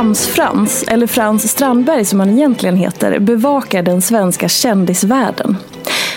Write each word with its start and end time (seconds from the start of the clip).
Frans 0.00 0.26
Frans, 0.26 0.84
eller 0.88 1.06
Frans 1.06 1.50
Strandberg 1.50 2.04
som 2.04 2.20
han 2.20 2.30
egentligen 2.30 2.76
heter, 2.76 3.18
bevakar 3.18 3.82
den 3.82 4.02
svenska 4.02 4.48
kändisvärlden. 4.48 5.56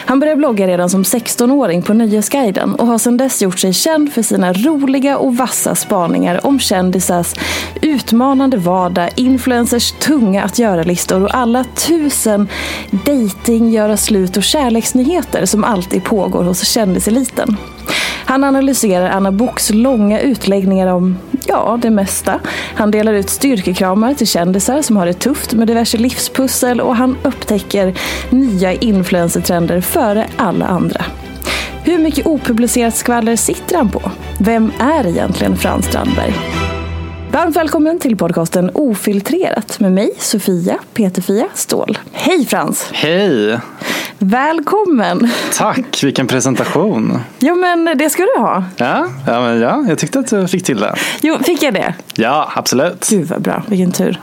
Han 0.06 0.20
började 0.20 0.38
blogga 0.38 0.68
redan 0.68 0.90
som 0.90 1.04
16-åring 1.04 1.82
på 1.82 1.94
Nöjesguiden 1.94 2.76
och 2.76 2.88
har 2.88 2.98
sedan 2.98 3.18
dess 3.18 3.42
gjort 3.42 3.60
sig 3.60 3.74
känd 3.74 4.14
för 4.14 4.22
sina 4.22 4.54
roliga 4.54 5.18
och 5.18 5.38
vassa 5.38 5.76
spaningar 5.76 6.46
om 6.46 6.60
kändisars 6.60 7.34
utmanande 7.82 8.58
vardag, 8.58 9.10
influencers 9.16 9.92
tunga 9.92 10.44
att 10.44 10.60
göra-listor 10.60 11.24
och 11.24 11.36
alla 11.36 11.64
tusen 11.64 12.48
dating, 12.92 13.70
göra 13.70 13.98
slut 13.98 14.38
och 14.38 14.44
kärleksnyheter 14.44 15.46
som 15.46 15.64
alltid 15.64 16.04
pågår 16.04 16.44
hos 16.44 16.68
kändiseliten. 16.68 17.58
Han 18.26 18.44
analyserar 18.44 19.10
Anna 19.10 19.32
Boks 19.32 19.70
långa 19.74 20.20
utläggningar 20.20 20.88
om, 20.88 21.18
ja, 21.46 21.80
det 21.82 21.90
mesta. 21.90 22.40
Han 22.76 22.92
delar 22.92 23.14
ut 23.14 23.30
styrkekramar 23.30 24.14
till 24.14 24.28
kändisar 24.28 24.82
som 24.82 24.98
har 24.98 25.06
det 25.06 25.14
tufft 25.14 25.54
med 25.54 25.68
diverse 25.68 25.98
livspussel 25.98 26.82
och 26.82 26.96
han 26.96 27.18
upptäcker 27.24 27.94
nya 28.30 28.74
influencertrender 28.74 29.82
före 29.82 30.28
alla 30.38 30.66
andra. 30.66 31.06
Hur 31.84 31.98
mycket 32.00 32.26
opublicerat 32.26 32.96
skvaller 32.96 33.36
sitter 33.36 33.78
han 33.78 33.90
på? 33.90 34.12
Vem 34.40 34.72
är 34.80 35.08
egentligen 35.08 35.58
Frans 35.58 35.86
Strandberg? 35.86 36.34
Varmt 37.34 37.56
välkommen 37.56 38.00
till 38.00 38.18
podcasten 38.18 38.72
Ofiltrerat 38.74 39.80
med 39.80 39.92
mig, 39.92 40.12
Sofia 40.18 40.80
Peterfia 40.94 41.48
Ståhl. 41.54 41.98
Hej 42.12 42.46
Frans! 42.46 42.90
Hej! 42.94 43.60
Välkommen! 44.18 45.32
Tack, 45.54 46.04
vilken 46.04 46.28
presentation. 46.28 47.20
Jo 47.40 47.56
men 47.56 47.98
det 47.98 48.10
ska 48.10 48.24
du 48.24 48.42
ha. 48.42 48.64
Ja, 48.78 49.08
ja, 49.28 49.42
men 49.42 49.62
ja 49.62 49.86
jag 49.88 49.98
tyckte 49.98 50.20
att 50.20 50.28
du 50.28 50.48
fick 50.48 50.64
till 50.64 50.80
det. 50.80 50.96
Jo, 51.22 51.38
fick 51.46 51.64
jag 51.64 51.74
det? 51.74 51.94
Ja, 52.16 52.52
absolut. 52.56 53.08
Gud 53.10 53.28
vad 53.28 53.42
bra, 53.42 53.64
vilken 53.68 53.92
tur. 53.92 54.20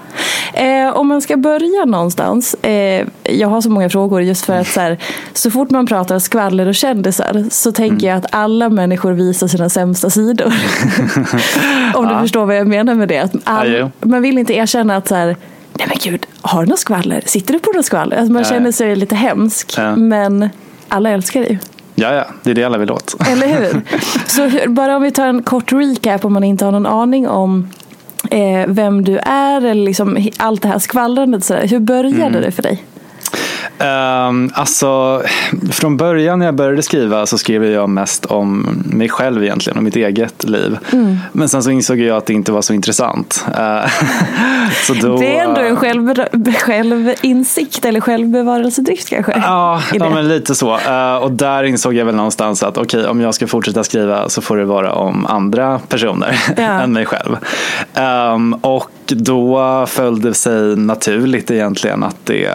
Eh, 0.55 0.97
om 0.97 1.09
man 1.09 1.21
ska 1.21 1.37
börja 1.37 1.85
någonstans. 1.85 2.55
Eh, 2.55 3.07
jag 3.23 3.49
har 3.49 3.61
så 3.61 3.71
många 3.71 3.91
frågor 3.91 4.23
just 4.23 4.45
för 4.45 4.53
att 4.53 4.67
så, 4.67 4.81
här, 4.81 4.99
så 5.33 5.51
fort 5.51 5.71
man 5.71 5.87
pratar 5.87 6.19
skvaller 6.19 6.67
och 6.67 6.75
kändisar 6.75 7.47
så 7.51 7.73
tänker 7.73 8.07
mm. 8.07 8.09
jag 8.09 8.19
att 8.19 8.35
alla 8.35 8.69
människor 8.69 9.13
visar 9.13 9.47
sina 9.47 9.69
sämsta 9.69 10.11
sidor. 10.11 10.47
om 11.95 12.09
du 12.09 12.19
förstår 12.21 12.47
vad 12.47 12.57
jag 12.57 12.67
menar 12.67 12.95
med 13.01 13.09
det. 13.09 13.19
Att 13.19 13.33
all, 13.45 13.73
ja, 13.73 13.91
man 14.01 14.23
vill 14.23 14.39
inte 14.39 14.55
erkänna 14.55 14.97
att 14.97 15.09
så 15.09 15.15
här, 15.15 15.37
nej 15.73 15.87
men 15.89 15.97
gud, 16.03 16.27
har 16.43 16.63
du 16.65 16.71
något 16.71 16.79
skvaller? 16.79 17.23
Sitter 17.27 17.53
du 17.53 17.61
på 17.61 17.71
något 17.77 17.85
skvaller? 17.85 18.17
Alltså 18.17 18.33
man 18.33 18.45
känner 18.45 18.73
sig 18.73 18.97
lite 18.97 19.15
hemsk. 19.15 19.75
Ja. 19.77 19.97
Men 19.97 20.49
alla 20.89 21.11
älskar 21.11 21.41
dig. 21.41 21.59
Ja, 21.95 22.15
ja, 22.15 22.27
det 22.43 22.51
är 22.51 22.55
det 22.55 22.65
alla 22.65 22.79
vill 22.79 22.91
åt. 22.91 23.15
Eller 23.29 23.47
hur? 23.47 23.83
Så 24.27 24.43
hur, 24.43 24.69
bara 24.69 24.97
om 24.97 25.03
vi 25.03 25.11
tar 25.11 25.27
en 25.27 25.43
kort 25.43 25.73
recap 25.73 26.25
om 26.25 26.33
man 26.33 26.45
inte 26.45 26.65
har 26.65 26.73
någon 26.73 26.87
aning 26.87 27.29
om 27.29 27.69
eh, 28.31 28.67
vem 28.67 29.05
du 29.05 29.19
är 29.19 29.65
eller 29.65 29.85
liksom 29.85 30.29
allt 30.37 30.63
det 30.63 30.69
här 30.69 30.79
skvallrandet. 30.79 31.45
Så 31.45 31.55
hur 31.55 31.79
började 31.79 32.23
mm. 32.23 32.43
det 32.43 32.51
för 32.51 32.63
dig? 32.63 32.85
Um, 33.81 34.51
alltså, 34.55 35.23
från 35.73 35.97
början 35.97 36.39
när 36.39 36.47
jag 36.47 36.55
började 36.55 36.83
skriva 36.83 37.27
så 37.27 37.39
skrev 37.39 37.65
jag 37.65 37.89
mest 37.89 38.27
om 38.27 38.83
mig 38.85 39.09
själv 39.09 39.45
egentligen, 39.45 39.79
om 39.79 39.85
mitt 39.85 39.97
eget 39.97 40.45
liv. 40.45 40.79
Mm. 40.93 41.19
Men 41.33 41.49
sen 41.49 41.63
så 41.63 41.71
insåg 41.71 41.99
jag 41.99 42.17
att 42.17 42.27
det 42.27 42.33
inte 42.33 42.53
var 42.53 42.63
så 42.63 42.73
intressant. 42.73 43.45
Uh, 43.49 43.91
så 44.87 44.95
då, 44.95 45.17
det 45.17 45.37
är 45.37 45.45
ändå 45.45 45.61
en 45.61 45.77
själv, 45.77 46.15
självinsikt 46.55 47.85
eller 47.85 48.01
självbevarelsedrift 48.01 49.09
kanske? 49.09 49.33
Ja, 49.37 49.83
ja 49.93 50.11
men 50.11 50.29
lite 50.29 50.55
så. 50.55 50.75
Uh, 50.75 51.17
och 51.17 51.33
där 51.33 51.65
insåg 51.65 51.95
jag 51.95 52.05
väl 52.05 52.15
någonstans 52.15 52.63
att 52.63 52.79
okej, 52.79 53.01
okay, 53.01 53.11
om 53.11 53.21
jag 53.21 53.35
ska 53.35 53.47
fortsätta 53.47 53.85
skriva 53.85 54.29
så 54.29 54.43
får 54.43 54.57
det 54.57 54.65
vara 54.65 54.93
om 54.93 55.27
andra 55.27 55.79
personer 55.79 56.41
ja. 56.57 56.63
än 56.83 56.93
mig 56.93 57.07
själv. 57.07 57.37
Um, 58.35 58.55
och 58.55 58.91
då 59.07 59.87
föll 59.87 60.21
det 60.21 60.35
sig 60.35 60.77
naturligt 60.77 61.51
egentligen 61.51 62.03
att 62.03 62.17
det 62.25 62.49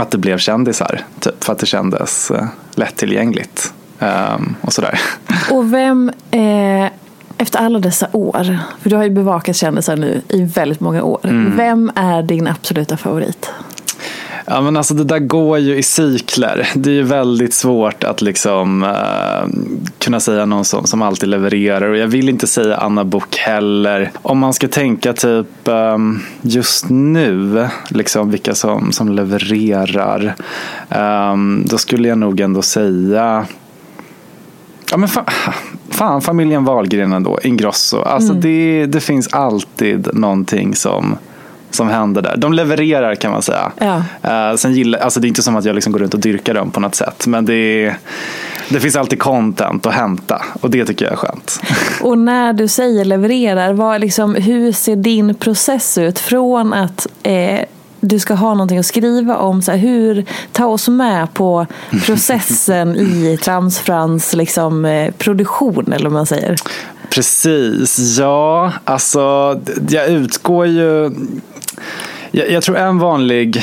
att 0.00 0.10
det 0.10 0.18
blev 0.18 0.38
kändisar. 0.38 1.00
Typ, 1.20 1.44
för 1.44 1.52
att 1.52 1.58
det 1.58 1.66
kändes 1.66 2.30
eh, 2.30 2.44
lättillgängligt. 2.74 3.72
Um, 3.98 4.56
och 4.60 4.72
sådär. 4.72 5.00
Och 5.50 5.72
vem, 5.72 6.12
eh, 6.30 6.86
efter 7.38 7.58
alla 7.58 7.78
dessa 7.78 8.08
år, 8.12 8.58
för 8.80 8.90
du 8.90 8.96
har 8.96 9.04
ju 9.04 9.10
bevakat 9.10 9.56
kändisar 9.56 9.96
nu 9.96 10.22
i 10.28 10.42
väldigt 10.42 10.80
många 10.80 11.02
år. 11.02 11.20
Mm. 11.24 11.56
Vem 11.56 11.92
är 11.94 12.22
din 12.22 12.46
absoluta 12.46 12.96
favorit? 12.96 13.50
Ja 14.50 14.60
men 14.60 14.76
alltså 14.76 14.94
det 14.94 15.04
där 15.04 15.18
går 15.18 15.58
ju 15.58 15.76
i 15.76 15.82
cykler. 15.82 16.68
Det 16.74 16.90
är 16.90 16.94
ju 16.94 17.02
väldigt 17.02 17.54
svårt 17.54 18.04
att 18.04 18.22
liksom 18.22 18.82
uh, 18.82 19.48
kunna 19.98 20.20
säga 20.20 20.46
någon 20.46 20.64
som, 20.64 20.86
som 20.86 21.02
alltid 21.02 21.28
levererar 21.28 21.88
och 21.88 21.96
jag 21.96 22.06
vill 22.06 22.28
inte 22.28 22.46
säga 22.46 22.76
Anna 22.76 23.04
Bok 23.04 23.36
heller. 23.36 24.10
Om 24.22 24.38
man 24.38 24.52
ska 24.52 24.68
tänka 24.68 25.12
typ 25.12 25.46
um, 25.64 26.20
just 26.42 26.88
nu, 26.88 27.68
liksom 27.88 28.30
vilka 28.30 28.54
som, 28.54 28.92
som 28.92 29.08
levererar, 29.08 30.34
um, 31.32 31.64
då 31.66 31.78
skulle 31.78 32.08
jag 32.08 32.18
nog 32.18 32.40
ändå 32.40 32.62
säga 32.62 33.46
Ja 34.90 34.96
men 34.96 35.08
fan, 35.08 35.24
fan 35.88 36.20
familjen 36.20 36.64
Wahlgren 36.64 37.12
ändå, 37.12 37.38
Ingrosso. 37.42 38.02
Alltså 38.02 38.30
mm. 38.30 38.42
det, 38.42 38.86
det 38.86 39.00
finns 39.00 39.28
alltid 39.32 40.08
någonting 40.12 40.74
som 40.74 41.16
som 41.70 41.88
händer 41.88 42.22
där. 42.22 42.36
De 42.36 42.52
levererar 42.52 43.14
kan 43.14 43.30
man 43.30 43.42
säga. 43.42 43.72
Ja. 43.78 44.02
Uh, 44.50 44.56
sen 44.56 44.74
gillar, 44.74 44.98
alltså 44.98 45.20
det 45.20 45.26
är 45.26 45.28
inte 45.28 45.42
som 45.42 45.56
att 45.56 45.64
jag 45.64 45.74
liksom 45.74 45.92
går 45.92 46.00
runt 46.00 46.14
och 46.14 46.20
dyrkar 46.20 46.54
dem 46.54 46.70
på 46.70 46.80
något 46.80 46.94
sätt. 46.94 47.26
Men 47.26 47.44
det, 47.44 47.54
är, 47.54 47.98
det 48.68 48.80
finns 48.80 48.96
alltid 48.96 49.18
content 49.18 49.86
att 49.86 49.94
hämta 49.94 50.42
och 50.60 50.70
det 50.70 50.84
tycker 50.84 51.04
jag 51.04 51.12
är 51.12 51.16
skönt. 51.16 51.60
Och 52.00 52.18
när 52.18 52.52
du 52.52 52.68
säger 52.68 53.04
levererar, 53.04 53.72
vad 53.72 54.00
liksom, 54.00 54.34
hur 54.34 54.72
ser 54.72 54.96
din 54.96 55.34
process 55.34 55.98
ut 55.98 56.18
från 56.18 56.72
att 56.72 57.06
eh, 57.22 57.60
du 58.00 58.18
ska 58.18 58.34
ha 58.34 58.50
någonting 58.54 58.78
att 58.78 58.86
skriva 58.86 59.36
om. 59.36 59.62
Så 59.62 59.70
här, 59.70 59.78
hur, 59.78 60.24
ta 60.52 60.66
oss 60.66 60.88
med 60.88 61.34
på 61.34 61.66
processen 62.06 62.96
i 62.96 63.38
Tramsfrans 63.42 64.34
liksom, 64.34 64.84
eh, 64.84 65.10
produktion, 65.10 65.92
eller 65.92 66.04
vad 66.04 66.12
man 66.12 66.26
säger. 66.26 66.56
Precis, 67.10 68.18
ja, 68.18 68.72
alltså 68.84 69.60
jag 69.88 70.08
utgår 70.08 70.66
ju... 70.66 71.10
Jag, 72.30 72.50
jag 72.50 72.62
tror 72.62 72.76
en 72.76 72.98
vanlig 72.98 73.62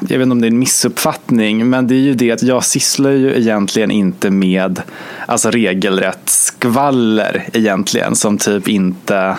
jag 0.00 0.18
vet 0.18 0.22
inte 0.22 0.32
om 0.32 0.40
det 0.40 0.46
är 0.46 0.50
en 0.50 0.58
missuppfattning, 0.58 1.70
men 1.70 1.86
det 1.86 1.94
är 1.94 1.98
ju 1.98 2.14
det 2.14 2.30
att 2.30 2.42
jag 2.42 2.64
sysslar 2.64 3.10
ju 3.10 3.36
egentligen 3.36 3.90
inte 3.90 4.30
med 4.30 4.82
alltså 5.26 5.50
regelrätt 5.50 6.28
skvaller 6.28 7.44
egentligen 7.52 8.16
som 8.16 8.38
typ 8.38 8.68
inte 8.68 9.36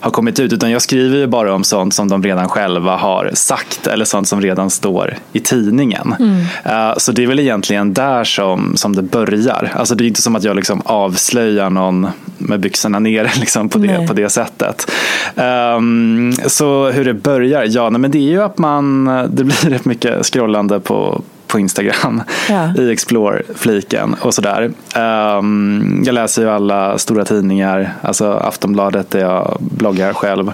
har 0.00 0.10
kommit 0.10 0.40
ut 0.40 0.52
utan 0.52 0.70
jag 0.70 0.82
skriver 0.82 1.16
ju 1.16 1.26
bara 1.26 1.54
om 1.54 1.64
sånt 1.64 1.94
som 1.94 2.08
de 2.08 2.22
redan 2.22 2.48
själva 2.48 2.96
har 2.96 3.30
sagt 3.34 3.86
eller 3.86 4.04
sånt 4.04 4.28
som 4.28 4.40
redan 4.40 4.70
står 4.70 5.16
i 5.32 5.40
tidningen. 5.40 6.14
Mm. 6.18 6.36
Uh, 6.40 6.94
så 6.96 7.12
det 7.12 7.22
är 7.22 7.26
väl 7.26 7.40
egentligen 7.40 7.92
där 7.92 8.24
som, 8.24 8.76
som 8.76 8.96
det 8.96 9.02
börjar. 9.02 9.72
Alltså 9.74 9.94
det 9.94 10.04
är 10.04 10.06
inte 10.06 10.22
som 10.22 10.36
att 10.36 10.44
jag 10.44 10.56
liksom 10.56 10.82
avslöjar 10.84 11.70
någon 11.70 12.08
med 12.38 12.60
byxorna 12.60 12.98
nere 12.98 13.30
liksom 13.40 13.68
på, 13.68 13.78
det, 13.78 14.06
på 14.08 14.12
det 14.12 14.28
sättet. 14.28 14.90
Um, 15.34 16.32
så 16.46 16.90
hur 16.90 17.04
det 17.04 17.14
börjar? 17.14 17.66
Ja, 17.68 17.90
nej, 17.90 18.00
men 18.00 18.10
det 18.10 18.18
är 18.18 18.30
ju 18.30 18.42
att 18.42 18.58
man, 18.58 19.04
det 19.30 19.44
blir 19.44 19.70
rätt 19.70 19.84
mycket 19.84 20.26
scrollande 20.26 20.80
på 20.80 21.22
på 21.46 21.58
Instagram 21.58 22.22
ja. 22.48 22.74
i 22.78 22.90
Explore-fliken 22.90 24.16
och 24.20 24.34
sådär. 24.34 24.70
Um, 24.96 26.02
jag 26.06 26.12
läser 26.12 26.42
ju 26.42 26.50
alla 26.50 26.98
stora 26.98 27.24
tidningar, 27.24 27.92
alltså 28.02 28.32
Aftonbladet 28.32 29.10
där 29.10 29.20
jag 29.20 29.56
bloggar 29.60 30.12
själv, 30.12 30.52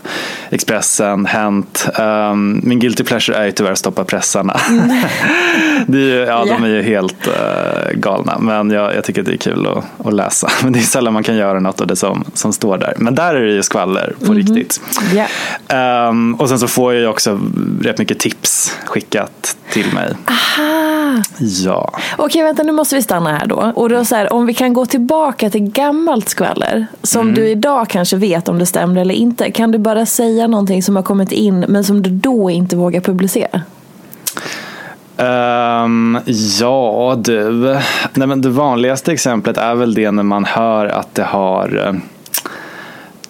Expressen, 0.51 1.27
Hänt. 1.27 1.89
Um, 1.99 2.61
min 2.65 2.81
guilty 2.81 3.05
pleasure 3.05 3.37
är 3.37 3.45
ju 3.45 3.53
tyvärr 3.53 3.75
Stoppa 3.75 4.05
pressarna. 4.05 4.61
Det 5.87 5.99
är 5.99 6.03
ju, 6.03 6.15
ja, 6.15 6.45
ja, 6.47 6.55
de 6.55 6.65
är 6.65 6.69
ju 6.69 6.83
helt 6.83 7.29
uh, 7.29 7.93
galna, 7.95 8.39
men 8.39 8.71
jag, 8.71 8.95
jag, 8.95 9.05
tycker 9.05 9.23
det 9.23 9.33
är 9.33 9.37
kul 9.37 9.67
att, 9.67 10.07
att, 10.07 10.15
läsa. 10.15 10.51
Men 10.63 10.73
det 10.73 10.79
är 10.79 10.83
sällan 10.83 11.13
man 11.13 11.23
kan 11.23 11.37
göra 11.37 11.61
något 11.61 11.81
av 11.81 11.87
det 11.87 11.97
som, 11.97 12.25
som 12.35 12.53
står 12.53 12.79
där. 12.79 12.95
Men 12.97 13.15
där 13.15 13.35
är 13.35 13.45
det 13.45 13.53
ju 13.53 13.63
skvaller 13.63 14.15
på 14.19 14.33
mm 14.33 14.39
-hmm. 14.39 14.55
riktigt. 14.55 14.81
Yeah. 15.15 16.09
Um, 16.09 16.35
och 16.35 16.49
sen 16.49 16.59
så 16.59 16.69
får 16.69 16.93
jag 16.93 17.03
ju 17.03 17.09
också 17.09 17.41
rätt 17.81 17.99
mycket 17.99 18.19
tips 18.19 18.77
skickat 18.87 19.57
till 19.71 19.93
mig. 19.95 20.15
Aha! 20.29 20.82
Ja. 21.39 21.93
Okej, 22.19 22.43
vänta 22.43 22.63
nu 22.63 22.73
måste 22.73 22.95
vi 22.95 23.03
stanna 23.03 23.39
här 23.39 23.47
då. 23.47 23.73
Och 23.75 23.89
då 23.89 24.05
så 24.05 24.15
här, 24.15 24.33
om 24.33 24.47
vi 24.47 24.55
kan 24.55 24.73
gå 24.73 24.87
tillbaka 24.87 25.51
till 25.51 25.71
gammalt 25.71 26.29
skvaller 26.29 26.87
som 27.03 27.21
mm. 27.21 27.35
du 27.35 27.49
idag 27.49 27.89
kanske 27.89 28.17
vet 28.17 28.49
om 28.49 28.59
det 28.59 28.67
stämmer 28.67 29.01
eller 29.01 29.15
inte. 29.15 29.51
Kan 29.51 29.71
du 29.71 29.79
bara 29.79 30.07
säga 30.07 30.47
någonting 30.47 30.83
som 30.83 30.97
har 30.97 31.03
kommit 31.03 31.33
in 31.33 31.65
men 31.69 31.85
som 31.85 32.03
du 32.03 32.11
då 32.11 32.51
inte 32.51 32.77
vågar 32.77 33.01
publicera? 33.01 33.63
Um, 35.17 36.19
ja 36.61 37.17
du, 37.19 37.51
Nej, 38.15 38.29
men 38.29 38.41
det 38.41 38.49
vanligaste 38.49 39.13
exemplet 39.13 39.57
är 39.57 39.75
väl 39.75 39.95
det 39.95 40.11
när 40.11 40.23
man 40.23 40.45
hör 40.45 40.87
att 40.87 41.15
det 41.15 41.25
har 41.25 41.87
eh, 41.87 41.95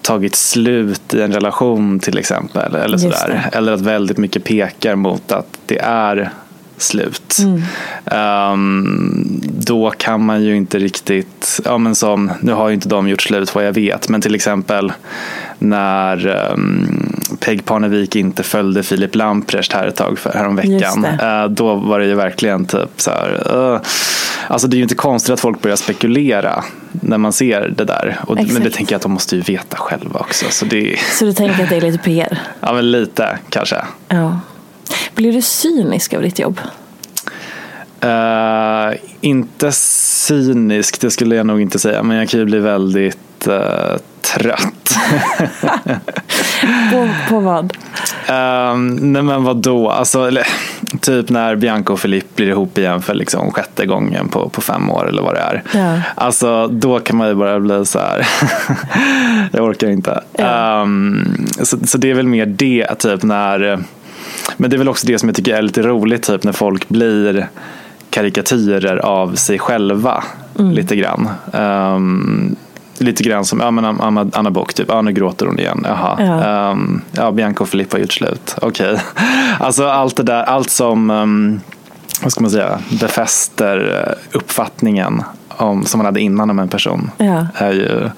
tagit 0.03 0.35
slut 0.35 1.15
i 1.15 1.21
en 1.21 1.33
relation 1.33 1.99
till 1.99 2.19
exempel. 2.19 2.75
Eller, 2.75 2.99
sådär. 2.99 3.51
eller 3.53 3.73
att 3.73 3.81
väldigt 3.81 4.19
mycket 4.19 4.45
pekar 4.45 4.95
mot 4.95 5.33
att 5.33 5.59
det 5.67 5.79
är 5.79 6.31
slut. 6.77 7.39
Mm. 7.39 8.53
Um, 8.53 9.41
då 9.43 9.91
kan 9.91 10.25
man 10.25 10.43
ju 10.43 10.57
inte 10.57 10.79
riktigt, 10.79 11.61
ja 11.65 11.79
men 11.79 11.95
som, 11.95 12.31
nu 12.41 12.53
har 12.53 12.69
ju 12.69 12.75
inte 12.75 12.89
de 12.89 13.09
gjort 13.09 13.23
slut 13.23 13.55
vad 13.55 13.67
jag 13.67 13.73
vet, 13.73 14.09
men 14.09 14.21
till 14.21 14.35
exempel 14.35 14.93
när 15.59 16.51
um, 16.53 17.21
Peg 17.41 17.65
Parnevik 17.65 18.17
inte 18.17 18.43
följde 18.43 18.83
Filip 18.83 19.15
Lamprecht 19.15 19.73
här 19.73 19.87
ett 19.87 19.97
tag 19.97 20.19
för 20.19 20.33
häromveckan. 20.33 21.05
Uh, 21.05 21.51
då 21.51 21.75
var 21.75 21.99
det 21.99 22.07
ju 22.07 22.15
verkligen 22.15 22.65
typ 22.65 23.01
så 23.01 23.11
här, 23.11 23.57
uh, 23.57 23.81
alltså 24.47 24.69
det 24.69 24.75
är 24.75 24.79
ju 24.79 24.83
inte 24.83 24.95
konstigt 24.95 25.33
att 25.33 25.41
folk 25.41 25.63
börjar 25.63 25.77
spekulera 25.77 26.65
när 26.93 27.19
man 27.19 27.33
ser 27.33 27.75
det 27.77 27.85
där. 27.85 28.21
Och, 28.27 28.37
men 28.37 28.63
det 28.63 28.71
tänker 28.71 28.93
jag 28.93 28.97
att 28.97 29.03
de 29.03 29.13
måste 29.13 29.37
ju 29.37 29.43
veta 29.43 29.77
själva 29.77 30.21
också. 30.21 30.47
Så, 30.51 30.65
det... 30.65 30.99
så 31.19 31.25
du 31.25 31.33
tänker 31.33 31.63
att 31.63 31.69
det 31.69 31.77
är 31.77 31.81
lite 31.81 31.99
PR? 31.99 32.39
Ja, 32.61 32.73
men 32.73 32.91
lite 32.91 33.39
kanske. 33.49 33.77
Ja. 34.09 34.41
Blir 35.15 35.33
du 35.33 35.43
cynisk 35.43 36.15
av 36.15 36.23
ditt 36.23 36.39
jobb? 36.39 36.61
Uh, 38.05 38.95
inte 39.21 39.73
cynisk, 39.73 41.01
det 41.01 41.11
skulle 41.11 41.37
jag 41.37 41.47
nog 41.47 41.61
inte 41.61 41.79
säga. 41.79 42.03
Men 42.03 42.17
jag 42.17 42.29
kan 42.29 42.41
ju 42.41 42.47
bli 42.47 42.59
väldigt 42.59 43.49
uh, 43.49 43.97
trött. 44.21 44.97
på, 46.91 47.09
på 47.29 47.41
vad? 47.41 47.65
Uh, 48.31 48.77
nej 49.01 49.23
men 49.23 49.45
vadå? 49.45 49.91
Alltså, 49.91 50.29
eller, 50.29 50.47
typ 51.01 51.29
när 51.29 51.57
Bianca 51.57 51.93
och 51.93 52.01
Filip 52.01 52.37
blir 52.37 52.49
ihop 52.49 52.79
igen 52.79 53.03
för 53.03 53.15
liksom 53.15 53.53
sjätte 53.53 53.87
gången 53.87 54.29
på, 54.29 54.49
på 54.49 54.61
fem 54.61 54.91
år 54.91 55.09
eller 55.09 55.23
vad 55.23 55.35
det 55.35 55.41
är. 55.41 55.63
Ja. 55.75 56.01
Alltså 56.15 56.67
då 56.67 56.99
kan 56.99 57.17
man 57.17 57.29
ju 57.29 57.35
bara 57.35 57.61
bli 57.61 57.87
så 57.87 57.99
här. 57.99 58.29
jag 59.53 59.65
orkar 59.65 59.89
inte. 59.89 60.21
Ja. 60.33 60.81
Um, 60.83 61.47
så, 61.63 61.87
så 61.87 61.99
det 61.99 62.11
är 62.11 62.15
väl 62.15 62.27
mer 62.27 62.47
det, 62.47 62.95
typ 62.95 63.23
när 63.23 63.85
men 64.57 64.71
det 64.71 64.77
är 64.77 64.79
väl 64.79 64.89
också 64.89 65.07
det 65.07 65.19
som 65.19 65.29
jag 65.29 65.37
tycker 65.37 65.55
är 65.55 65.63
lite 65.63 65.83
roligt, 65.83 66.23
typ 66.23 66.45
när 66.45 66.53
folk 66.53 66.89
blir 66.89 67.49
karikatyrer 68.11 68.97
av 68.97 69.35
sig 69.35 69.59
själva 69.59 70.25
mm. 70.59 70.73
lite 70.73 70.97
grann. 70.97 71.29
Um, 71.53 72.57
lite 72.99 73.23
grann 73.23 73.45
som 73.45 73.61
ja, 73.61 73.71
men 73.71 73.85
Anna, 73.85 74.31
Anna 74.33 74.51
Bock, 74.51 74.75
typ, 74.75 74.87
ja, 74.89 75.03
nu 75.03 75.13
gråter 75.13 75.47
hon 75.47 75.59
igen. 75.59 75.87
Jaha. 75.89 76.17
Ja. 76.19 76.71
Um, 76.71 77.03
ja, 77.13 77.33
Bianca 77.33 77.63
och 77.65 77.69
Filippa 77.69 77.97
har 77.97 78.01
gjort 78.01 78.13
slut. 78.13 78.57
Okej. 78.63 78.93
Okay. 78.93 79.03
Alltså 79.61 79.87
allt 79.87 80.17
det 80.17 80.23
där, 80.23 80.43
allt 80.43 80.71
som 80.71 81.11
um, 81.11 81.61
vad 82.23 82.33
ska 82.33 82.41
man 82.41 82.51
säga, 82.51 82.79
befäster 83.01 84.07
eh, 84.07 84.37
uppfattningen 84.39 85.23
om, 85.49 85.85
som 85.85 85.99
man 85.99 86.05
hade 86.05 86.21
innan 86.21 86.51
om 86.51 86.59
en 86.59 86.69
person. 86.69 87.11
Ja. 87.17 87.47
Är 87.55 87.73
ju, 87.73 88.11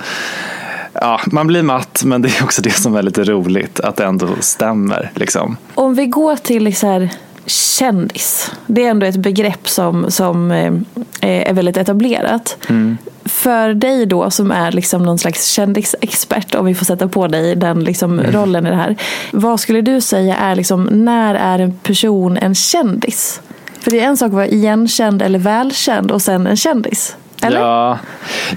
ja, 1.01 1.21
man 1.27 1.47
blir 1.47 1.63
matt 1.63 2.03
men 2.05 2.23
det 2.23 2.29
är 2.29 2.45
också 2.45 2.63
det 2.63 2.71
som 2.71 2.97
är 2.97 3.03
lite 3.03 3.25
roligt 3.25 3.81
att 3.81 3.97
det 3.97 4.05
ändå 4.05 4.29
stämmer. 4.41 5.11
Liksom. 5.15 5.57
Om 5.75 5.95
vi 5.95 6.07
går 6.07 6.37
till 6.37 6.77
så 6.77 6.87
här, 6.87 7.11
kändis. 7.47 8.51
Det 8.67 8.85
är 8.85 8.91
ändå 8.91 9.07
ett 9.07 9.17
begrepp 9.17 9.69
som, 9.69 10.11
som 10.11 10.51
eh, 10.51 10.73
är 11.21 11.53
väldigt 11.53 11.77
etablerat. 11.77 12.57
Mm. 12.69 12.99
För 13.25 13.75
dig 13.75 14.07
då 14.07 14.31
som 14.31 14.51
är 14.51 14.73
liksom 14.73 15.03
någon 15.03 15.19
slags 15.19 15.47
kändisexpert, 15.47 16.55
om 16.55 16.67
vi 16.67 16.75
får 16.75 16.85
sätta 16.85 17.09
på 17.09 17.27
dig 17.27 17.57
den 17.57 17.85
liksom 17.85 18.19
mm. 18.19 18.33
rollen 18.33 18.67
i 18.67 18.71
det 18.71 18.77
här. 18.77 18.97
Vad 19.33 19.61
skulle 19.61 19.81
du 19.81 20.01
säga 20.01 20.37
är 20.37 20.57
liksom, 20.57 20.85
när 20.85 21.35
är 21.35 21.59
en 21.59 21.73
person 21.73 22.37
en 22.37 22.55
kändis? 22.55 23.41
För 23.81 23.91
det 23.91 24.01
är 24.01 24.07
en 24.07 24.17
sak 24.17 24.27
att 24.27 24.35
vara 24.35 24.47
igenkänd 24.47 25.23
eller 25.23 25.39
välkänd 25.39 26.11
och 26.11 26.23
sen 26.23 26.47
en 26.47 26.57
kändis. 26.57 27.17
Eller? 27.45 27.61
Ja, 27.61 27.99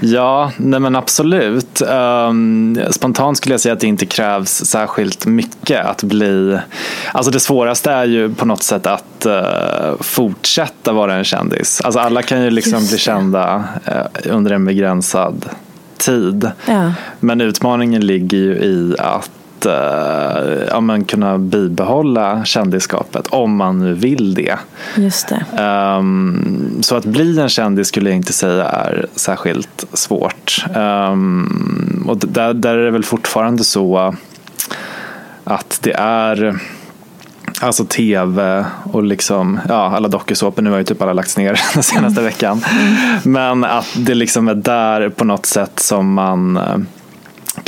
ja 0.00 0.52
nej 0.56 0.80
men 0.80 0.96
absolut. 0.96 1.82
Um, 1.88 2.78
spontant 2.90 3.36
skulle 3.36 3.52
jag 3.52 3.60
säga 3.60 3.72
att 3.72 3.80
det 3.80 3.86
inte 3.86 4.06
krävs 4.06 4.64
särskilt 4.64 5.26
mycket 5.26 5.86
att 5.86 6.02
bli... 6.02 6.58
Alltså 7.12 7.30
det 7.30 7.40
svåraste 7.40 7.92
är 7.92 8.04
ju 8.04 8.34
på 8.34 8.46
något 8.46 8.62
sätt 8.62 8.86
att 8.86 9.26
uh, 9.26 10.00
fortsätta 10.00 10.92
vara 10.92 11.14
en 11.14 11.24
kändis. 11.24 11.80
Alltså 11.84 12.00
alla 12.00 12.22
kan 12.22 12.42
ju 12.42 12.50
liksom 12.50 12.86
bli 12.86 12.98
kända 12.98 13.64
uh, 13.88 14.34
under 14.34 14.50
en 14.50 14.64
begränsad 14.64 15.48
tid. 15.96 16.50
Ja. 16.66 16.92
Men 17.20 17.40
utmaningen 17.40 18.06
ligger 18.06 18.38
ju 18.38 18.54
i 18.54 18.94
att 18.98 19.30
att 19.58 19.66
eh, 19.66 20.66
ja, 20.70 20.80
men 20.80 21.04
kunna 21.04 21.38
bibehålla 21.38 22.44
kändisskapet 22.44 23.26
om 23.26 23.56
man 23.56 23.78
nu 23.78 23.94
vill 23.94 24.34
det. 24.34 24.58
Just 24.96 25.28
det. 25.28 25.62
Um, 25.98 26.78
så 26.80 26.96
att 26.96 27.04
bli 27.04 27.38
en 27.38 27.48
kändis 27.48 27.88
skulle 27.88 28.10
jag 28.10 28.16
inte 28.16 28.32
säga 28.32 28.64
är 28.64 29.06
särskilt 29.14 29.84
svårt. 29.92 30.64
Um, 30.76 32.04
och 32.08 32.18
där, 32.18 32.54
där 32.54 32.76
är 32.76 32.84
det 32.84 32.90
väl 32.90 33.04
fortfarande 33.04 33.64
så 33.64 34.14
att 35.44 35.78
det 35.82 35.92
är 35.98 36.60
Alltså 37.60 37.84
tv 37.84 38.64
och 38.92 39.02
liksom, 39.02 39.60
ja, 39.68 39.96
alla 39.96 40.08
dokusåpor, 40.08 40.62
nu 40.62 40.70
har 40.70 40.78
ju 40.78 40.84
typ 40.84 41.02
alla 41.02 41.12
lagts 41.12 41.36
ner 41.36 41.60
den 41.74 41.82
senaste 41.82 42.20
mm. 42.20 42.24
veckan. 42.24 42.64
Men 43.22 43.64
att 43.64 43.86
det 43.96 44.14
liksom 44.14 44.48
är 44.48 44.54
där 44.54 45.08
på 45.08 45.24
något 45.24 45.46
sätt 45.46 45.80
som 45.80 46.12
man 46.12 46.56
eh, 46.56 46.76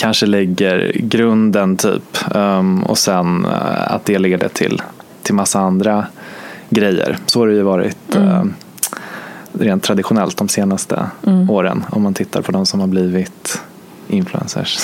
kanske 0.00 0.26
lägger 0.26 0.92
grunden 0.94 1.76
typ 1.76 2.34
um, 2.34 2.82
och 2.82 2.98
sen 2.98 3.46
uh, 3.46 3.92
att 3.92 4.04
det 4.04 4.18
leder 4.18 4.48
till, 4.48 4.82
till 5.22 5.34
massa 5.34 5.60
andra 5.60 6.06
grejer. 6.70 7.16
Så 7.26 7.40
har 7.40 7.46
det 7.46 7.54
ju 7.54 7.62
varit 7.62 8.16
mm. 8.16 8.28
uh, 8.28 8.44
rent 9.52 9.82
traditionellt 9.82 10.36
de 10.36 10.48
senaste 10.48 11.06
mm. 11.26 11.50
åren 11.50 11.84
om 11.90 12.02
man 12.02 12.14
tittar 12.14 12.42
på 12.42 12.52
de 12.52 12.66
som 12.66 12.80
har 12.80 12.86
blivit 12.86 13.62
influencers. 14.08 14.78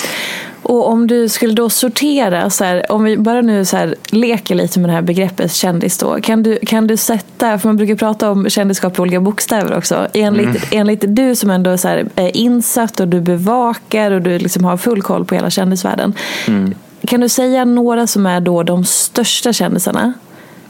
Och 0.67 0.87
om 0.87 1.07
du 1.07 1.29
skulle 1.29 1.53
då 1.53 1.69
sortera, 1.69 2.49
så 2.49 2.63
här, 2.63 2.91
om 2.91 3.03
vi 3.03 3.17
bara 3.17 3.41
nu 3.41 3.65
så 3.65 3.77
här, 3.77 3.95
leker 4.09 4.55
lite 4.55 4.79
med 4.79 4.89
det 4.89 4.93
här 4.93 5.01
begreppet 5.01 5.53
kändis 5.53 5.97
då. 5.97 6.21
Kan 6.21 6.43
du, 6.43 6.59
kan 6.65 6.87
du 6.87 6.97
sätta, 6.97 7.59
för 7.59 7.69
man 7.69 7.77
brukar 7.77 7.95
prata 7.95 8.31
om 8.31 8.49
kändisskap 8.49 8.97
i 8.97 9.01
olika 9.01 9.19
bokstäver 9.19 9.77
också. 9.77 10.07
Enligt, 10.13 10.45
mm. 10.45 10.61
enligt 10.71 11.03
du 11.07 11.35
som 11.35 11.49
ändå 11.49 11.77
så 11.77 11.87
här, 11.87 12.07
är 12.15 12.37
insatt 12.37 12.99
och 12.99 13.07
du 13.07 13.21
bevakar 13.21 14.11
och 14.11 14.21
du 14.21 14.39
liksom 14.39 14.65
har 14.65 14.77
full 14.77 15.01
koll 15.01 15.25
på 15.25 15.35
hela 15.35 15.49
kändisvärlden. 15.49 16.13
Mm. 16.47 16.75
Kan 17.07 17.21
du 17.21 17.29
säga 17.29 17.65
några 17.65 18.07
som 18.07 18.25
är 18.25 18.39
då 18.39 18.63
de 18.63 18.85
största 18.85 19.53
kändisarna? 19.53 20.13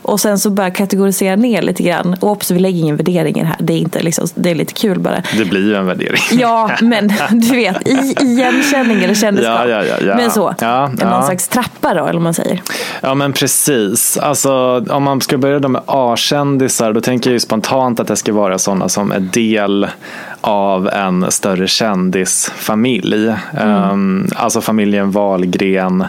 Och 0.07 0.19
sen 0.19 0.39
så 0.39 0.49
bara 0.49 0.71
kategorisera 0.71 1.35
ner 1.35 1.61
lite 1.61 1.83
grann. 1.83 2.15
Och 2.19 2.31
också, 2.31 2.53
vi 2.53 2.59
lägger 2.59 2.79
ingen 2.79 2.95
värdering 2.95 3.37
i 3.37 3.39
det 3.39 3.47
här. 3.47 3.57
Det 3.59 3.73
är, 3.73 3.77
inte 3.77 4.01
liksom, 4.01 4.27
det 4.35 4.51
är 4.51 4.55
lite 4.55 4.73
kul 4.73 4.99
bara. 4.99 5.23
Det 5.37 5.45
blir 5.45 5.61
ju 5.61 5.75
en 5.75 5.85
värdering. 5.85 6.21
Ja, 6.31 6.71
men 6.81 7.07
du 7.31 7.55
vet, 7.55 7.87
i 7.87 8.15
igenkänning 8.21 9.03
eller 9.03 9.13
kändisskap. 9.13 9.59
Ja, 9.59 9.67
ja, 9.67 9.83
ja, 9.83 9.95
ja. 10.07 10.15
Men 10.15 10.31
så, 10.31 10.55
Ja, 10.59 10.87
någon 10.87 10.97
ja. 10.99 11.21
slags 11.21 11.47
trappa 11.47 11.93
då, 11.93 12.03
eller 12.03 12.13
vad 12.13 12.21
man 12.21 12.33
säger. 12.33 12.61
Ja 13.01 13.15
men 13.15 13.33
precis. 13.33 14.17
Alltså, 14.17 14.85
om 14.89 15.03
man 15.03 15.21
ska 15.21 15.37
börja 15.37 15.59
då 15.59 15.67
med 15.67 15.81
A-kändisar 15.85 16.93
då 16.93 17.01
tänker 17.01 17.29
jag 17.29 17.33
ju 17.33 17.39
spontant 17.39 17.99
att 17.99 18.07
det 18.07 18.15
ska 18.15 18.33
vara 18.33 18.59
sådana 18.59 18.89
som 18.89 19.11
är 19.11 19.19
del 19.19 19.87
av 20.41 20.89
en 20.89 21.31
större 21.31 21.67
kändisfamilj. 21.67 23.35
Um, 23.61 24.27
alltså 24.35 24.61
familjen 24.61 25.11
Wahlgren, 25.11 26.05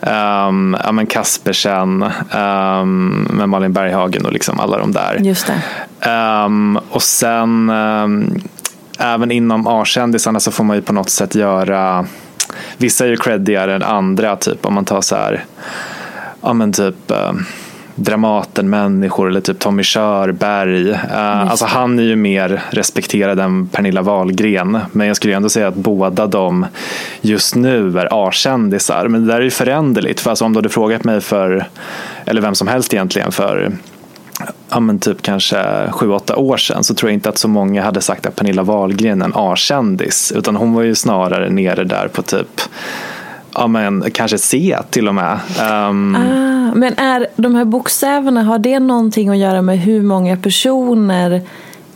um, 0.00 0.76
ja, 0.84 0.92
men 0.92 1.06
Kaspersen, 1.06 2.02
um, 2.34 3.28
med 3.30 3.48
Malin 3.48 3.72
Berghagen 3.72 4.26
och 4.26 4.32
liksom 4.32 4.60
alla 4.60 4.78
de 4.78 4.92
där. 4.92 5.18
Just 5.20 5.46
det. 5.46 5.62
Och 6.90 7.02
sen 7.02 7.70
även 8.98 9.30
inom 9.30 9.66
A-kändisarna 9.66 10.40
så 10.40 10.50
får 10.50 10.64
man 10.64 10.76
ju 10.76 10.82
på 10.82 10.92
något 10.92 11.10
sätt 11.10 11.34
göra 11.34 12.06
Vissa 12.76 13.04
är 13.04 13.08
ju 13.08 13.16
creddigare 13.16 13.74
än 13.74 13.82
andra, 13.82 14.36
typ 14.36 14.66
om 14.66 14.74
man 14.74 14.84
tar 14.84 15.00
så 15.00 15.16
här 15.16 15.44
Ja 16.42 16.52
men 16.52 16.72
typ 16.72 17.12
ehm, 17.96 18.02
Dramaten 18.04 18.70
människor 18.70 19.28
eller 19.28 19.40
typ 19.40 19.58
Tommy 19.58 19.82
Körberg. 19.82 20.90
Uh, 20.90 21.50
alltså 21.50 21.64
han 21.64 21.98
är 21.98 22.02
ju 22.02 22.16
mer 22.16 22.62
respekterad 22.70 23.40
än 23.40 23.68
Pernilla 23.68 24.02
Wahlgren. 24.02 24.78
Men 24.92 25.06
jag 25.06 25.16
skulle 25.16 25.36
ändå 25.36 25.48
säga 25.48 25.68
att 25.68 25.74
båda 25.74 26.26
de 26.26 26.66
just 27.20 27.54
nu 27.54 27.98
är 27.98 28.28
A-kändisar. 28.28 29.08
Men 29.08 29.26
det 29.26 29.32
där 29.32 29.40
är 29.40 29.44
ju 29.44 29.50
föränderligt. 29.50 30.20
För 30.20 30.30
alltså 30.30 30.44
om 30.44 30.52
du 30.52 30.58
hade 30.58 30.68
frågat 30.68 31.04
mig 31.04 31.20
för, 31.20 31.68
eller 32.24 32.40
vem 32.40 32.54
som 32.54 32.68
helst 32.68 32.94
egentligen 32.94 33.32
för 33.32 33.72
ja, 34.70 34.80
men 34.80 34.98
typ 34.98 35.22
kanske 35.22 35.88
sju, 35.90 36.10
åtta 36.10 36.36
år 36.36 36.56
sedan 36.56 36.84
så 36.84 36.94
tror 36.94 37.10
jag 37.10 37.14
inte 37.14 37.28
att 37.28 37.38
så 37.38 37.48
många 37.48 37.82
hade 37.82 38.00
sagt 38.00 38.26
att 38.26 38.36
Pernilla 38.36 38.62
Wahlgren 38.62 39.22
är 39.22 39.26
en 39.26 39.32
A-kändis. 39.34 40.32
Utan 40.36 40.56
hon 40.56 40.72
var 40.72 40.82
ju 40.82 40.94
snarare 40.94 41.50
nere 41.50 41.84
där 41.84 42.08
på 42.08 42.22
typ 42.22 42.60
Ja 43.54 43.66
men 43.66 44.04
kanske 44.14 44.38
C 44.38 44.76
till 44.90 45.08
och 45.08 45.14
med. 45.14 45.38
Ehm, 45.60 46.16
Ah, 46.16 46.74
men 46.74 46.98
är 46.98 47.26
de 47.36 47.54
här 47.54 47.64
bokstäverna, 47.64 48.42
har 48.42 48.58
det 48.58 48.78
någonting 48.80 49.28
att 49.28 49.36
göra 49.38 49.62
med 49.62 49.78
hur 49.78 50.02
många 50.02 50.36
personer 50.36 51.42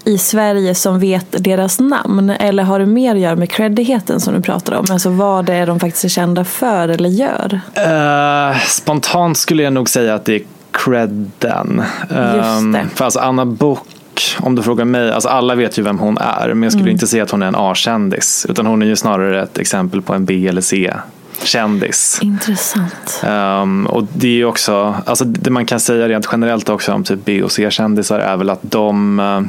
i 0.04 0.18
Sverige 0.18 0.75
som 0.75 1.00
vet 1.00 1.44
deras 1.44 1.80
namn? 1.80 2.30
Eller 2.30 2.62
har 2.62 2.78
det 2.78 2.87
mer 2.87 3.14
att 3.14 3.20
göra 3.20 3.37
med 3.37 3.50
creddigheten 3.50 4.20
som 4.20 4.34
du 4.34 4.40
pratar 4.40 4.73
om? 4.75 4.87
Alltså 4.90 5.11
vad 5.11 5.44
det 5.44 5.54
är 5.54 5.66
de 5.66 5.80
faktiskt 5.80 6.04
är 6.04 6.08
kända 6.08 6.44
för 6.44 6.88
eller 6.88 7.08
gör? 7.08 7.61
Eh, 7.75 8.58
spontant 8.61 9.37
skulle 9.38 9.62
jag 9.62 9.73
nog 9.73 9.88
säga 9.88 10.14
att 10.14 10.25
det 10.25 10.34
är 10.34 10.42
credden. 10.73 11.82
Det. 12.08 12.87
för 12.94 13.04
alltså 13.04 13.18
Anna 13.20 13.44
Book, 13.46 13.80
om 14.40 14.54
du 14.54 14.62
frågar 14.62 14.84
mig, 14.84 15.12
alltså 15.12 15.28
alla 15.28 15.54
vet 15.54 15.78
ju 15.78 15.82
vem 15.82 15.99
hon 15.99 16.18
är. 16.18 16.49
Men 16.49 16.62
jag 16.62 16.73
skulle 16.73 16.84
Mm. 16.84 16.92
inte 16.92 17.06
säga 17.06 17.23
att 17.23 17.30
hon 17.30 17.42
är 17.42 17.46
en 17.46 17.54
A-kändis. 17.56 18.46
Utan 18.49 18.66
hon 18.66 18.82
är 18.82 18.87
ju 18.87 18.96
snarare 18.96 19.42
ett 19.42 19.58
exempel 19.58 20.02
på 20.02 20.14
en 20.14 20.25
B 20.25 20.46
eller 20.49 20.61
C-kändis. 21.38 22.19
Intressant. 22.23 23.21
Um, 23.25 23.87
och 23.87 24.05
det 24.12 24.41
är 24.41 24.45
också, 24.45 24.95
alltså 25.07 25.25
det 25.25 25.50
man 25.50 25.67
kan 25.67 25.81
säga 25.81 26.09
rent 26.09 26.29
generellt 26.33 26.69
också 26.69 26.93
om 26.93 27.05
typ 27.05 27.25
B 27.25 27.43
och 27.43 27.53
C-kändisar 27.53 28.19
är 28.19 28.37
väl 28.37 28.50
att 28.50 28.61
de 28.62 29.21
eh, 29.21 29.41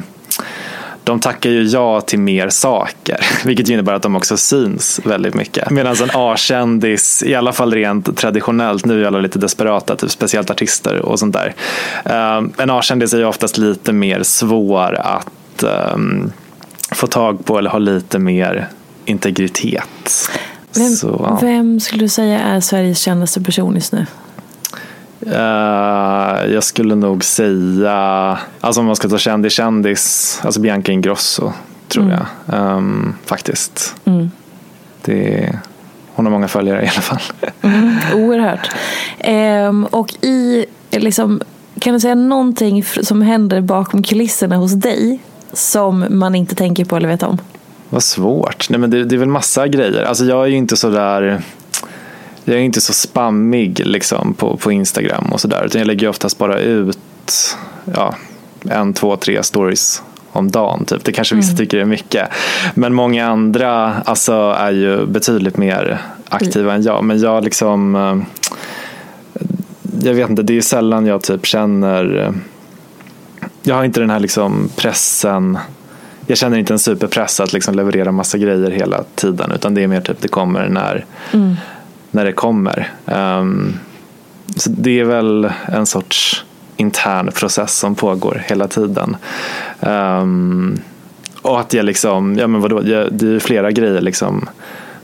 de 1.04 1.20
tackar 1.20 1.50
ju 1.50 1.62
ja 1.62 2.00
till 2.00 2.18
mer 2.18 2.48
saker, 2.48 3.26
vilket 3.44 3.68
innebär 3.68 3.92
att 3.92 4.02
de 4.02 4.16
också 4.16 4.36
syns 4.36 5.00
väldigt 5.04 5.34
mycket. 5.34 5.70
Medan 5.70 5.96
en 6.02 6.10
A-kändis, 6.14 7.22
i 7.22 7.34
alla 7.34 7.52
fall 7.52 7.74
rent 7.74 8.16
traditionellt, 8.16 8.84
nu 8.84 9.02
är 9.02 9.06
alla 9.06 9.18
lite 9.18 9.38
desperata, 9.38 9.96
typ 9.96 10.10
speciellt 10.10 10.50
artister 10.50 10.98
och 11.02 11.18
sånt 11.18 11.36
där. 11.36 11.54
Um, 12.38 12.52
en 12.58 12.70
A-kändis 12.70 13.14
är 13.14 13.18
ju 13.18 13.24
oftast 13.24 13.58
lite 13.58 13.92
mer 13.92 14.22
svår 14.22 14.94
att 14.94 15.64
um, 15.94 16.32
få 16.92 17.06
tag 17.06 17.44
på 17.44 17.58
eller 17.58 17.70
ha 17.70 17.78
lite 17.78 18.18
mer 18.18 18.68
integritet. 19.04 20.30
Vem, 20.78 20.88
Så, 20.92 21.20
ja. 21.28 21.38
vem 21.42 21.80
skulle 21.80 22.04
du 22.04 22.08
säga 22.08 22.40
är 22.40 22.60
Sveriges 22.60 22.98
kändaste 22.98 23.40
person 23.40 23.74
just 23.74 23.92
nu? 23.92 24.06
Eh, 25.26 26.52
jag 26.52 26.64
skulle 26.64 26.94
nog 26.94 27.24
säga, 27.24 28.38
alltså 28.60 28.80
om 28.80 28.86
man 28.86 28.96
ska 28.96 29.08
ta 29.08 29.18
kändis 29.18 29.52
kändis, 29.52 30.38
alltså 30.44 30.60
Bianca 30.60 30.92
Ingrosso 30.92 31.52
tror 31.88 32.04
Mm. 32.04 32.16
jag 32.46 32.58
Ehm, 32.60 33.14
faktiskt. 33.24 33.94
Det, 35.02 35.52
hon 36.14 36.26
har 36.26 36.32
många 36.32 36.48
följare 36.48 36.78
i 36.84 36.88
alla 36.88 36.90
fall. 37.00 37.20
Oerhört. 38.14 38.70
Ehm, 39.18 39.84
och 39.84 40.24
i, 40.24 40.66
liksom, 40.90 41.40
kan 41.80 41.94
du 41.94 42.00
säga 42.00 42.14
någonting 42.14 42.84
som 43.02 43.22
händer 43.22 43.60
bakom 43.60 44.02
kulisserna 44.02 44.56
hos 44.56 44.72
dig 44.72 45.18
som 45.52 46.04
man 46.10 46.34
inte 46.34 46.54
tänker 46.54 46.84
på 46.84 46.96
eller 46.96 47.08
vet 47.08 47.22
om? 47.22 47.38
Vad 47.90 48.02
svårt. 48.02 48.70
Nej, 48.70 48.80
men 48.80 48.90
det, 48.90 49.04
det 49.04 49.16
är 49.16 49.18
väl 49.18 49.28
massa 49.28 49.68
grejer. 49.68 50.02
Alltså 50.02 50.24
jag 50.24 50.42
är 50.42 50.46
ju 50.46 50.56
inte 50.56 50.76
så 50.76 50.90
där 50.90 51.42
jag 52.44 52.56
är 52.56 52.60
inte 52.60 52.80
så 52.80 52.92
spammig 52.92 53.86
liksom, 53.86 54.34
på, 54.34 54.56
på 54.56 54.72
Instagram 54.72 55.32
och 55.32 55.40
sådär. 55.40 55.64
Utan 55.64 55.78
jag 55.78 55.86
lägger 55.86 56.08
oftast 56.08 56.38
bara 56.38 56.58
ut 56.58 56.98
ja, 57.94 58.14
en, 58.70 58.92
två, 58.92 59.16
tre 59.16 59.42
stories 59.42 60.02
om 60.32 60.50
dagen. 60.50 60.84
Typ. 60.84 61.04
Det 61.04 61.12
kanske 61.12 61.36
vissa 61.36 61.56
tycker 61.56 61.78
är 61.78 61.84
mycket. 61.84 62.28
Men 62.74 62.94
många 62.94 63.26
andra 63.26 63.94
alltså, 63.94 64.32
är 64.58 64.70
ju 64.70 65.06
betydligt 65.06 65.56
mer 65.56 66.02
aktiva 66.28 66.74
än 66.74 66.82
jag. 66.82 67.04
Men 67.04 67.18
jag 67.18 67.44
liksom 67.44 67.94
eh, 67.96 68.16
jag 70.02 70.14
vet 70.14 70.30
inte, 70.30 70.42
det 70.42 70.56
är 70.56 70.60
sällan 70.60 71.06
jag 71.06 71.22
typ 71.22 71.46
känner 71.46 72.34
jag 73.62 73.74
har 73.74 73.84
inte 73.84 74.00
den 74.00 74.10
här 74.10 74.20
liksom 74.20 74.68
pressen 74.76 75.58
jag 76.26 76.38
känner 76.38 76.58
inte 76.58 76.72
en 76.72 76.78
superpress 76.78 77.40
att 77.40 77.52
liksom 77.52 77.74
leverera 77.74 78.12
massa 78.12 78.38
grejer 78.38 78.70
hela 78.70 79.04
tiden 79.14 79.52
utan 79.52 79.74
det 79.74 79.82
är 79.82 79.86
mer 79.86 80.00
typ 80.00 80.20
det 80.20 80.28
kommer 80.28 80.68
när, 80.68 81.04
när 82.10 82.24
det 82.24 82.32
kommer. 82.32 82.92
Ehm, 83.06 83.74
så 84.56 84.70
det 84.70 85.00
är 85.00 85.04
väl 85.04 85.52
en 85.66 85.86
sorts 85.86 86.44
intern 86.76 87.30
process 87.34 87.78
som 87.78 87.94
pågår 87.94 88.42
hela 88.46 88.68
tiden. 88.68 89.16
Ehm, 89.80 90.78
och 91.42 91.60
att 91.60 91.72
jag 91.72 91.84
liksom, 91.84 92.36
ja 92.38 92.46
men 92.46 92.60
vadå, 92.60 92.82
jag, 92.84 93.12
det 93.12 93.26
är 93.26 93.30
ju 93.30 93.40
flera 93.40 93.70
grejer 93.70 94.00
liksom 94.00 94.48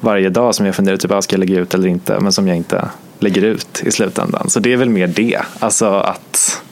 varje 0.00 0.28
dag 0.28 0.54
som 0.54 0.66
jag 0.66 0.74
funderar 0.74 0.96
typ, 0.96 1.10
ah, 1.10 1.22
ska 1.22 1.34
jag 1.34 1.40
lägga 1.40 1.60
ut 1.60 1.74
eller 1.74 1.88
inte, 1.88 2.20
men 2.20 2.32
som 2.32 2.48
jag 2.48 2.56
inte 2.56 2.88
lägger 3.18 3.42
ut 3.42 3.82
i 3.84 3.90
slutändan. 3.90 4.50
Så 4.50 4.60
det 4.60 4.72
är 4.72 4.76
väl 4.76 4.90
mer 4.90 5.06
det, 5.06 5.40
alltså 5.58 5.86
att 5.86 6.62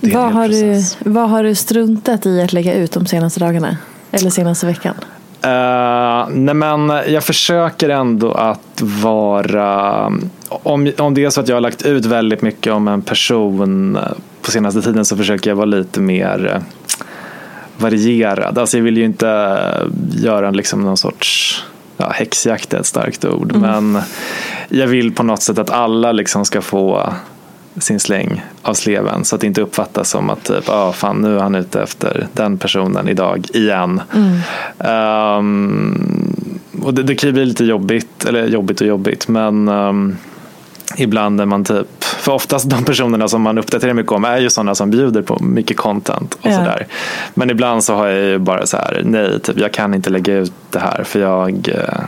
Vad 0.00 0.32
har, 0.32 0.48
du, 0.48 0.82
vad 1.10 1.30
har 1.30 1.42
du 1.42 1.54
struntat 1.54 2.26
i 2.26 2.42
att 2.42 2.52
lägga 2.52 2.74
ut 2.74 2.92
de 2.92 3.06
senaste 3.06 3.40
dagarna? 3.40 3.76
Eller 4.10 4.30
senaste 4.30 4.66
veckan? 4.66 4.94
Uh, 5.44 6.28
nej 6.30 6.54
men 6.54 6.88
jag 6.88 7.24
försöker 7.24 7.88
ändå 7.88 8.32
att 8.32 8.82
vara, 9.02 10.06
om, 10.48 10.92
om 10.98 11.14
det 11.14 11.24
är 11.24 11.30
så 11.30 11.40
att 11.40 11.48
jag 11.48 11.56
har 11.56 11.60
lagt 11.60 11.82
ut 11.82 12.04
väldigt 12.04 12.42
mycket 12.42 12.72
om 12.72 12.88
en 12.88 13.02
person 13.02 13.96
eh, 13.96 14.02
på 14.42 14.50
senaste 14.50 14.82
tiden 14.82 15.04
så 15.04 15.16
försöker 15.16 15.50
jag 15.50 15.56
vara 15.56 15.66
lite 15.66 16.00
mer 16.00 16.52
eh, 16.54 16.62
varierad. 17.76 18.58
Alltså 18.58 18.76
jag 18.76 18.84
vill 18.84 18.96
ju 18.96 19.04
inte 19.04 19.56
göra 20.10 20.50
liksom 20.50 20.82
någon 20.82 20.96
sorts 20.96 21.64
ja, 21.96 22.10
häxjakt 22.10 22.74
är 22.74 22.78
ett 22.78 22.86
starkt 22.86 23.24
ord. 23.24 23.56
Men 23.56 23.98
jag 24.68 24.86
vill 24.86 25.14
på 25.14 25.22
något 25.22 25.42
sätt 25.42 25.58
att 25.58 25.70
alla 25.70 26.12
liksom 26.12 26.44
ska 26.44 26.62
få 26.62 27.14
sin 27.78 28.00
släng 28.00 28.42
av 28.62 28.74
sleven 28.74 29.24
så 29.24 29.34
att 29.34 29.40
det 29.40 29.46
inte 29.46 29.60
uppfattas 29.62 30.10
som 30.10 30.30
att 30.30 30.44
typ, 30.44 30.68
ah, 30.68 30.92
fan, 30.92 31.16
nu 31.20 31.36
är 31.36 31.42
han 31.42 31.54
ute 31.54 31.82
efter 31.82 32.26
den 32.32 32.58
personen 32.58 33.08
idag 33.08 33.46
igen. 33.52 34.00
Ehm, 34.78 36.34
och 36.82 36.94
det, 36.94 37.02
det 37.02 37.14
kan 37.14 37.28
ju 37.28 37.32
bli 37.32 37.44
lite 37.44 37.64
jobbigt, 37.64 38.24
eller 38.24 38.46
jobbigt 38.46 38.80
och 38.80 38.86
jobbigt, 38.86 39.28
men 39.28 39.68
ehm, 39.68 40.16
ibland 40.96 41.40
är 41.40 41.46
man 41.46 41.64
typ, 41.64 42.04
för 42.04 42.32
oftast 42.32 42.70
de 42.70 42.84
personerna 42.84 43.28
som 43.28 43.42
man 43.42 43.58
uppdaterar 43.58 43.92
mycket 43.94 44.12
om 44.12 44.24
är 44.24 44.38
ju 44.38 44.50
sådana 44.50 44.74
som 44.74 44.90
bjuder 44.90 45.22
på 45.22 45.38
mycket 45.44 45.76
content 45.76 46.34
och 46.34 46.46
Ja. 46.50 46.56
sådär. 46.56 46.86
Men 47.34 47.50
ibland 47.50 47.84
så 47.84 47.94
har 47.94 48.06
jag 48.06 48.24
ju 48.24 48.38
bara 48.38 48.66
så 48.66 48.76
här, 48.76 49.02
nej, 49.04 49.40
typ, 49.40 49.58
jag 49.58 49.72
kan 49.72 49.94
inte 49.94 50.10
lägga 50.10 50.34
ut 50.34 50.52
det 50.70 50.78
här 50.78 51.04
för 51.04 51.20
jag 51.20 51.68
eh, 51.68 52.00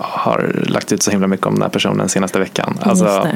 har 0.00 0.62
lagt 0.66 0.92
ut 0.92 1.02
så 1.02 1.10
himla 1.10 1.26
mycket 1.26 1.46
om 1.46 1.54
den 1.54 1.62
här 1.62 1.68
personen 1.68 2.08
senaste 2.08 2.38
veckan. 2.38 2.78
Alltså. 2.80 3.28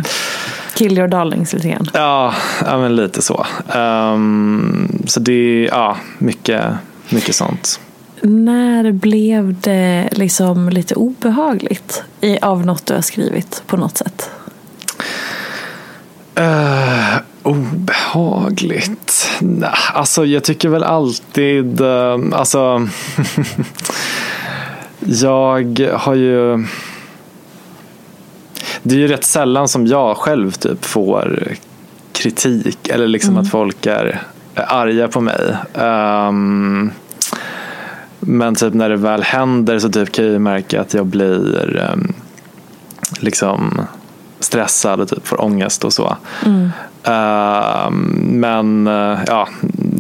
Kill 0.75 0.99
your 0.99 1.09
darlings 1.09 1.53
lite 1.53 1.69
grann. 1.69 1.91
Ja, 1.95 2.35
ja 2.65 2.79
men 2.79 2.97
lite 2.97 3.23
så. 3.23 3.47
Ehm, 3.75 5.03
så 5.07 5.21
det 5.21 5.33
är 5.33 5.69
ja, 5.69 5.97
mycket, 6.19 6.65
mycket 7.09 7.35
sånt. 7.35 7.81
När 8.23 8.93
blev 8.93 9.61
det 9.61 10.09
liksom 10.13 10.69
lite 10.69 10.95
obehagligt 10.95 12.03
i, 12.21 12.39
av 12.39 12.67
något 12.67 12.87
du 12.87 12.95
har 12.95 13.01
skrivit 13.01 13.63
på 13.67 13.77
något 13.77 13.99
sätt? 13.99 14.31
Uh, 16.39 17.21
obehagligt? 17.43 19.31
Nej, 19.41 19.71
alltså 19.95 20.25
jag 20.25 20.45
tycker 20.45 20.69
väl 20.69 20.85
alltid, 20.85 21.81
eh, 21.81 22.19
alltså 22.33 22.89
jag 25.07 25.91
har 25.95 26.15
ju 26.15 26.67
det 28.83 28.95
är 28.95 28.99
ju 28.99 29.09
rätt 29.09 29.25
sällan 29.25 29.69
som 29.69 29.87
jag 29.87 30.17
själv 30.17 30.51
typ 30.51 30.85
får 30.85 31.49
kritik 32.13 32.89
eller 32.89 33.09
liksom 33.09 33.37
att 33.37 33.51
folk 33.51 33.87
är, 33.87 34.23
är 34.55 34.73
arga 34.73 35.09
på 35.09 35.21
mig. 35.21 35.57
Um, 35.75 36.91
men 38.21 38.55
typ 38.55 38.75
när 38.75 38.89
det 38.89 38.97
väl 38.97 39.23
händer 39.23 39.79
så 39.79 39.89
typ 39.89 40.13
kan 40.13 40.25
jag 40.25 40.41
märka 40.41 40.81
att 40.81 40.95
jag 40.95 41.07
blir 41.07 41.91
um, 41.93 42.13
liksom 43.21 43.81
stressad 44.41 45.01
och 45.01 45.09
typ 45.09 45.27
får 45.27 45.43
ångest 45.43 45.85
och 45.85 45.93
så. 45.93 46.17
Mm. 46.47 46.71
Uh, 47.09 47.91
men 48.21 48.87
uh, 48.87 49.19
ja, 49.27 49.49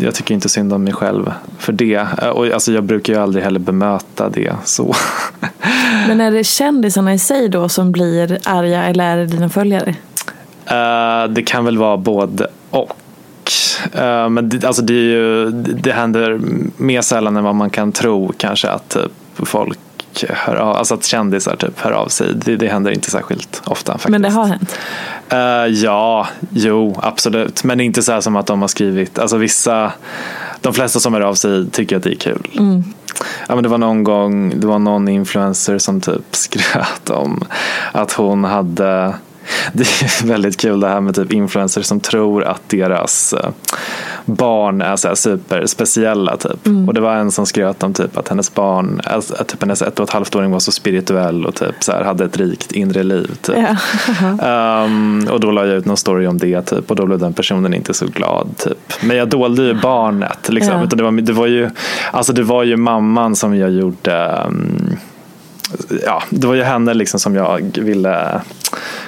jag 0.02 0.14
tycker 0.14 0.34
inte 0.34 0.48
synd 0.48 0.72
om 0.72 0.84
mig 0.84 0.92
själv 0.92 1.32
för 1.58 1.72
det. 1.72 1.96
Uh, 1.96 2.28
och 2.28 2.46
alltså, 2.46 2.72
jag 2.72 2.84
brukar 2.84 3.12
ju 3.12 3.18
aldrig 3.20 3.44
heller 3.44 3.60
bemöta 3.60 4.28
det 4.28 4.52
så. 4.64 4.94
men 6.08 6.20
är 6.20 6.30
det 6.30 6.44
kändisarna 6.44 7.14
i 7.14 7.18
sig 7.18 7.48
då 7.48 7.68
som 7.68 7.92
blir 7.92 8.38
arga 8.44 8.84
eller 8.84 9.04
är 9.04 9.16
det 9.16 9.26
dina 9.26 9.48
följare? 9.48 9.94
Eh, 10.66 11.30
det 11.30 11.42
kan 11.42 11.64
väl 11.64 11.78
vara 11.78 11.96
både 11.96 12.46
och. 12.70 12.92
men 14.30 14.48
det, 14.48 14.64
alltså 14.64 14.82
det, 14.82 14.92
ju, 14.92 15.50
det 15.50 15.92
händer 15.92 16.40
mer 16.76 17.00
sällan 17.00 17.36
än 17.36 17.44
vad 17.44 17.54
man 17.54 17.70
kan 17.70 17.92
tro 17.92 18.32
kanske 18.36 18.68
att 18.68 18.88
typ, 18.88 19.12
folk 19.36 19.78
hör 20.28 20.56
av, 20.56 20.76
alltså 20.76 20.94
att 20.94 21.04
kändisar 21.04 21.56
typ 21.56 21.80
hör 21.80 21.90
av 21.90 22.08
sig. 22.08 22.34
Det, 22.34 22.56
det 22.56 22.68
händer 22.68 22.90
inte 22.90 23.10
särskilt 23.10 23.62
ofta. 23.64 23.92
Faktiskt. 23.92 24.08
Men 24.08 24.22
det 24.22 24.30
har 24.30 24.46
hänt? 24.46 24.78
Uh, 25.32 25.74
ja, 25.74 26.28
jo, 26.50 27.00
absolut. 27.02 27.64
Men 27.64 27.80
inte 27.80 28.02
så 28.02 28.12
här 28.12 28.20
som 28.20 28.36
att 28.36 28.46
de 28.46 28.60
har 28.60 28.68
skrivit, 28.68 29.18
alltså 29.18 29.36
vissa, 29.36 29.92
de 30.60 30.74
flesta 30.74 31.00
som 31.00 31.14
hör 31.14 31.20
av 31.20 31.34
sig 31.34 31.70
tycker 31.70 31.96
att 31.96 32.02
det 32.02 32.10
är 32.10 32.16
kul. 32.16 32.46
Mm. 32.58 32.84
Ja, 33.48 33.54
men 33.54 33.62
det 33.62 33.68
var 33.68 33.78
någon 33.78 34.04
gång, 34.04 34.60
det 34.60 34.66
var 34.66 34.78
någon 34.78 35.08
influencer 35.08 35.78
som 35.78 36.00
typ 36.00 36.24
skröt 36.36 37.10
om 37.10 37.44
att 37.92 38.12
hon 38.12 38.44
hade 38.44 39.14
det 39.72 39.82
är 39.82 40.26
väldigt 40.26 40.60
kul 40.60 40.80
det 40.80 40.88
här 40.88 41.00
med 41.00 41.14
typ 41.14 41.32
influencers 41.32 41.86
som 41.86 42.00
tror 42.00 42.44
att 42.44 42.68
deras 42.68 43.32
eh, 43.32 43.50
barn 44.34 44.82
är 44.82 44.96
så 44.96 45.08
här 45.08 45.14
superspeciella. 45.14 46.36
Typ. 46.36 46.66
Mm. 46.66 46.88
Och 46.88 46.94
det 46.94 47.00
var 47.00 47.14
en 47.14 47.30
som 47.30 47.46
skröt 47.46 47.82
om 47.82 47.94
typ 47.94 48.16
att 48.16 48.28
hennes 48.28 48.54
barn, 48.54 49.00
att 49.04 49.48
typ 49.48 49.60
hennes 49.60 49.82
ett 49.82 50.00
och 50.00 50.08
ett 50.08 50.14
halvt 50.14 50.36
åring 50.36 50.50
var 50.50 50.58
så 50.58 50.72
spirituell 50.72 51.46
och 51.46 51.54
typ 51.54 51.74
så 51.80 51.92
här, 51.92 52.04
hade 52.04 52.24
ett 52.24 52.36
rikt 52.36 52.72
inre 52.72 53.02
liv. 53.02 53.30
Typ. 53.42 53.56
Yeah. 53.56 54.84
um, 54.84 55.28
och 55.30 55.40
då 55.40 55.50
la 55.50 55.66
jag 55.66 55.76
ut 55.76 55.86
någon 55.86 55.96
story 55.96 56.26
om 56.26 56.38
det 56.38 56.62
typ, 56.62 56.90
och 56.90 56.96
då 56.96 57.06
blev 57.06 57.18
den 57.18 57.32
personen 57.32 57.74
inte 57.74 57.94
så 57.94 58.06
glad. 58.06 58.48
Typ. 58.56 58.92
Men 59.02 59.16
jag 59.16 59.28
dolde 59.28 59.62
ju 59.62 59.74
barnet. 59.74 60.48
Liksom. 60.48 60.72
Yeah. 60.72 60.84
Utan 60.84 60.96
det, 60.96 61.04
var, 61.04 61.12
det, 61.12 61.32
var 61.32 61.46
ju, 61.46 61.70
alltså 62.10 62.32
det 62.32 62.42
var 62.42 62.64
ju 62.64 62.76
mamman 62.76 63.36
som 63.36 63.56
jag 63.56 63.70
gjorde 63.70 64.44
um, 64.46 64.96
ja, 66.04 66.22
det 66.30 66.46
var 66.46 66.54
ju 66.54 66.62
henne 66.62 66.94
liksom 66.94 67.20
som 67.20 67.34
jag 67.34 67.78
ville 67.78 68.40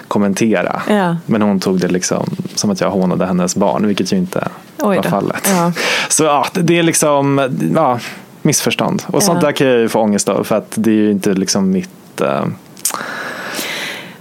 kommentera. 0.08 0.82
Ja. 0.88 1.16
Men 1.26 1.42
hon 1.42 1.60
tog 1.60 1.80
det 1.80 1.88
liksom 1.88 2.26
som 2.54 2.70
att 2.70 2.80
jag 2.80 2.90
hånade 2.90 3.26
hennes 3.26 3.56
barn, 3.56 3.86
vilket 3.86 4.12
ju 4.12 4.16
inte 4.16 4.48
var 4.82 5.02
fallet. 5.02 5.50
Ja. 5.50 5.72
Så 6.08 6.24
ja, 6.24 6.46
det 6.52 6.78
är 6.78 6.82
liksom 6.82 7.50
ja, 7.74 7.98
missförstånd. 8.42 9.02
Och 9.06 9.22
sånt 9.22 9.40
där 9.40 9.52
kan 9.52 9.66
jag 9.66 9.78
ju 9.78 9.88
få 9.88 10.00
ångest 10.00 10.28
av 10.28 10.44
för 10.44 10.56
att 10.56 10.72
det 10.74 10.90
är 10.90 10.94
ju 10.94 11.10
inte 11.10 11.34
liksom 11.34 11.70
mitt 11.70 12.20
eh, 12.20 12.44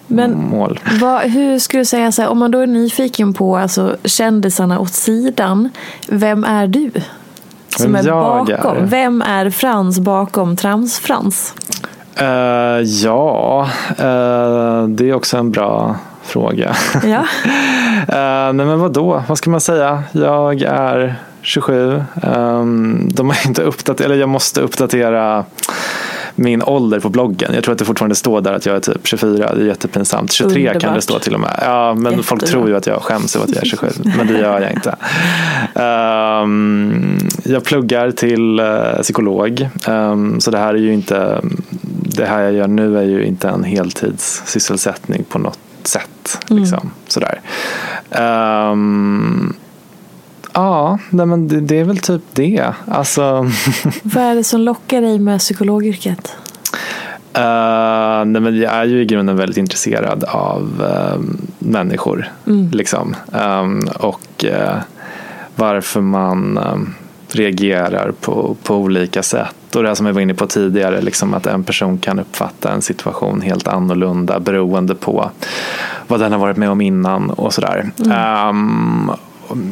men 0.07 0.37
mål. 0.37 0.79
Vad, 1.01 1.21
hur 1.21 1.59
skulle 1.59 1.81
du 1.81 1.85
säga, 1.85 2.11
så 2.11 2.21
här, 2.21 2.29
om 2.29 2.39
man 2.39 2.51
då 2.51 2.59
är 2.59 2.67
nyfiken 2.67 3.33
på 3.33 3.57
alltså, 3.57 3.97
kändisarna 4.03 4.79
åt 4.79 4.93
sidan, 4.93 5.69
vem 6.07 6.43
är 6.43 6.67
du? 6.67 6.91
Som 7.77 7.93
vem 7.93 7.95
är 7.95 8.11
bakom? 8.11 8.77
Är. 8.77 8.81
Vem 8.81 9.21
är 9.21 9.49
Frans 9.49 9.99
bakom 9.99 10.55
Trams-Frans? 10.55 11.53
Uh, 12.21 12.81
ja, 12.81 13.69
uh, 13.89 14.87
det 14.87 15.09
är 15.09 15.13
också 15.13 15.37
en 15.37 15.51
bra 15.51 15.95
fråga. 16.31 16.75
Ja. 17.03 17.19
uh, 17.19 18.53
nej 18.53 18.65
men 18.65 18.79
vadå, 18.79 19.23
vad 19.27 19.37
ska 19.37 19.49
man 19.49 19.61
säga? 19.61 20.03
Jag 20.11 20.61
är 20.61 21.15
27. 21.41 22.03
Um, 22.23 23.09
de 23.13 23.29
har 23.29 23.47
inte 23.47 23.61
uppdaterat, 23.61 24.05
eller 24.05 24.15
jag 24.15 24.29
måste 24.29 24.61
uppdatera 24.61 25.45
min 26.35 26.63
ålder 26.63 26.99
på 26.99 27.09
bloggen. 27.09 27.51
Jag 27.53 27.63
tror 27.63 27.71
att 27.71 27.79
det 27.79 27.85
fortfarande 27.85 28.15
står 28.15 28.41
där 28.41 28.53
att 28.53 28.65
jag 28.65 28.75
är 28.75 28.79
typ 28.79 29.07
24. 29.07 29.55
Det 29.55 29.61
är 29.61 29.65
jättepinsamt. 29.65 30.31
23 30.31 30.61
Underbart. 30.61 30.81
kan 30.81 30.93
det 30.93 31.01
stå 31.01 31.19
till 31.19 31.33
och 31.33 31.39
med. 31.39 31.59
Ja, 31.61 31.93
men 31.93 32.03
Jättebra. 32.03 32.23
folk 32.23 32.45
tror 32.45 32.69
ju 32.69 32.75
att 32.75 32.87
jag 32.87 33.01
skäms 33.01 33.35
över 33.35 33.45
att 33.45 33.55
jag 33.55 33.63
är 33.63 33.67
27. 33.67 33.87
men 34.17 34.27
det 34.27 34.39
gör 34.39 34.61
jag 34.61 34.71
inte. 34.71 34.95
Um, 36.43 37.17
jag 37.43 37.63
pluggar 37.63 38.11
till 38.11 38.59
uh, 38.59 39.01
psykolog. 39.01 39.69
Um, 39.87 40.39
så 40.39 40.51
det 40.51 40.57
här 40.57 40.73
är 40.73 40.77
ju 40.77 40.93
inte 40.93 41.41
det 42.15 42.25
här 42.25 42.41
jag 42.41 42.53
gör 42.53 42.67
nu 42.67 42.97
är 42.97 43.03
ju 43.03 43.25
inte 43.25 43.49
en 43.49 43.63
heltidssysselsättning 43.63 45.23
på 45.23 45.39
något 45.39 45.59
sätt. 45.87 46.45
Mm. 46.49 46.61
Liksom, 46.61 46.91
sådär. 47.07 47.41
Um, 48.71 49.53
ja, 50.53 50.99
nej, 51.09 51.25
men 51.25 51.47
det, 51.47 51.61
det, 51.61 51.79
är 51.79 51.83
väl 51.83 51.97
typ 51.97 52.21
det. 52.33 52.73
Alltså... 52.87 53.21
Vad 54.03 54.23
är 54.23 54.35
det 54.35 54.43
som 54.43 54.61
lockar 54.61 55.01
dig 55.01 55.19
med 55.19 55.39
psykologyrket? 55.39 56.35
Uh, 57.37 58.25
nej, 58.25 58.41
men 58.41 58.57
jag 58.57 58.73
är 58.73 58.85
ju 58.85 59.01
i 59.01 59.05
grunden 59.05 59.37
väldigt 59.37 59.57
intresserad 59.57 60.23
av 60.23 60.83
uh, 60.83 61.21
människor. 61.59 62.31
Mm. 62.47 62.69
Liksom. 62.71 63.15
Um, 63.31 63.87
och 63.99 64.45
uh, 64.45 64.77
varför 65.55 66.01
man 66.01 66.57
um, 66.57 66.93
reagerar 67.35 68.11
på, 68.21 68.55
på 68.63 68.75
olika 68.75 69.23
sätt. 69.23 69.75
Och 69.75 69.83
det 69.83 69.87
här 69.87 69.95
som 69.95 70.05
jag 70.05 70.13
var 70.13 70.21
inne 70.21 70.33
på 70.33 70.47
tidigare, 70.47 71.01
liksom 71.01 71.33
att 71.33 71.45
en 71.45 71.63
person 71.63 71.97
kan 71.97 72.19
uppfatta 72.19 72.71
en 72.71 72.81
situation 72.81 73.41
helt 73.41 73.67
annorlunda 73.67 74.39
beroende 74.39 74.95
på 74.95 75.31
vad 76.07 76.19
den 76.19 76.31
har 76.31 76.39
varit 76.39 76.57
med 76.57 76.69
om 76.69 76.81
innan 76.81 77.29
och 77.29 77.53
sådär. 77.53 77.91
Mm. 77.99 78.49
Um, 78.49 79.11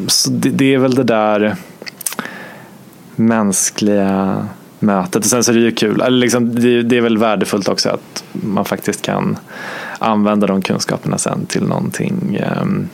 så 0.07 0.29
det, 0.29 0.49
det, 0.49 0.73
är 0.73 0.77
väl 0.77 0.95
det 0.95 1.03
där 1.03 1.55
mänskliga 3.15 4.45
mötet. 4.79 5.23
Och 5.23 5.29
sen 5.29 5.43
så 5.43 5.51
är 5.51 5.55
det 5.55 5.61
ju 5.61 5.71
kul, 5.71 6.01
eller 6.01 6.17
liksom, 6.17 6.55
det, 6.55 6.83
det, 6.83 6.97
är 6.97 7.01
väl 7.01 7.17
värdefullt 7.17 7.69
också 7.69 7.89
att 7.89 8.23
man 8.31 8.65
faktiskt 8.65 9.01
kan 9.01 9.37
använda 9.99 10.47
de 10.47 10.61
kunskaperna 10.61 11.17
sen 11.17 11.45
till 11.45 11.63
någonting 11.63 12.41
um, 12.61 12.89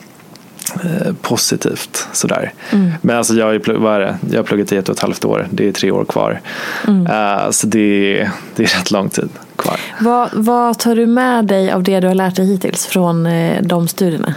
Eh, 0.73 1.13
positivt. 1.21 2.08
Sådär. 2.13 2.54
Mm. 2.71 2.91
Men 3.01 3.17
alltså 3.17 3.34
jag, 3.34 3.56
är, 3.56 3.73
vad 3.78 3.95
är 3.95 3.99
det? 3.99 4.17
jag 4.32 4.38
har 4.38 4.43
pluggat 4.43 4.71
i 4.71 4.78
ett 4.78 4.89
och 4.89 4.95
ett 4.95 5.01
halvt 5.01 5.25
år. 5.25 5.47
Det 5.51 5.67
är 5.67 5.71
tre 5.71 5.91
år 5.91 6.06
kvar. 6.06 6.41
Mm. 6.88 7.08
Uh, 7.08 7.51
så 7.51 7.67
det, 7.67 8.30
det 8.56 8.63
är 8.63 8.78
rätt 8.80 8.91
lång 8.91 9.10
tid 9.10 9.30
kvar. 9.56 9.80
Vad, 9.99 10.30
vad 10.34 10.80
tar 10.80 10.95
du 10.95 11.06
med 11.06 11.45
dig 11.45 11.71
av 11.71 11.84
det 11.84 11.99
du 11.99 12.08
har 12.08 12.15
lärt 12.15 12.36
dig 12.36 12.45
hittills 12.45 12.86
från 12.86 13.25
uh, 13.25 13.62
de 13.62 13.88
studierna? 13.88 14.36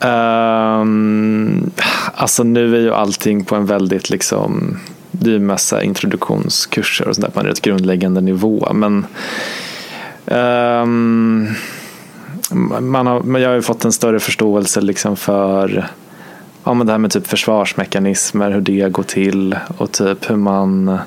Um, 0.00 1.70
alltså 2.14 2.42
nu 2.42 2.76
är 2.76 2.80
ju 2.80 2.94
allting 2.94 3.44
på 3.44 3.56
en 3.56 3.66
väldigt 3.66 4.10
liksom 4.10 4.78
det 5.10 5.30
är 5.30 5.34
ju 5.34 5.40
massa 5.40 5.82
introduktionskurser 5.82 7.08
och 7.08 7.14
sånt 7.14 7.26
där 7.26 7.32
på 7.32 7.40
en 7.40 7.46
rätt 7.46 7.62
grundläggande 7.62 8.20
nivå. 8.20 8.68
Men 8.72 9.06
um, 10.26 11.48
man 12.80 13.06
har, 13.06 13.38
jag 13.38 13.48
har 13.48 13.54
ju 13.54 13.62
fått 13.62 13.84
en 13.84 13.92
större 13.92 14.20
förståelse 14.20 14.80
liksom 14.80 15.16
för 15.16 15.88
ja, 16.64 16.74
men 16.74 16.86
det 16.86 16.92
här 16.92 16.98
med 16.98 17.10
typ 17.10 17.26
försvarsmekanismer, 17.26 18.50
hur 18.50 18.60
det 18.60 18.92
går 18.92 19.02
till 19.02 19.58
och 19.78 19.92
typ 19.92 20.30
hur 20.30 20.36
man 20.36 20.98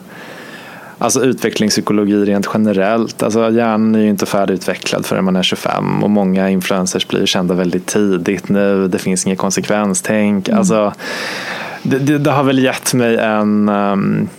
Alltså 1.02 1.24
utvecklingspsykologi 1.24 2.26
rent 2.26 2.50
generellt. 2.54 3.24
Alltså 3.24 3.50
hjärnan 3.52 3.96
är 3.96 4.00
ju 4.00 4.10
inte 4.10 4.26
färdigutvecklad 4.26 5.06
förrän 5.06 5.26
man 5.26 5.36
är 5.36 5.44
25 5.44 6.04
och 6.04 6.10
många 6.10 6.50
influencers 6.50 7.08
blir 7.08 7.26
kända 7.26 7.54
väldigt 7.54 7.86
tidigt 7.86 8.50
nu. 8.50 8.88
Det 8.88 9.00
finns 9.00 9.26
inget 9.26 9.40
konsekvenstänk. 9.40 10.48
Mm. 10.48 10.58
Alltså, 10.58 10.94
det, 11.84 12.00
det, 12.00 12.18
det, 12.18 12.32
har 12.32 12.44
väl 12.44 12.60
gett 12.60 12.94
mig 12.94 13.18
en, 13.18 13.70
um, 13.70 14.30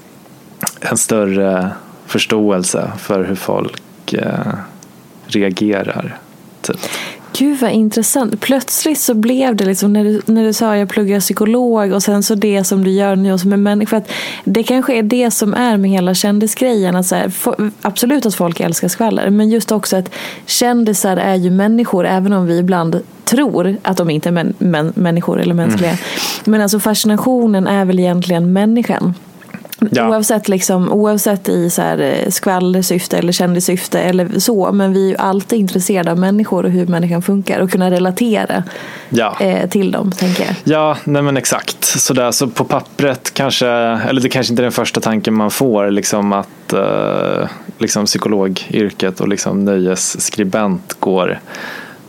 en 0.81 0.97
större 0.97 1.71
förståelse 2.07 2.93
för 2.99 3.25
hur 3.25 3.35
folk 3.35 3.83
uh, 4.15 4.55
reagerar 5.27 6.19
Typ. 6.62 6.77
Gud 7.38 7.59
vad 7.61 7.70
intressant. 7.70 8.40
Plötsligt 8.40 9.01
så 9.01 9.14
blev 9.14 9.57
det 9.57 9.64
liksom 9.64 9.92
när 9.92 10.05
du, 10.05 10.22
när 10.27 10.44
du 10.44 10.53
sa 10.53 10.77
jag 10.77 10.88
pluggar 10.88 11.20
psykolog 11.20 11.92
och 11.92 12.03
sen 12.03 12.22
så 12.22 12.35
det 12.35 12.64
som 12.64 12.85
du 12.85 12.90
gör 12.90 13.16
nu 13.16 13.38
som 13.38 13.53
en 13.53 13.62
människa. 13.62 13.90
För 13.90 13.96
att 13.96 14.11
det 14.44 14.62
kanske 14.62 14.94
är 14.94 15.03
det 15.03 15.31
som 15.31 15.55
är 15.55 15.77
med 15.77 15.90
hela 15.90 16.14
kändisgrejen. 16.14 16.96
Att 16.96 17.07
så 17.07 17.14
här, 17.14 17.29
for, 17.29 17.70
absolut 17.83 18.27
att 18.27 18.35
folk 18.35 18.61
älskar 18.61 18.88
skvaller 18.88 19.31
men 19.31 19.51
just 19.51 19.72
också 19.72 19.96
att 19.96 20.11
kändisar 20.46 21.16
är 21.16 21.35
ju 21.35 21.51
människor 21.51 22.07
även 22.07 22.33
om 22.33 22.46
vi 22.46 22.59
ibland 22.59 23.01
tror 23.25 23.77
att 23.83 23.96
de 23.96 24.11
inte 24.11 24.29
är 24.29 24.33
män, 24.33 24.55
män, 24.59 24.92
människor 24.96 25.40
eller 25.40 25.55
mänskliga. 25.55 25.90
Mm. 25.90 26.03
Men 26.44 26.61
alltså 26.61 26.81
fascinationen 26.81 27.66
är 27.66 27.85
väl 27.85 27.98
egentligen 27.98 28.53
människan. 28.53 29.14
Ja. 29.90 30.09
Oavsett, 30.09 30.49
liksom, 30.49 30.92
oavsett 30.92 31.49
i 31.49 31.71
så 31.71 31.83
här 31.83 31.99
eh, 31.99 32.31
skvallersyfte 32.31 33.18
eller 33.18 33.33
kändissyfte 33.33 34.01
eller 34.01 34.38
så. 34.38 34.73
Men 34.73 34.92
vi 34.92 35.05
är 35.05 35.09
ju 35.09 35.16
alltid 35.16 35.59
intresserade 35.59 36.11
av 36.11 36.18
människor 36.18 36.64
och 36.64 36.71
hur 36.71 36.87
människan 36.87 37.23
funkar 37.23 37.61
och 37.61 37.71
kunna 37.71 37.90
relatera 37.90 38.62
ja. 39.09 39.37
eh, 39.40 39.68
till 39.68 39.90
dem. 39.90 40.12
tänker 40.12 40.45
jag. 40.45 40.55
Ja, 40.64 40.97
nej 41.05 41.23
men 41.23 41.37
exakt. 41.37 41.85
Så, 41.85 42.14
där, 42.14 42.31
så 42.31 42.47
på 42.47 42.64
pappret 42.64 43.35
kanske, 43.35 43.68
eller 43.68 44.21
det 44.21 44.29
kanske 44.29 44.53
inte 44.53 44.62
är 44.62 44.64
den 44.64 44.73
första 44.73 45.01
tanken 45.01 45.35
man 45.35 45.51
får, 45.51 45.90
liksom 45.90 46.33
att 46.33 46.73
eh, 46.73 47.49
liksom 47.79 48.05
psykologyrket 48.07 49.21
och 49.21 49.29
liksom 49.29 49.64
nöjesskribent 49.64 50.97
går 51.01 51.40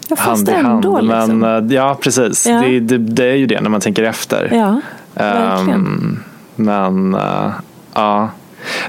Ja, 0.07 0.15
hand 0.19 0.49
i 0.49 0.51
ändå, 0.51 0.95
hand. 0.95 1.07
liksom. 1.07 1.39
Men, 1.39 1.69
eh, 1.69 1.75
ja, 1.75 1.97
precis. 2.01 2.47
Ja. 2.47 2.61
Det, 2.61 2.79
det, 2.79 2.97
det 2.97 3.25
är 3.25 3.35
ju 3.35 3.45
det 3.45 3.61
när 3.61 3.69
man 3.69 3.81
tänker 3.81 4.03
efter. 4.03 4.49
Ja, 4.53 4.81
verkligen. 5.13 5.79
Ehm, 5.79 6.19
men 6.55 7.15
eh, 7.15 7.51
ja, 7.93 8.29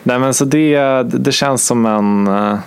nej 0.02 0.18
men 0.18 0.34
så 0.34 0.44
det, 0.44 1.02
det 1.02 1.32
känns 1.32 1.66
som 1.66 1.86
en, 1.86 2.26
eh, 2.26 2.58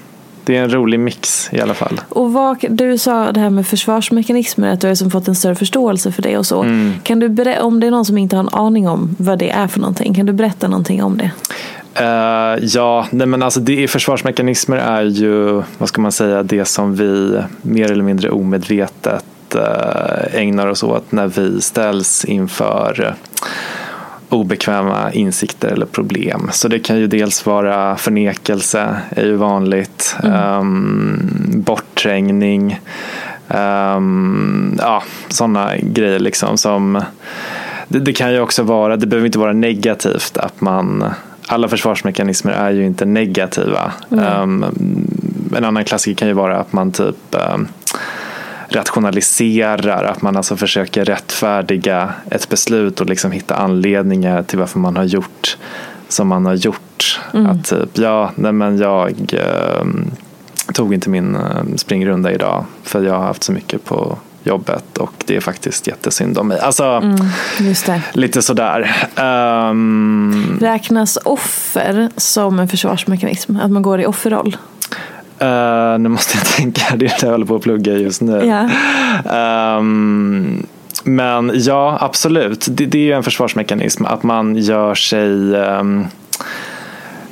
det 0.44 0.58
är 0.58 0.64
en 0.64 0.74
rolig 0.74 1.00
mix 1.00 1.50
i 1.54 1.62
alla 1.62 1.74
fall. 1.74 2.02
Och 2.10 2.34
vad, 2.34 2.66
du 2.70 2.98
sa 2.98 3.32
det 3.32 3.40
här 3.40 3.50
med 3.50 3.68
försvarsmekanismer, 3.68 4.74
att 4.74 4.82
du 4.82 4.88
har 4.88 4.92
liksom 4.92 5.12
fått 5.12 5.28
en 5.28 5.36
större 5.36 5.56
förståelse 5.56 6.12
för 6.12 6.22
det 6.22 6.38
och 6.38 6.46
så. 6.46 6.62
Mm. 6.62 6.94
Kan 7.04 7.20
du 7.20 7.30
berä- 7.30 7.60
om 7.62 7.80
det 7.80 7.88
är 7.88 7.92
någon 7.92 8.06
som 8.06 8.18
inte 8.18 8.36
har 8.36 8.44
en 8.44 8.50
aning 8.50 8.88
om 8.90 9.16
vad 9.20 9.40
det 9.40 9.50
är 9.50 9.68
för 9.68 9.80
någonting, 9.80 10.14
kan 10.14 10.26
du 10.26 10.34
berätta 10.34 10.68
någonting 10.68 11.04
om 11.04 11.18
det? 11.18 11.32
Eh, 12.00 12.64
ja, 12.66 13.08
nej 13.12 13.28
men 13.28 13.44
alltså 13.44 13.60
det, 13.60 13.88
försvarsmekanismer 13.88 14.78
är 14.78 15.04
ju, 15.04 15.64
vad 15.78 15.90
ska 15.90 16.02
man 16.02 16.12
säga, 16.12 16.44
det 16.44 16.66
som 16.66 16.96
vi 16.96 17.42
mer 17.62 17.92
eller 17.92 18.04
mindre 18.04 18.30
omedvetet 18.30 19.56
eh, 19.56 20.42
ägnar 20.42 20.68
oss 20.68 20.84
åt 20.84 21.12
när 21.12 21.28
vi 21.28 21.62
ställs 21.62 22.26
inför 22.26 23.04
eh, 23.06 23.14
obekväma 24.30 25.12
insikter 25.12 25.68
eller 25.68 25.86
problem. 25.86 26.50
Så 26.52 26.68
det 26.68 26.80
kan 26.80 26.98
ju 26.98 27.08
dels 27.08 27.46
vara 27.46 27.98
förnekelse, 27.98 28.98
är 29.10 29.26
ju 29.26 29.36
vanligt, 29.36 30.16
ehm, 30.24 31.32
bortträngning, 31.56 32.80
ehm, 33.48 34.78
ja, 34.82 35.04
sådana 35.28 35.78
grejer 35.78 36.20
liksom 36.20 36.58
som 36.58 37.04
det, 37.88 38.00
det 38.00 38.14
kan 38.14 38.34
ju 38.34 38.40
också 38.40 38.64
vara, 38.64 38.98
det 38.98 39.08
behöver 39.08 39.26
inte 39.26 39.40
vara 39.40 39.54
negativt 39.54 40.38
att 40.38 40.62
man 40.62 41.06
alla 41.48 41.68
försvarsmekanismer 41.68 42.52
är 42.52 42.72
ju 42.72 42.86
inte 42.86 43.06
negativa. 43.06 43.92
Um, 44.10 44.66
en 45.58 45.66
annan 45.66 45.86
klassiker 45.86 46.16
kan 46.16 46.28
ju 46.28 46.34
vara 46.34 46.58
att 46.58 46.74
man 46.74 46.92
typ 46.92 47.16
um, 47.54 47.68
rationaliserar, 48.70 50.04
att 50.04 50.22
man 50.22 50.38
alltså 50.38 50.58
försöker 50.58 51.06
rättfärdiga 51.06 52.14
ett 52.32 52.50
beslut 52.50 53.02
och 53.02 53.10
liksom 53.10 53.32
hitta 53.32 53.56
anledningar 53.56 54.44
till 54.44 54.60
varför 54.60 54.80
man 54.80 54.96
har 54.96 55.04
gjort 55.04 55.58
som 56.08 56.28
man 56.28 56.46
har 56.46 56.54
gjort. 56.54 57.20
Att 57.32 57.66
typ, 57.66 57.90
ja, 57.98 58.32
nej 58.36 58.52
men 58.52 58.78
jag 58.78 59.34
um, 59.82 60.12
tog 60.74 60.94
inte 60.94 61.10
min 61.10 61.36
uh, 61.36 61.76
springrunda 61.76 62.32
idag 62.32 62.66
för 62.84 63.04
jag 63.04 63.14
har 63.14 63.24
haft 63.24 63.44
så 63.44 63.52
mycket 63.52 63.86
på 63.86 64.18
jobbet 64.44 64.98
och 64.98 65.14
det 65.26 65.36
är 65.36 65.42
faktiskt 65.42 65.88
jättesynd 65.88 66.38
om 66.38 66.48
mig. 66.48 66.60
Alltså, 66.60 67.00
det. 67.86 68.02
lite 68.14 68.42
sådär. 68.42 68.96
Um, 69.16 70.58
Räknas 70.62 71.18
offer 71.24 72.10
som 72.18 72.60
en 72.60 72.68
försvarsmekanism? 72.68 73.56
Att 73.56 73.72
man 73.72 73.82
går 73.82 74.02
i 74.02 74.06
offerroll? 74.06 74.58
Uh, 75.42 76.00
nu 76.00 76.10
måste 76.10 76.38
jag 76.38 76.46
tänka, 76.58 76.96
det 76.96 77.06
är 77.06 77.10
det 77.10 77.24
jag 77.24 77.32
håller 77.32 77.46
på 77.46 77.56
att 77.56 77.62
plugga 77.62 77.94
just 77.94 78.22
nu. 78.22 78.46
Ja. 78.46 79.78
Um, 79.78 80.68
men 81.04 81.52
ja, 81.56 81.98
absolut. 82.02 82.68
Det, 82.70 82.86
det 82.86 82.98
är 82.98 83.04
ju 83.04 83.14
en 83.14 83.24
försvarsmekanism 83.24 84.06
att 84.06 84.24
man 84.24 84.56
gör 84.56 84.96
sig 84.96 85.56
um, 85.56 86.08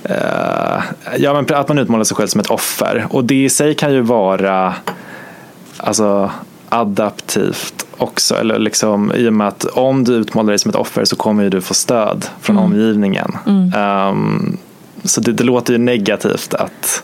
uh, 0.09 0.83
ja, 1.17 1.33
men 1.33 1.55
att 1.55 1.67
man 1.67 1.79
utmålar 1.79 2.03
sig 2.03 2.17
själv 2.17 2.27
som 2.27 2.41
ett 2.41 2.49
offer. 2.49 3.07
Och 3.09 3.25
det 3.25 3.43
i 3.43 3.49
sig 3.49 3.75
kan 3.75 3.93
ju 3.93 4.01
vara 4.01 4.73
alltså, 5.77 6.31
adaptivt 6.69 7.85
också. 7.97 8.35
Eller 8.35 8.59
liksom, 8.59 9.11
I 9.15 9.29
och 9.29 9.33
med 9.33 9.47
att 9.47 9.65
om 9.65 10.03
du 10.03 10.13
utmålar 10.13 10.49
dig 10.49 10.59
som 10.59 10.69
ett 10.69 10.75
offer 10.75 11.05
så 11.05 11.15
kommer 11.15 11.43
ju 11.43 11.49
du 11.49 11.61
få 11.61 11.73
stöd 11.73 12.25
från 12.41 12.57
omgivningen. 12.57 13.37
Um, 13.75 14.57
så 15.05 15.21
det, 15.21 15.31
det 15.31 15.43
låter 15.43 15.73
ju 15.73 15.79
negativt 15.79 16.53
att 16.53 17.03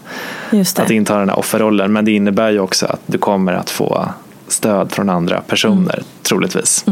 att 0.75 0.91
inta 0.91 1.19
den 1.19 1.29
här 1.29 1.39
offerrollen. 1.39 1.93
Men 1.93 2.05
det 2.05 2.11
innebär 2.11 2.51
ju 2.51 2.59
också 2.59 2.85
att 2.85 3.01
du 3.05 3.17
kommer 3.17 3.53
att 3.53 3.69
få 3.69 4.09
stöd 4.47 4.91
från 4.91 5.09
andra 5.09 5.41
personer 5.41 5.93
Mm. 5.93 6.05
troligtvis. 6.23 6.85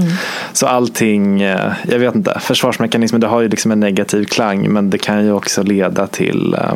Så 0.54 0.68
allting, 0.68 1.42
eh, 1.42 1.72
jag 1.88 2.00
vet 2.00 2.16
inte, 2.16 2.40
försvarsmekanismer 2.40 3.20
det 3.20 3.28
har 3.28 3.42
ju 3.42 3.50
liksom 3.50 3.72
en 3.72 3.80
negativ 3.80 4.26
klang 4.26 4.70
men 4.70 4.90
det 4.90 4.98
kan 4.98 5.26
ju 5.26 5.32
också 5.32 5.64
leda 5.64 6.08
till 6.08 6.54
eh, 6.54 6.74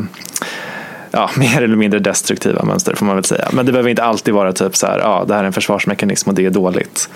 ja, 1.12 1.30
mer 1.38 1.62
eller 1.62 1.76
mindre 1.76 2.00
destruktiva 2.00 2.64
mönster 2.64 2.96
får 2.96 3.06
man 3.06 3.16
väl 3.16 3.24
säga. 3.24 3.50
Men 3.54 3.66
det 3.66 3.72
behöver 3.72 3.90
inte 3.90 4.04
alltid 4.04 4.34
vara 4.34 4.54
typ 4.54 4.76
så 4.76 4.88
här, 4.88 5.00
ja 5.00 5.26
det 5.28 5.34
här 5.34 5.42
är 5.42 5.48
en 5.48 5.54
försvarsmekanism 5.54 6.30
och 6.30 6.36
det 6.36 6.46
är 6.46 6.50
dåligt. 6.50 7.10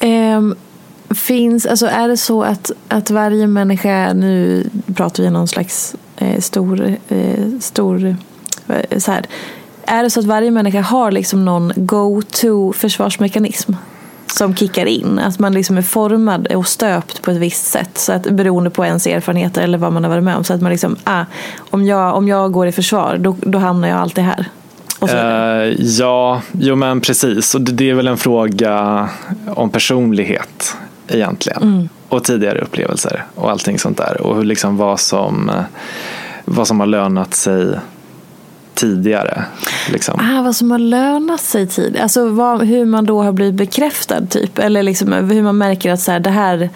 Ehm, 0.00 0.54
finns, 1.10 1.66
alltså 1.66 1.86
är 1.86 2.08
det 2.08 2.16
så 2.16 2.42
att, 2.42 2.70
att 2.88 3.10
varje 3.10 3.46
människa, 3.46 4.12
nu 4.12 4.64
pratar 4.96 5.22
vi 5.22 5.30
någon 5.30 5.48
slags 5.48 5.96
eh, 6.16 6.40
stor, 6.40 6.96
eh, 7.08 7.58
stor 7.60 8.16
eh, 8.68 8.98
så 8.98 9.12
här. 9.12 9.26
Är 9.84 10.02
det 10.02 10.10
så 10.10 10.20
att 10.20 10.26
varje 10.26 10.50
människa 10.50 10.80
har 10.80 11.10
liksom 11.10 11.44
någon 11.44 11.72
go-to 11.76 12.72
försvarsmekanism 12.72 13.72
som 14.26 14.56
kickar 14.56 14.86
in? 14.86 15.18
Att 15.18 15.38
man 15.38 15.52
liksom 15.52 15.78
är 15.78 15.82
formad 15.82 16.46
och 16.46 16.68
stöpt 16.68 17.22
på 17.22 17.30
ett 17.30 17.36
visst 17.36 17.66
sätt 17.66 17.98
så 17.98 18.12
att, 18.12 18.22
beroende 18.22 18.70
på 18.70 18.84
ens 18.84 19.06
erfarenheter 19.06 19.62
eller 19.62 19.78
vad 19.78 19.92
man 19.92 20.04
har 20.04 20.10
varit 20.10 20.24
med 20.24 20.36
om. 20.36 20.44
Så 20.44 20.54
att 20.54 20.62
man 20.62 20.72
liksom, 20.72 20.96
ah, 21.04 21.24
om, 21.58 21.84
jag, 21.84 22.14
om 22.14 22.28
jag 22.28 22.52
går 22.52 22.66
i 22.66 22.72
försvar 22.72 23.18
då, 23.20 23.36
då 23.40 23.58
hamnar 23.58 23.88
jag 23.88 23.98
alltid 23.98 24.24
här. 24.24 24.46
Eh, 25.02 25.74
ja, 25.78 26.42
jo 26.52 26.76
men 26.76 27.00
precis. 27.00 27.54
Och 27.54 27.60
det, 27.60 27.72
det 27.72 27.90
är 27.90 27.94
väl 27.94 28.08
en 28.08 28.16
fråga 28.16 29.08
om 29.46 29.70
personlighet 29.70 30.76
egentligen. 31.08 31.88
Och 32.08 32.24
tidigare 32.24 32.58
upplevelser 32.58 33.24
och 33.34 33.50
allting 33.50 33.78
sånt 33.78 33.96
där. 33.96 34.20
Och 34.20 34.36
hur 34.36 34.44
liksom 34.44 34.76
vad 34.76 35.00
som, 35.00 35.50
vad 36.48 36.68
som 36.68 36.80
har 36.80 36.86
lönat 36.86 37.34
sig 37.34 37.78
tidigare. 38.74 39.44
Liksom. 39.92 40.20
Ah, 40.20 40.42
vad 40.42 40.56
som 40.56 40.70
har 40.70 40.78
lönat 40.78 41.40
sig 41.40 41.66
tid. 41.66 41.96
Alltså 42.02 42.28
vad, 42.28 42.62
hur 42.62 42.84
man 42.84 43.06
då 43.06 43.22
har 43.22 43.32
blivit 43.32 43.54
bekräftad 43.54 44.26
typ. 44.26 44.58
Eller 44.58 44.82
liksom, 44.82 45.12
hur 45.12 45.42
man 45.42 45.58
märker 45.58 45.92
att 45.92 46.00
så 46.00 46.12
här, 46.12 46.20
det, 46.20 46.30
här, 46.30 46.70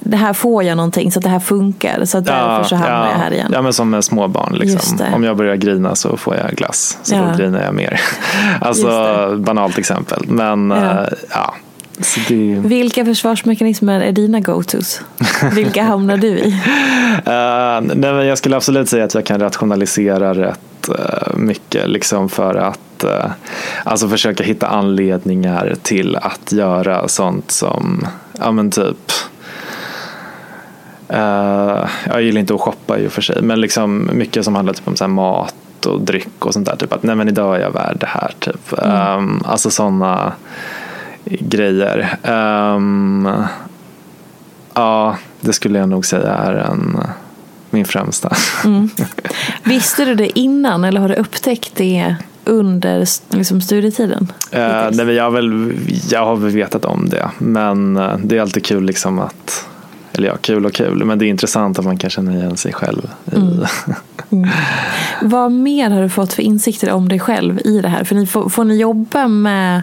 det 0.00 0.16
här 0.16 0.32
får 0.32 0.62
jag 0.62 0.76
någonting 0.76 1.12
så 1.12 1.18
att 1.18 1.22
det 1.22 1.28
här 1.28 1.40
funkar. 1.40 2.04
Så 2.04 2.18
att 2.18 2.24
därför 2.24 2.64
så 2.64 2.76
hamnar 2.76 3.06
ja, 3.06 3.10
jag 3.12 3.18
här 3.18 3.30
igen. 3.30 3.50
Ja, 3.52 3.62
men 3.62 3.72
som 3.72 3.90
med 3.90 4.04
småbarn. 4.04 4.54
Liksom. 4.54 4.98
Om 5.14 5.24
jag 5.24 5.36
börjar 5.36 5.56
grina 5.56 5.94
så 5.94 6.16
får 6.16 6.36
jag 6.36 6.50
glass. 6.50 6.98
Så 7.02 7.14
Ja. 7.14 7.20
då 7.32 7.38
grinar 7.38 7.62
jag 7.62 7.74
mer. 7.74 8.00
alltså, 8.60 9.36
banalt 9.38 9.78
exempel. 9.78 10.24
Men 10.28 10.70
Ja. 10.70 10.76
ja, 10.84 11.06
ja 11.30 11.54
det, 12.28 12.60
Vilka 12.64 13.04
försvarsmekanismer 13.04 14.00
är 14.00 14.12
dina 14.12 14.40
go-tos? 14.40 15.00
Vilka 15.52 15.82
hamnar 15.82 16.16
du 16.16 16.28
i? 16.28 16.62
Eh, 17.16 17.80
nej, 17.80 18.12
men 18.12 18.26
jag 18.26 18.38
skulle 18.38 18.56
absolut 18.56 18.88
säga 18.88 19.04
att 19.04 19.14
jag 19.14 19.24
kan 19.24 19.40
rationalisera 19.40 20.34
rätt 20.34 20.88
eh, 20.88 21.36
mycket 21.36 21.88
liksom 21.88 22.28
för 22.28 22.54
att 22.54 23.04
uh, 23.04 23.30
alltså 23.84 24.08
försöka 24.08 24.44
hitta 24.44 24.66
anledningar 24.66 25.74
till 25.82 26.16
att 26.16 26.52
göra 26.52 27.08
sånt 27.08 27.50
som, 27.50 28.06
ja 28.38 28.52
men 28.52 28.70
typ 28.70 29.12
eh, 31.08 31.88
jag 32.06 32.22
gillar 32.22 32.40
inte 32.40 32.54
att 32.54 32.60
shoppa 32.60 32.98
i 32.98 33.08
och 33.08 33.12
för 33.12 33.22
sig 33.22 33.42
men 33.42 33.60
liksom 33.60 34.10
mycket 34.12 34.44
som 34.44 34.54
handlar 34.54 34.74
typ 34.74 34.88
om 34.88 34.96
så 34.96 35.08
mat 35.08 35.54
och 35.86 36.00
dryck 36.00 36.46
och 36.46 36.52
sånt 36.52 36.66
där. 36.66 36.76
Typ 36.76 36.92
att 36.92 37.02
nej 37.02 37.16
men 37.16 37.28
idag 37.28 37.56
är 37.56 37.60
jag 37.60 37.70
värd 37.70 37.96
det 38.00 38.06
här. 38.06 38.30
Typ. 38.38 38.72
Um, 38.72 39.42
alltså 39.44 39.70
sådana 39.70 40.32
grejer. 41.26 42.18
Um, 42.22 43.28
Ja, 44.76 45.16
det 45.40 45.52
skulle 45.52 45.78
jag 45.78 45.88
nog 45.88 46.06
säga 46.06 46.34
är 46.34 46.54
en, 46.54 46.98
min 47.70 47.84
främsta. 47.84 48.36
Visste 49.64 50.04
du 50.04 50.14
det 50.14 50.38
innan 50.38 50.84
eller 50.84 51.00
har 51.00 51.08
du 51.08 51.14
upptäckt 51.14 51.72
det 51.76 52.16
under 52.44 53.06
liksom, 53.36 53.60
studietiden? 53.60 54.32
Eh, 54.50 54.88
nej, 54.92 55.10
jag, 55.10 55.24
har 55.24 55.30
väl, 55.30 55.72
jag 56.10 56.26
har 56.26 56.36
väl 56.36 56.50
vetat 56.50 56.84
om 56.84 57.08
det, 57.08 57.30
men 57.38 57.96
eh, 57.96 58.18
det 58.18 58.36
är 58.36 58.40
alltid 58.40 58.64
kul 58.64 58.84
liksom 58.84 59.18
att 59.18 59.68
eller 60.12 60.28
ja, 60.28 60.36
kul 60.36 60.66
och 60.66 60.74
kul, 60.74 61.04
men 61.04 61.18
det 61.18 61.26
är 61.26 61.28
intressant 61.28 61.78
att 61.78 61.84
man 61.84 61.98
kan 61.98 62.10
känna 62.10 62.34
igen 62.34 62.56
sig 62.56 62.72
själv 62.72 63.10
i 63.32 63.64
Vad 65.22 65.52
mer 65.52 65.90
har 65.90 66.02
du 66.02 66.08
fått 66.08 66.32
för 66.32 66.42
insikter 66.42 66.92
om 66.92 67.08
dig 67.08 67.20
själv 67.20 67.60
i 67.64 67.80
det 67.80 67.88
här? 67.88 68.04
För 68.04 68.14
ni 68.14 68.26
får, 68.26 68.48
får 68.48 68.64
ni 68.64 68.76
jobba 68.76 69.28
med 69.28 69.82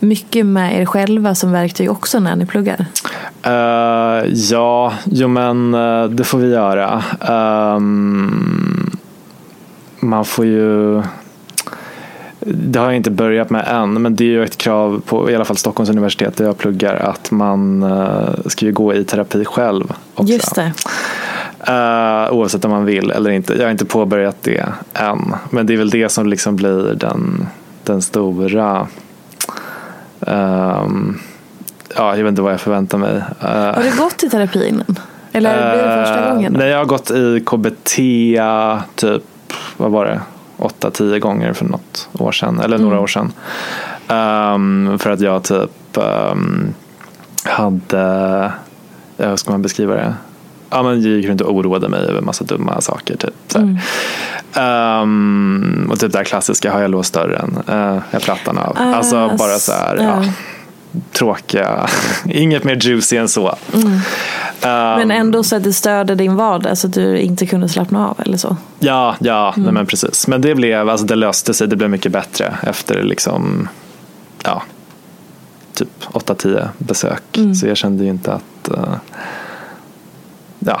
mycket 0.00 0.46
med 0.46 0.80
er 0.80 0.84
själva 0.84 1.34
som 1.34 1.52
verktyg 1.52 1.90
också 1.90 2.20
när 2.20 2.36
ni 2.36 2.46
pluggar? 2.46 2.86
Eh, 3.42 4.26
ja, 4.32 4.92
jo 5.04 5.28
men 5.28 5.74
eh, 5.74 6.04
det 6.04 6.24
får 6.24 6.38
vi 6.38 6.50
göra. 6.50 7.02
Ehm, 7.20 8.90
man 10.00 10.24
får 10.24 10.44
ju 10.44 11.02
det 12.40 12.78
har 12.78 12.86
jag 12.86 12.96
inte 12.96 13.10
börjat 13.10 13.50
med 13.50 13.64
än, 13.68 14.02
men 14.02 14.16
det 14.16 14.24
är 14.24 14.28
ju 14.28 14.44
ett 14.44 14.58
krav 14.58 15.02
på 15.06 15.30
i 15.30 15.34
alla 15.34 15.44
fall 15.44 15.56
Stockholms 15.56 15.90
universitet 15.90 16.36
där 16.36 16.44
jag 16.44 16.58
pluggar 16.58 16.94
att 16.94 17.30
man 17.30 17.82
uh, 17.82 18.30
ska 18.46 18.66
ju 18.66 18.72
gå 18.72 18.94
i 18.94 19.04
terapi 19.04 19.44
själv 19.44 19.92
också. 20.14 20.32
Just 20.32 20.54
det. 20.54 20.72
Eh, 21.60 22.32
oavsett 22.32 22.64
om 22.64 22.70
man 22.70 22.84
vill 22.84 23.10
eller 23.10 23.30
inte. 23.30 23.54
Jag 23.54 23.64
har 23.64 23.70
inte 23.70 23.84
påbörjat 23.84 24.36
det 24.42 24.64
än, 24.94 25.34
men 25.50 25.66
det 25.66 25.72
är 25.72 25.76
väl 25.76 25.90
det 25.90 26.08
som 26.08 26.26
liksom 26.26 26.56
blir 26.56 26.94
den, 26.94 27.48
den 27.84 28.02
stora 28.02 28.86
ehm, 30.28 31.18
Ja, 31.96 32.16
jag 32.16 32.24
vet 32.24 32.30
inte 32.30 32.42
vad 32.42 32.52
jag 32.52 32.60
förväntar 32.60 32.98
mig. 32.98 33.16
Eh, 33.40 33.48
Har 33.50 33.82
du 33.82 33.96
gått 34.02 34.22
i 34.22 34.28
terapi 34.30 34.68
innan? 34.68 34.98
Eller 35.32 35.72
blir 35.74 35.82
det 35.86 36.04
första 36.06 36.26
Eh, 36.28 36.34
gången? 36.34 36.52
Då? 36.52 36.58
Nej, 36.58 36.68
jag 36.68 36.78
har 36.78 36.84
gått 36.84 37.10
i 37.10 37.42
KBT 37.46 37.96
typ, 38.94 39.22
vad 39.76 39.90
var 39.90 40.04
det, 40.06 40.20
8-10 40.58 41.18
gånger 41.18 41.52
för 41.52 41.64
något 41.64 42.08
år 42.12 42.32
sedan, 42.32 42.60
eller 42.60 42.76
Mm. 42.76 42.88
några 42.88 43.00
år 43.00 43.06
sedan. 43.06 43.32
Um, 44.08 44.98
för 44.98 45.10
att 45.10 45.20
jag 45.20 45.42
typ 45.42 45.70
um, 46.32 46.74
hade, 47.44 48.52
hur 49.16 49.36
ska 49.36 49.50
man 49.50 49.62
beskriva 49.62 49.94
det? 49.94 50.14
Ja, 50.70 50.82
men 50.82 51.02
jag 51.02 51.12
gick 51.12 51.26
runt 51.26 51.40
och 51.40 51.54
oroade 51.54 51.88
mig 51.88 52.00
över 52.00 52.20
massa 52.20 52.44
dumma 52.44 52.80
saker. 52.80 53.16
Typ. 53.16 53.34
Så 53.48 53.58
mm. 53.58 53.78
Um, 54.56 55.88
och 55.90 56.00
typ 56.00 56.12
det 56.12 56.18
här 56.18 56.24
klassiska, 56.24 56.72
har 56.72 56.80
jag 56.80 56.90
låst 56.90 57.14
dörren? 57.14 57.62
Uh, 57.68 57.98
är 58.10 58.20
plattan 58.20 58.58
av? 58.58 58.76
Uh, 58.80 58.96
alltså 58.96 59.36
bara 59.38 59.58
så 59.58 59.72
här, 59.72 59.96
uh. 59.96 60.04
ja, 60.04 60.24
tråkiga, 61.12 61.86
inget 62.24 62.64
mer 62.64 62.86
juicy 62.86 63.16
än 63.16 63.28
så. 63.28 63.56
Mm. 63.74 64.00
men 64.98 65.10
ändå 65.10 65.44
så 65.44 65.56
att 65.56 65.64
det 65.64 65.72
störde 65.72 66.14
din 66.14 66.36
vardag 66.36 66.78
så 66.78 66.86
att 66.86 66.92
du 66.92 67.18
inte 67.18 67.46
kunde 67.46 67.68
slappna 67.68 68.08
av 68.08 68.20
eller 68.20 68.38
så? 68.38 68.56
Ja, 68.78 69.16
ja 69.18 69.52
mm. 69.56 69.64
nej, 69.64 69.72
men 69.72 69.86
precis. 69.86 70.26
Men 70.26 70.40
det, 70.40 70.54
blev, 70.54 70.88
alltså, 70.88 71.06
det 71.06 71.14
löste 71.14 71.54
sig, 71.54 71.68
det 71.68 71.76
blev 71.76 71.90
mycket 71.90 72.12
bättre 72.12 72.58
efter 72.62 73.02
liksom, 73.02 73.68
ja, 74.44 74.62
typ 75.74 76.04
8-10 76.12 76.68
besök. 76.78 77.36
Mm. 77.36 77.54
Så 77.54 77.66
jag 77.66 77.76
kände 77.76 78.04
ju 78.04 78.10
inte 78.10 78.32
att 78.32 78.70
uh, 78.70 78.94
ja, 80.58 80.80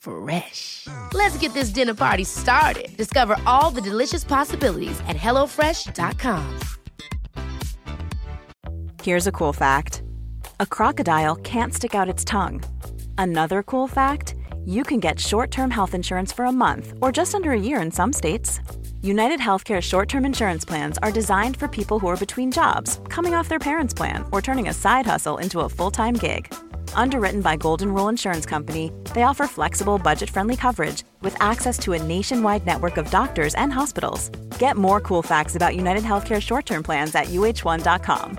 Fresh. 0.00 0.86
Let's 1.12 1.36
get 1.38 1.54
this 1.54 1.70
dinner 1.70 1.94
party 1.94 2.24
started. 2.24 2.96
Discover 2.96 3.36
all 3.46 3.70
the 3.70 3.80
delicious 3.80 4.24
possibilities 4.24 4.98
at 5.08 5.16
hellofresh.com. 5.16 6.60
Here's 9.02 9.26
a 9.26 9.32
cool 9.32 9.52
fact. 9.52 10.02
A 10.58 10.66
crocodile 10.66 11.36
can't 11.36 11.72
stick 11.72 11.94
out 11.94 12.08
its 12.08 12.24
tongue. 12.24 12.62
Another 13.16 13.62
cool 13.62 13.88
fact, 13.88 14.34
you 14.66 14.82
can 14.82 15.00
get 15.00 15.18
short-term 15.18 15.70
health 15.70 15.94
insurance 15.94 16.32
for 16.32 16.44
a 16.44 16.52
month 16.52 16.92
or 17.00 17.10
just 17.12 17.34
under 17.34 17.52
a 17.52 17.60
year 17.60 17.80
in 17.80 17.90
some 17.90 18.12
states. 18.12 18.60
United 19.02 19.40
Healthcare 19.40 19.80
short-term 19.80 20.26
insurance 20.26 20.64
plans 20.64 20.98
are 20.98 21.10
designed 21.10 21.56
for 21.56 21.66
people 21.66 21.98
who 21.98 22.08
are 22.08 22.16
between 22.16 22.50
jobs, 22.50 23.00
coming 23.08 23.34
off 23.34 23.48
their 23.48 23.58
parents' 23.58 23.94
plan, 23.94 24.24
or 24.32 24.42
turning 24.42 24.68
a 24.68 24.74
side 24.74 25.06
hustle 25.06 25.38
into 25.38 25.60
a 25.60 25.68
full-time 25.68 26.14
gig. 26.14 26.54
Underwritten 26.94 27.40
by 27.40 27.56
Golden 27.56 27.92
Rule 27.94 28.08
Insurance 28.08 28.46
Company, 28.46 28.92
they 29.14 29.22
offer 29.22 29.46
flexible, 29.46 29.98
budget-friendly 29.98 30.56
coverage 30.56 31.02
with 31.22 31.34
access 31.40 31.78
to 31.78 31.94
a 31.94 32.02
nationwide 32.02 32.66
network 32.66 32.96
of 32.98 33.10
doctors 33.10 33.54
and 33.54 33.72
hospitals. 33.72 34.28
Get 34.58 34.76
more 34.76 35.00
cool 35.00 35.22
facts 35.22 35.56
about 35.56 35.74
United 35.74 36.04
Healthcare 36.04 36.40
short-term 36.40 36.82
plans 36.82 37.14
at 37.14 37.28
uh1.com. 37.28 38.38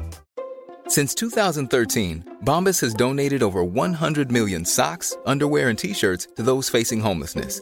Since 0.88 1.16
2013, 1.16 2.38
Bombas 2.46 2.82
has 2.82 2.94
donated 2.94 3.42
over 3.42 3.64
100 3.64 4.32
million 4.32 4.66
socks, 4.66 5.18
underwear, 5.26 5.70
and 5.70 5.80
t-shirts 5.80 6.28
to 6.36 6.44
those 6.44 6.70
facing 6.70 7.00
homelessness. 7.00 7.62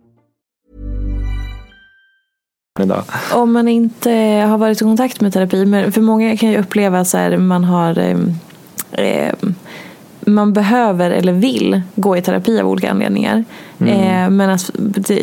Om 3.33 3.51
man 3.51 3.67
inte 3.67 4.11
har 4.49 4.57
varit 4.57 4.81
i 4.81 4.83
kontakt 4.83 5.21
med 5.21 5.33
terapi, 5.33 5.65
men 5.65 5.91
för 5.91 6.01
många 6.01 6.37
kan 6.37 6.49
ju 6.49 6.57
uppleva 6.57 6.99
att 6.99 7.39
man 7.39 7.63
har 7.63 7.99
eh, 8.91 9.33
man 10.25 10.53
behöver 10.53 11.11
eller 11.11 11.33
vill 11.33 11.81
gå 11.95 12.17
i 12.17 12.21
terapi 12.21 12.59
av 12.59 12.67
olika 12.67 12.91
anledningar. 12.91 13.43
Mm. 13.79 13.93
Eh, 13.93 14.29
men 14.29 14.49
att 14.49 14.71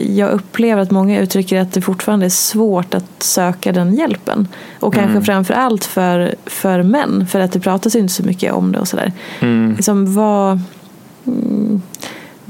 jag 0.09 0.31
upplever 0.31 0.83
att 0.83 0.91
många 0.91 1.21
uttrycker 1.21 1.61
att 1.61 1.73
det 1.73 1.81
fortfarande 1.81 2.27
är 2.27 2.31
svårt 2.31 2.95
att 2.95 3.23
söka 3.23 3.73
den 3.73 3.95
hjälpen. 3.95 4.49
Och 4.81 4.95
kanske 4.95 5.11
mm. 5.11 5.25
framför 5.25 5.55
allt 5.55 5.85
för, 5.85 6.35
för 6.47 6.83
män, 6.83 7.27
för 7.27 7.41
att 7.41 7.53
det 7.53 7.61
pratas 7.61 7.97
inte 7.97 8.13
så 8.13 8.23
mycket 8.23 8.53
om 8.53 8.73
det 8.73 8.79
och 8.79 8.89
sådär. 8.89 9.13
Mm. 9.41 9.75
Liksom, 9.77 10.15
vad, 10.15 10.61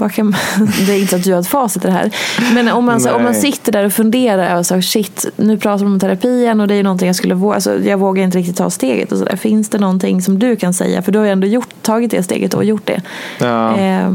kan 0.09 0.37
det 0.87 0.93
är 0.93 1.01
inte 1.01 1.17
att 1.17 1.25
du 1.25 1.33
har 1.33 1.41
ett 1.41 1.47
facit 1.47 1.85
i 1.85 1.87
det 1.87 1.93
här. 1.93 2.11
Men 2.55 2.69
om 2.69 2.85
man, 2.85 3.01
så, 3.01 3.13
om 3.13 3.23
man 3.23 3.35
sitter 3.35 3.73
där 3.73 3.85
och 3.85 3.93
funderar 3.93 4.51
över 4.51 4.63
så, 4.63 4.83
shit, 4.83 5.27
nu 5.37 5.59
pratar 5.59 5.85
de 5.85 5.93
om 5.93 6.01
terapien 6.01 6.61
och 6.61 6.69
det 6.69 6.75
är 6.75 6.83
någonting 6.83 7.07
jag 7.07 7.17
skulle 7.17 7.35
våga, 7.35 7.55
alltså, 7.55 7.79
jag 7.79 7.99
vågar 7.99 8.25
inte 8.25 8.39
riktigt 8.39 8.57
ta 8.57 8.71
steget. 8.71 9.13
Och 9.13 9.19
så 9.19 9.25
där. 9.25 9.37
Finns 9.37 9.69
det 9.69 9.79
någonting 9.79 10.23
som 10.23 10.39
du 10.39 10.57
kan 10.57 10.75
säga? 10.75 11.03
För 11.03 11.13
du 11.13 11.19
har 11.19 11.27
ju 11.27 11.33
ändå 11.33 11.47
gjort, 11.47 11.69
tagit 11.83 12.11
det 12.11 12.23
steget 12.23 12.55
och 12.55 12.65
gjort 12.65 12.87
det. 12.87 13.03
Ja. 13.39 13.77
Eh, 13.77 14.13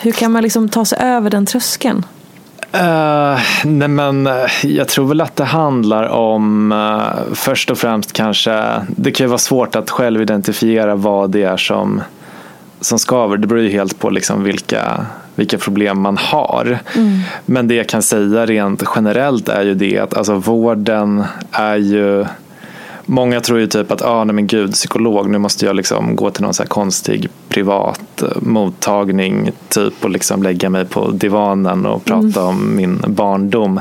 hur 0.00 0.12
kan 0.12 0.32
man 0.32 0.42
liksom 0.42 0.68
ta 0.68 0.84
sig 0.84 0.98
över 0.98 1.30
den 1.30 1.46
tröskeln? 1.46 2.04
Uh, 2.74 3.40
nej 3.64 3.88
men 3.88 4.26
eh, 4.26 4.34
jag 4.62 4.88
tror 4.88 5.08
väl 5.08 5.20
att 5.20 5.36
det 5.36 5.44
handlar 5.44 6.08
om 6.08 6.72
uh, 6.72 7.34
först 7.34 7.70
och 7.70 7.78
främst 7.78 8.12
kanske, 8.12 8.64
det 8.88 9.10
kan 9.10 9.24
ju 9.24 9.28
vara 9.28 9.38
svårt 9.38 9.76
att 9.76 9.90
själv 9.90 10.22
identifiera 10.22 10.94
vad 10.94 11.30
det 11.30 11.42
är 11.42 11.56
som 11.56 12.00
som 12.82 12.98
skaver. 12.98 13.36
Det 13.36 13.46
beror 13.46 13.62
ju 13.62 13.68
helt 13.68 13.98
på 13.98 14.10
liksom 14.10 14.44
vilka, 14.44 15.06
vilka 15.34 15.58
problem 15.58 16.00
man 16.00 16.16
har. 16.16 16.78
Mm. 16.96 17.18
Men 17.46 17.68
det 17.68 17.74
jag 17.74 17.88
kan 17.88 18.02
säga 18.02 18.46
rent 18.46 18.82
generellt 18.96 19.48
är 19.48 19.62
ju 19.62 19.74
det 19.74 19.98
att 19.98 20.14
alltså, 20.14 20.34
vården 20.34 21.24
är 21.50 21.76
ju 21.76 22.24
Många 23.12 23.40
tror 23.40 23.58
ju 23.60 23.66
typ 23.66 23.90
att, 23.90 24.02
ah, 24.02 24.24
nej 24.24 24.34
men 24.34 24.46
gud, 24.46 24.72
psykolog, 24.72 25.30
nu 25.30 25.38
måste 25.38 25.66
jag 25.66 25.76
liksom 25.76 26.16
gå 26.16 26.30
till 26.30 26.42
någon 26.42 26.54
så 26.54 26.66
konstig 26.66 27.28
privat 27.48 28.22
eh, 28.22 28.28
mottagning 28.40 29.50
typ 29.68 30.04
och 30.04 30.10
liksom 30.10 30.42
lägga 30.42 30.70
mig 30.70 30.84
på 30.84 31.10
divanen 31.10 31.86
och 31.86 32.04
prata 32.04 32.40
mm. 32.40 32.46
om 32.46 32.76
min 32.76 33.02
barndom. 33.06 33.80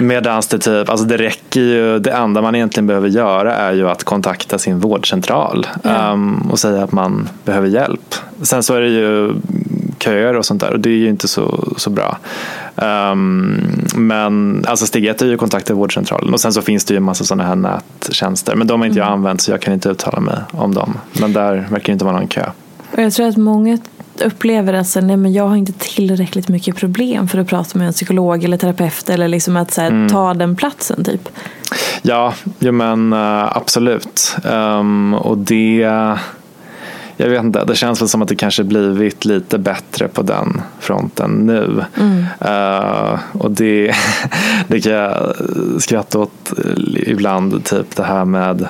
Medan 0.00 0.42
det 0.50 0.58
typ, 0.58 0.88
alltså 0.88 1.06
det 1.06 1.16
räcker 1.16 1.60
ju, 1.60 1.98
det 1.98 2.10
enda 2.10 2.42
man 2.42 2.54
egentligen 2.54 2.86
behöver 2.86 3.08
göra 3.08 3.54
är 3.54 3.72
ju 3.72 3.88
att 3.88 4.04
kontakta 4.04 4.58
sin 4.58 4.80
vårdcentral 4.80 5.66
mm. 5.84 6.12
um, 6.12 6.50
och 6.50 6.58
säga 6.58 6.84
att 6.84 6.92
man 6.92 7.28
behöver 7.44 7.68
hjälp. 7.68 8.14
Sen 8.42 8.62
så 8.62 8.74
är 8.74 8.80
det 8.80 8.88
ju 8.88 9.34
köer 9.98 10.36
och 10.36 10.44
sånt 10.46 10.60
där 10.60 10.72
och 10.72 10.80
det 10.80 10.90
är 10.90 10.98
ju 10.98 11.08
inte 11.08 11.28
så, 11.28 11.74
så 11.76 11.90
bra. 11.90 12.18
Um, 12.76 13.85
men 13.96 14.64
alltså 14.68 14.86
steg 14.86 15.06
ett 15.06 15.22
är 15.22 15.26
ju 15.26 15.36
kontakta 15.36 15.74
vårdcentralen 15.74 16.34
och 16.34 16.40
sen 16.40 16.52
så 16.52 16.62
finns 16.62 16.84
det 16.84 16.94
ju 16.94 16.98
en 16.98 17.02
massa 17.02 17.24
sådana 17.24 17.44
här 17.44 17.56
nättjänster 17.56 18.56
men 18.56 18.66
de 18.66 18.80
har 18.80 18.86
inte 18.86 18.98
mm. 18.98 19.08
jag 19.08 19.12
använt 19.12 19.40
så 19.40 19.50
jag 19.50 19.60
kan 19.60 19.74
inte 19.74 19.88
uttala 19.88 20.20
mig 20.20 20.38
om 20.50 20.74
dem. 20.74 20.98
Men 21.12 21.32
där 21.32 21.54
verkar 21.70 21.86
det 21.86 21.92
inte 21.92 22.04
vara 22.04 22.16
någon 22.16 22.28
kö. 22.28 22.50
Och 22.92 23.02
jag 23.02 23.12
tror 23.12 23.28
att 23.28 23.36
många 23.36 23.78
upplever 24.24 24.72
att 24.72 24.88
så, 24.88 25.00
nej, 25.00 25.16
men 25.16 25.32
jag 25.32 25.48
har 25.48 25.56
inte 25.56 25.72
tillräckligt 25.72 26.48
mycket 26.48 26.76
problem 26.76 27.28
för 27.28 27.38
att 27.38 27.48
prata 27.48 27.78
med 27.78 27.86
en 27.86 27.92
psykolog 27.92 28.44
eller 28.44 28.56
terapeut 28.56 29.10
eller 29.10 29.28
liksom 29.28 29.56
att 29.56 29.74
så 29.74 29.80
här, 29.80 29.88
mm. 29.88 30.08
ta 30.08 30.34
den 30.34 30.56
platsen 30.56 31.04
typ. 31.04 31.28
Ja, 32.02 32.34
jo, 32.58 32.72
men 32.72 33.12
uh, 33.12 33.56
absolut. 33.56 34.36
Um, 34.44 35.14
och 35.14 35.38
det 35.38 36.16
jag 37.16 37.28
vet 37.28 37.44
inte, 37.44 37.64
det 37.64 37.74
känns 37.74 38.00
väl 38.00 38.08
som 38.08 38.22
att 38.22 38.28
det 38.28 38.36
kanske 38.36 38.64
blivit 38.64 39.24
lite 39.24 39.58
bättre 39.58 40.08
på 40.08 40.22
den 40.22 40.62
fronten 40.80 41.30
nu. 41.30 41.84
Mm. 41.96 42.24
Uh, 42.44 43.18
och 43.32 43.50
det, 43.50 43.94
det 44.68 44.80
kan 44.80 44.92
jag 44.92 45.34
skratta 45.78 46.18
åt 46.18 46.52
ibland, 47.06 47.64
typ 47.64 47.96
det 47.96 48.04
här 48.04 48.24
med, 48.24 48.68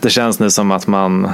det 0.00 0.10
känns 0.10 0.38
nu 0.38 0.50
som 0.50 0.70
att 0.70 0.86
man 0.86 1.28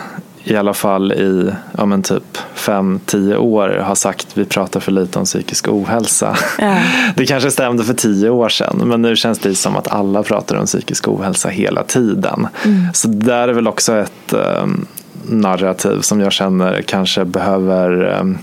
i 0.44 0.56
alla 0.56 0.74
fall 0.74 1.12
i 1.12 1.52
ja, 1.78 1.86
men 1.86 2.02
typ 2.02 2.38
fem 2.54 3.00
tio 3.06 3.36
år 3.36 3.68
har 3.68 3.94
sagt 3.94 4.26
vi 4.34 4.44
pratar 4.44 4.80
för 4.80 4.92
lite 4.92 5.18
om 5.18 5.24
psykisk 5.24 5.68
ohälsa. 5.68 6.36
Ja. 6.58 6.76
Det 7.16 7.26
kanske 7.26 7.50
stämde 7.50 7.84
för 7.84 7.94
tio 7.94 8.30
år 8.30 8.48
sedan 8.48 8.82
men 8.84 9.02
nu 9.02 9.16
känns 9.16 9.38
det 9.38 9.54
som 9.54 9.76
att 9.76 9.88
alla 9.88 10.22
pratar 10.22 10.56
om 10.56 10.66
psykisk 10.66 11.08
ohälsa 11.08 11.48
hela 11.48 11.82
tiden. 11.82 12.48
Mm. 12.64 12.86
Så 12.92 13.08
det 13.08 13.26
där 13.26 13.48
är 13.48 13.52
väl 13.52 13.68
också 13.68 13.96
ett 13.96 14.34
um, 14.62 14.86
narrativ 15.28 16.00
som 16.00 16.20
jag 16.20 16.32
känner 16.32 16.82
kanske 16.82 17.24
behöver 17.24 18.18
um, 18.20 18.38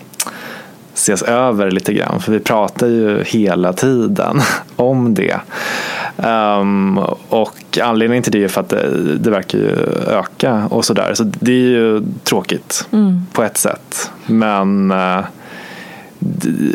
ses 0.99 1.21
över 1.21 1.71
lite 1.71 1.93
grann. 1.93 2.19
För 2.21 2.31
vi 2.31 2.39
pratar 2.39 2.87
ju 2.87 3.23
hela 3.23 3.73
tiden 3.73 4.41
om 4.75 5.13
det. 5.13 5.39
Um, 6.17 6.97
och 7.29 7.79
anledningen 7.81 8.23
till 8.23 8.31
det 8.31 8.43
är 8.43 8.47
för 8.47 8.61
att 8.61 8.69
det, 8.69 9.17
det 9.17 9.29
verkar 9.29 9.57
ju 9.57 9.75
öka 10.07 10.67
och 10.69 10.85
sådär. 10.85 11.13
Så 11.13 11.23
det 11.23 11.51
är 11.51 11.69
ju 11.69 12.03
tråkigt 12.23 12.87
mm. 12.91 13.21
på 13.33 13.43
ett 13.43 13.57
sätt. 13.57 14.11
Men 14.25 14.91
uh, 14.91 15.25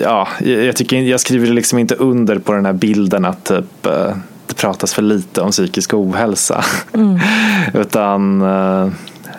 ja, 0.02 0.28
jag, 0.40 0.76
tycker, 0.76 0.96
jag 1.00 1.20
skriver 1.20 1.46
liksom 1.46 1.78
inte 1.78 1.94
under 1.94 2.38
på 2.38 2.52
den 2.52 2.66
här 2.66 2.72
bilden 2.72 3.24
att 3.24 3.44
typ, 3.44 3.86
uh, 3.86 4.16
det 4.46 4.54
pratas 4.56 4.94
för 4.94 5.02
lite 5.02 5.40
om 5.40 5.50
psykisk 5.50 5.94
ohälsa. 5.94 6.64
Mm. 6.94 7.18
Utan 7.74 8.42
uh, 8.42 8.88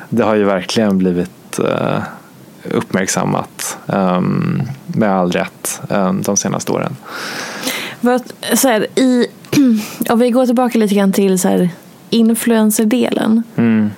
det 0.10 0.24
har 0.24 0.36
ju 0.36 0.44
verkligen 0.44 0.98
blivit 0.98 1.60
uppmärksammat 2.72 3.78
um, 3.86 4.62
med 4.88 5.12
all 5.12 5.32
rätt 5.32 5.82
um, 5.90 6.22
de 6.22 6.38
senaste 6.38 6.72
åren. 6.72 6.96
Så 8.54 8.68
här, 8.68 8.88
i, 9.00 9.28
om 10.10 10.20
vi 10.20 10.30
går 10.30 10.46
tillbaka 10.46 10.78
lite 10.78 10.96
grann 10.96 11.14
till 11.14 11.40
så 11.40 11.48
här, 11.48 11.70
influencerdelen. 12.10 13.44
Mm. 13.56 13.90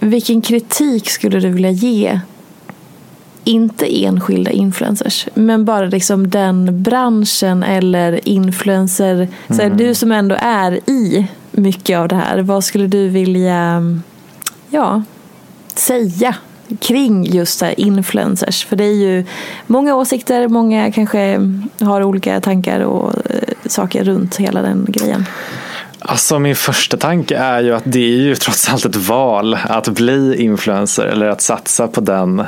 Vilken 0.00 0.42
kritik 0.42 1.10
skulle 1.10 1.40
du 1.40 1.48
vilja 1.48 1.70
ge 1.70 2.20
inte 3.44 4.04
enskilda 4.04 4.50
influencers, 4.50 5.28
men 5.34 5.64
bara 5.64 5.86
liksom 5.86 6.30
den 6.30 6.82
branschen 6.82 7.62
eller 7.62 8.28
influencer. 8.28 9.14
Mm. 9.14 9.28
Så 9.48 9.62
här, 9.62 9.70
du 9.70 9.94
som 9.94 10.12
ändå 10.12 10.36
är 10.38 10.90
i 10.90 11.26
mycket 11.50 11.98
av 11.98 12.08
det 12.08 12.16
här, 12.16 12.42
vad 12.42 12.64
skulle 12.64 12.86
du 12.86 13.08
vilja 13.08 13.82
ja, 14.70 15.02
säga 15.74 16.34
kring 16.80 17.24
just 17.24 17.58
så 17.58 17.66
influencers. 17.66 18.64
För 18.64 18.76
det 18.76 18.84
är 18.84 18.94
ju 18.94 19.24
många 19.66 19.94
åsikter, 19.94 20.48
många 20.48 20.92
kanske 20.92 21.40
har 21.80 22.02
olika 22.02 22.40
tankar 22.40 22.80
och 22.80 23.12
eh, 23.14 23.40
saker 23.66 24.04
runt 24.04 24.36
hela 24.36 24.62
den 24.62 24.86
grejen. 24.88 25.24
Alltså 25.98 26.38
min 26.38 26.56
första 26.56 26.96
tanke 26.96 27.36
är 27.36 27.62
ju 27.62 27.74
att 27.74 27.82
det 27.86 28.04
är 28.04 28.18
ju 28.18 28.34
trots 28.34 28.72
allt 28.72 28.84
ett 28.84 28.96
val 28.96 29.58
att 29.64 29.88
bli 29.88 30.42
influencer 30.42 31.06
eller 31.06 31.26
att 31.26 31.40
satsa 31.40 31.88
på 31.88 32.00
den 32.00 32.42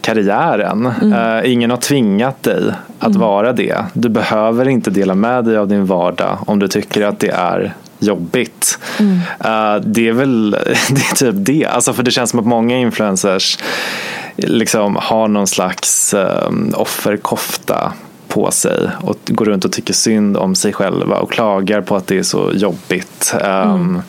karriären. 0.00 0.86
Mm. 1.02 1.12
Uh, 1.12 1.52
ingen 1.52 1.70
har 1.70 1.76
tvingat 1.76 2.42
dig 2.42 2.72
att 2.98 3.08
mm. 3.08 3.20
vara 3.20 3.52
det. 3.52 3.84
Du 3.92 4.08
behöver 4.08 4.68
inte 4.68 4.90
dela 4.90 5.14
med 5.14 5.44
dig 5.44 5.56
av 5.56 5.68
din 5.68 5.86
vardag 5.86 6.38
om 6.46 6.58
du 6.58 6.68
tycker 6.68 7.02
att 7.02 7.20
det 7.20 7.30
är 7.30 7.74
jobbigt. 7.98 8.78
Mm. 8.98 9.16
Uh, 9.16 9.82
det 9.84 10.08
är 10.08 10.12
väl 10.12 10.50
det 10.90 11.10
är 11.10 11.14
typ 11.14 11.34
det. 11.38 11.66
Alltså 11.66 11.92
för 11.92 12.02
det 12.02 12.10
känns 12.10 12.30
som 12.30 12.40
att 12.40 12.46
många 12.46 12.78
influencers 12.78 13.58
liksom 14.36 14.96
har 14.96 15.28
någon 15.28 15.46
slags 15.46 16.14
um, 16.14 16.72
offerkofta 16.76 17.92
på 18.28 18.50
sig 18.50 18.88
och 19.02 19.16
går 19.26 19.44
runt 19.44 19.64
och 19.64 19.72
tycker 19.72 19.94
synd 19.94 20.36
om 20.36 20.54
sig 20.54 20.72
själva 20.72 21.16
och 21.16 21.32
klagar 21.32 21.80
på 21.80 21.96
att 21.96 22.06
det 22.06 22.18
är 22.18 22.22
så 22.22 22.50
jobbigt. 22.54 23.34
Um, 23.44 24.02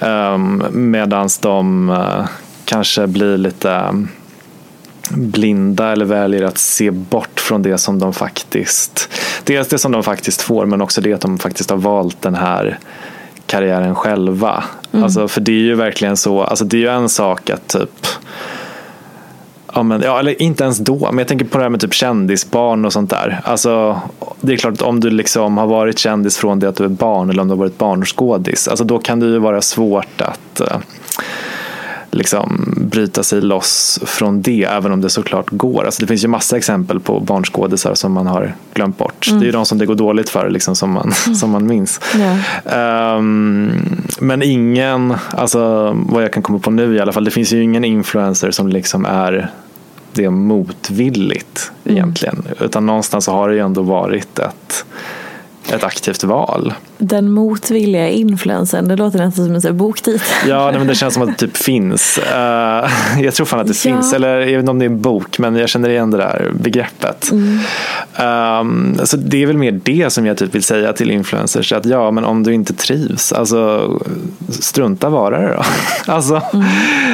mm. 0.00 0.62
um, 0.62 0.90
Medan 0.90 1.28
de 1.40 1.90
uh, 1.90 2.26
kanske 2.64 3.06
blir 3.06 3.38
lite 3.38 3.92
blinda 5.10 5.92
eller 5.92 6.04
väljer 6.04 6.42
att 6.42 6.58
se 6.58 6.90
bort 6.90 7.40
från 7.40 7.62
det 7.62 7.78
som 7.78 7.98
de 7.98 8.12
faktiskt 8.12 9.10
dels 9.44 9.68
det 9.68 9.78
som 9.78 9.92
de 9.92 10.02
faktiskt 10.02 10.42
får 10.42 10.66
men 10.66 10.80
också 10.80 11.00
det 11.00 11.12
att 11.12 11.20
de 11.20 11.38
faktiskt 11.38 11.70
har 11.70 11.76
valt 11.76 12.22
den 12.22 12.34
här 12.34 12.78
karriären 13.46 13.94
själva. 13.94 14.64
Mm. 14.92 15.04
Alltså, 15.04 15.28
för 15.28 15.40
det 15.40 15.52
är 15.52 15.62
ju 15.62 15.74
verkligen 15.74 16.16
så, 16.16 16.42
alltså 16.42 16.64
det 16.64 16.76
är 16.76 16.80
ju 16.80 16.88
en 16.88 17.08
sak 17.08 17.50
att 17.50 17.68
typ 17.68 18.06
Ja, 19.74 19.82
men, 19.82 20.02
ja, 20.02 20.18
eller 20.18 20.42
inte 20.42 20.64
ens 20.64 20.78
då, 20.78 20.98
men 20.98 21.18
jag 21.18 21.28
tänker 21.28 21.44
på 21.44 21.58
det 21.58 21.64
här 21.64 21.70
med 21.70 21.80
typ 21.80 21.94
kändisbarn 21.94 22.84
och 22.84 22.92
sånt 22.92 23.10
där. 23.10 23.40
Alltså, 23.44 24.00
det 24.40 24.52
är 24.52 24.56
klart 24.56 24.74
att 24.74 24.82
om 24.82 25.00
du 25.00 25.10
liksom 25.10 25.58
har 25.58 25.66
varit 25.66 25.98
kändis 25.98 26.36
från 26.36 26.58
det 26.58 26.68
att 26.68 26.76
du 26.76 26.84
är 26.84 26.88
barn 26.88 27.30
eller 27.30 27.42
om 27.42 27.48
du 27.48 27.54
har 27.54 27.58
varit 27.58 27.78
barnskådis, 27.78 28.68
alltså 28.68 28.84
då 28.84 28.98
kan 28.98 29.20
det 29.20 29.26
ju 29.26 29.38
vara 29.38 29.62
svårt 29.62 30.20
att 30.20 30.60
uh, 30.60 30.78
liksom 32.10 32.74
bryta 32.76 33.22
sig 33.22 33.40
loss 33.40 34.00
från 34.04 34.42
det, 34.42 34.64
även 34.64 34.92
om 34.92 35.00
det 35.00 35.10
såklart 35.10 35.50
går. 35.50 35.84
Alltså 35.84 36.00
det 36.00 36.06
finns 36.06 36.24
ju 36.24 36.28
massa 36.28 36.56
exempel 36.56 37.00
på 37.00 37.20
barnskådisar 37.20 37.94
som 37.94 38.12
man 38.12 38.26
har 38.26 38.54
glömt 38.74 38.98
bort. 38.98 39.28
Mm. 39.28 39.40
Det 39.40 39.44
är 39.44 39.46
ju 39.46 39.52
de 39.52 39.66
som 39.66 39.78
det 39.78 39.86
går 39.86 39.94
dåligt 39.94 40.28
för 40.28 40.50
liksom, 40.50 40.76
som, 40.76 40.90
man, 40.90 41.12
mm. 41.26 41.34
som 41.34 41.50
man 41.50 41.66
minns. 41.66 42.00
Yeah. 42.16 43.18
Um, 43.18 43.72
men 44.18 44.42
ingen, 44.42 45.14
alltså, 45.30 45.92
vad 46.08 46.22
jag 46.22 46.32
kan 46.32 46.42
komma 46.42 46.58
på 46.58 46.70
nu 46.70 46.96
i 46.96 47.00
alla 47.00 47.12
fall, 47.12 47.24
det 47.24 47.30
finns 47.30 47.52
ju 47.52 47.62
ingen 47.62 47.84
influencer 47.84 48.50
som 48.50 48.68
liksom 48.68 49.04
är 49.04 49.50
det 50.12 50.30
motvilligt 50.30 51.72
mm. 51.84 51.96
egentligen. 51.96 52.44
Utan 52.60 52.86
någonstans 52.86 53.24
så 53.24 53.32
har 53.32 53.48
det 53.48 53.54
ju 53.54 53.60
ändå 53.60 53.82
varit 53.82 54.38
ett 54.38 54.84
ett 55.72 55.84
aktivt 55.84 56.24
val. 56.24 56.74
Den 56.98 57.30
motvilliga 57.30 58.08
influensen, 58.08 58.88
det 58.88 58.96
låter 58.96 59.18
nästan 59.18 59.60
som 59.60 59.70
en 59.70 59.76
boktitel. 59.76 60.48
Ja, 60.48 60.70
nej, 60.70 60.78
men 60.78 60.86
det 60.86 60.94
känns 60.94 61.14
som 61.14 61.22
att 61.22 61.28
det 61.28 61.46
typ 61.46 61.56
finns. 61.56 62.18
Uh, 62.18 63.22
jag 63.22 63.34
tror 63.34 63.46
fan 63.46 63.60
att 63.60 63.66
det 63.66 63.84
ja. 63.84 63.94
finns, 63.94 64.12
eller 64.12 64.38
jag 64.38 64.46
vet 64.46 64.58
inte 64.58 64.70
om 64.70 64.78
det 64.78 64.84
är 64.84 64.90
en 64.90 65.00
bok, 65.00 65.38
men 65.38 65.56
jag 65.56 65.68
känner 65.68 65.88
igen 65.88 66.10
det 66.10 66.16
där 66.16 66.52
begreppet. 66.60 67.30
Mm. 67.30 67.58
Um, 68.60 68.98
så 69.04 69.16
det 69.16 69.42
är 69.42 69.46
väl 69.46 69.56
mer 69.56 69.80
det 69.82 70.10
som 70.10 70.26
jag 70.26 70.36
typ 70.38 70.54
vill 70.54 70.62
säga 70.62 70.92
till 70.92 71.10
influencers, 71.10 71.72
att 71.72 71.86
ja, 71.86 72.10
men 72.10 72.24
om 72.24 72.42
du 72.42 72.54
inte 72.54 72.74
trivs, 72.74 73.32
alltså 73.32 73.90
strunta 74.48 75.08
vara 75.08 75.40
det 75.40 75.54
då. 75.54 75.62
alltså, 76.12 76.42
mm. 76.52 76.66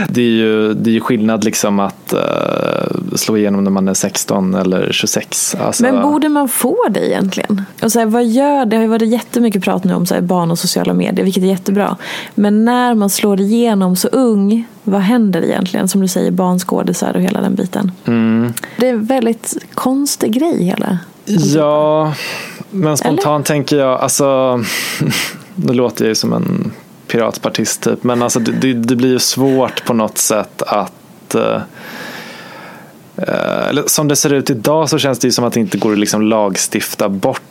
det, 0.09 0.21
är 0.21 0.31
ju, 0.31 0.75
det 0.75 0.91
är 0.91 0.95
ju 0.95 1.01
skillnad 1.01 1.45
liksom 1.45 1.81
att 1.81 2.15
uh, 2.15 3.17
slå 3.17 3.37
igenom 3.37 3.65
när 3.65 3.71
man 3.71 3.89
är 3.89 3.95
16 3.95 4.55
eller 4.55 4.93
26. 4.93 5.57
Alltså, 5.61 5.83
men 5.83 6.03
borde 6.03 6.29
man 6.29 6.49
få 6.49 6.79
det 6.91 7.09
egentligen? 7.09 7.63
Och 7.83 7.93
så 7.93 7.99
här, 7.99 8.07
vad 8.07 8.25
gör 8.25 8.44
gör, 8.45 8.67
det 8.67 8.77
har 8.77 8.83
ju 8.83 8.89
varit 8.89 9.09
jättemycket 9.09 9.65
prat 9.65 9.85
nu 9.85 9.95
om 9.95 10.07
så 10.07 10.15
här, 10.15 10.21
barn 10.21 10.51
och 10.51 10.59
sociala 10.59 10.95
medier, 10.95 11.25
vilket 11.25 11.43
är 11.43 11.47
jättebra. 11.47 11.97
Men 12.35 12.65
när 12.65 12.95
man 12.95 13.11
slår 13.11 13.41
igenom 13.41 13.97
så 13.97 14.09
ung, 14.09 14.67
vad 14.85 15.01
händer 15.01 15.45
egentligen? 15.45 15.89
Som 15.89 16.01
du 16.01 16.09
säger, 16.09 16.31
barnskådisar 16.31 17.15
och 17.15 17.23
hela 17.23 17.41
den 17.41 17.55
biten. 17.55 17.93
Mm. 18.05 18.53
Det 18.79 18.89
är 18.89 18.93
en 18.93 19.05
väldigt 19.05 19.57
konstig 19.75 20.33
grej 20.33 20.65
hela. 20.65 20.99
Ja, 21.55 22.15
men 22.71 22.97
spontant 22.97 23.27
Eller? 23.27 23.57
tänker 23.57 23.77
jag, 23.77 24.01
alltså, 24.01 24.61
nu 25.55 25.73
låter 25.73 26.05
jag 26.05 26.09
ju 26.09 26.15
som 26.15 26.33
en 26.33 26.73
piratpartist 27.07 27.83
typ, 27.83 28.05
men 28.05 28.23
alltså 28.23 28.41
det, 28.41 28.75
det 28.75 28.97
blir 28.97 29.11
ju 29.11 29.19
svårt 29.19 29.85
på 29.85 29.95
något 29.95 30.19
sätt 30.19 30.63
att 30.63 31.35
uh, 31.35 31.61
eller 33.69 33.85
som 33.87 34.09
det 34.09 34.17
ser 34.17 34.33
ut 34.33 34.51
idag 34.51 34.91
så 34.91 34.99
känns 34.99 35.19
det 35.19 35.29
ju 35.29 35.33
som 35.33 35.45
att 35.45 35.53
det 35.53 35.61
inte 35.61 35.79
går 35.79 35.93
att 35.93 35.99
liksom 35.99 36.23
lagstifta 36.23 37.09
bort 37.09 37.43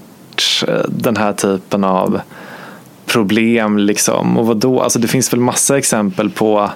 Eh, 0.67 0.85
den 0.87 1.17
här 1.17 1.33
typen 1.33 1.83
av 1.83 2.21
problem. 3.05 3.77
Liksom. 3.77 4.37
Och 4.37 4.47
vadå? 4.47 4.81
Alltså 4.81 4.99
det 4.99 5.07
finns 5.07 5.33
väl 5.33 5.39
massa 5.39 5.77
exempel 5.77 6.29
på, 6.29 6.69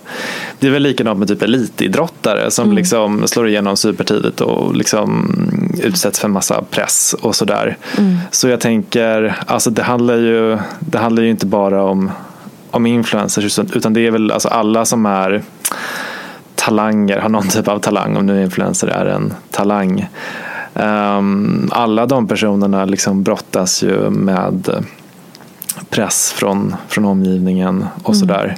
det 0.60 0.68
är 0.68 0.72
väl 0.72 0.84
likadant 0.84 1.20
med 1.20 1.28
typ 1.28 1.42
elitidrottare 1.42 2.52
som 2.52 2.66
mm. 2.66 2.76
liksom 2.76 3.28
slår 3.28 3.48
igenom 3.48 3.78
supertidigt 3.78 4.42
och 4.42 4.76
liksom 4.76 5.32
utsätts 5.84 6.20
för 6.20 6.28
massa 6.28 6.62
press 6.62 7.16
och 7.22 7.36
sådär. 7.36 7.78
Mm. 7.98 8.18
Så 8.32 8.48
jag 8.48 8.60
tänker, 8.60 9.36
alltså 9.48 9.70
det 9.70 9.84
handlar 9.84 10.16
ju, 10.16 10.58
det 10.80 10.98
handlar 10.98 11.24
ju 11.24 11.30
inte 11.30 11.46
bara 11.46 11.84
om, 11.84 12.12
om 12.72 12.86
influencers 12.86 13.60
utan 13.60 13.94
det 13.94 14.08
är 14.08 14.12
väl 14.12 14.32
alltså 14.32 14.48
alla 14.48 14.86
som 14.86 15.06
är 15.06 15.44
talanger, 16.56 17.18
har 17.18 17.30
någon 17.30 17.48
typ 17.48 17.68
av 17.68 17.80
talang, 17.80 18.18
om 18.18 18.26
nu 18.26 18.44
influencer 18.44 18.88
är 18.88 19.06
en 19.06 19.34
talang. 19.52 20.08
Ehm, 20.80 21.70
alla 21.72 22.06
de 22.06 22.28
personerna 22.28 22.86
liksom 22.86 23.24
brottas 23.24 23.84
ju 23.84 24.10
med 24.10 24.86
press 25.90 26.32
från, 26.32 26.76
från 26.88 27.06
omgivningen 27.06 27.86
och 28.04 28.16
mm. 28.16 28.20
sådär. 28.20 28.58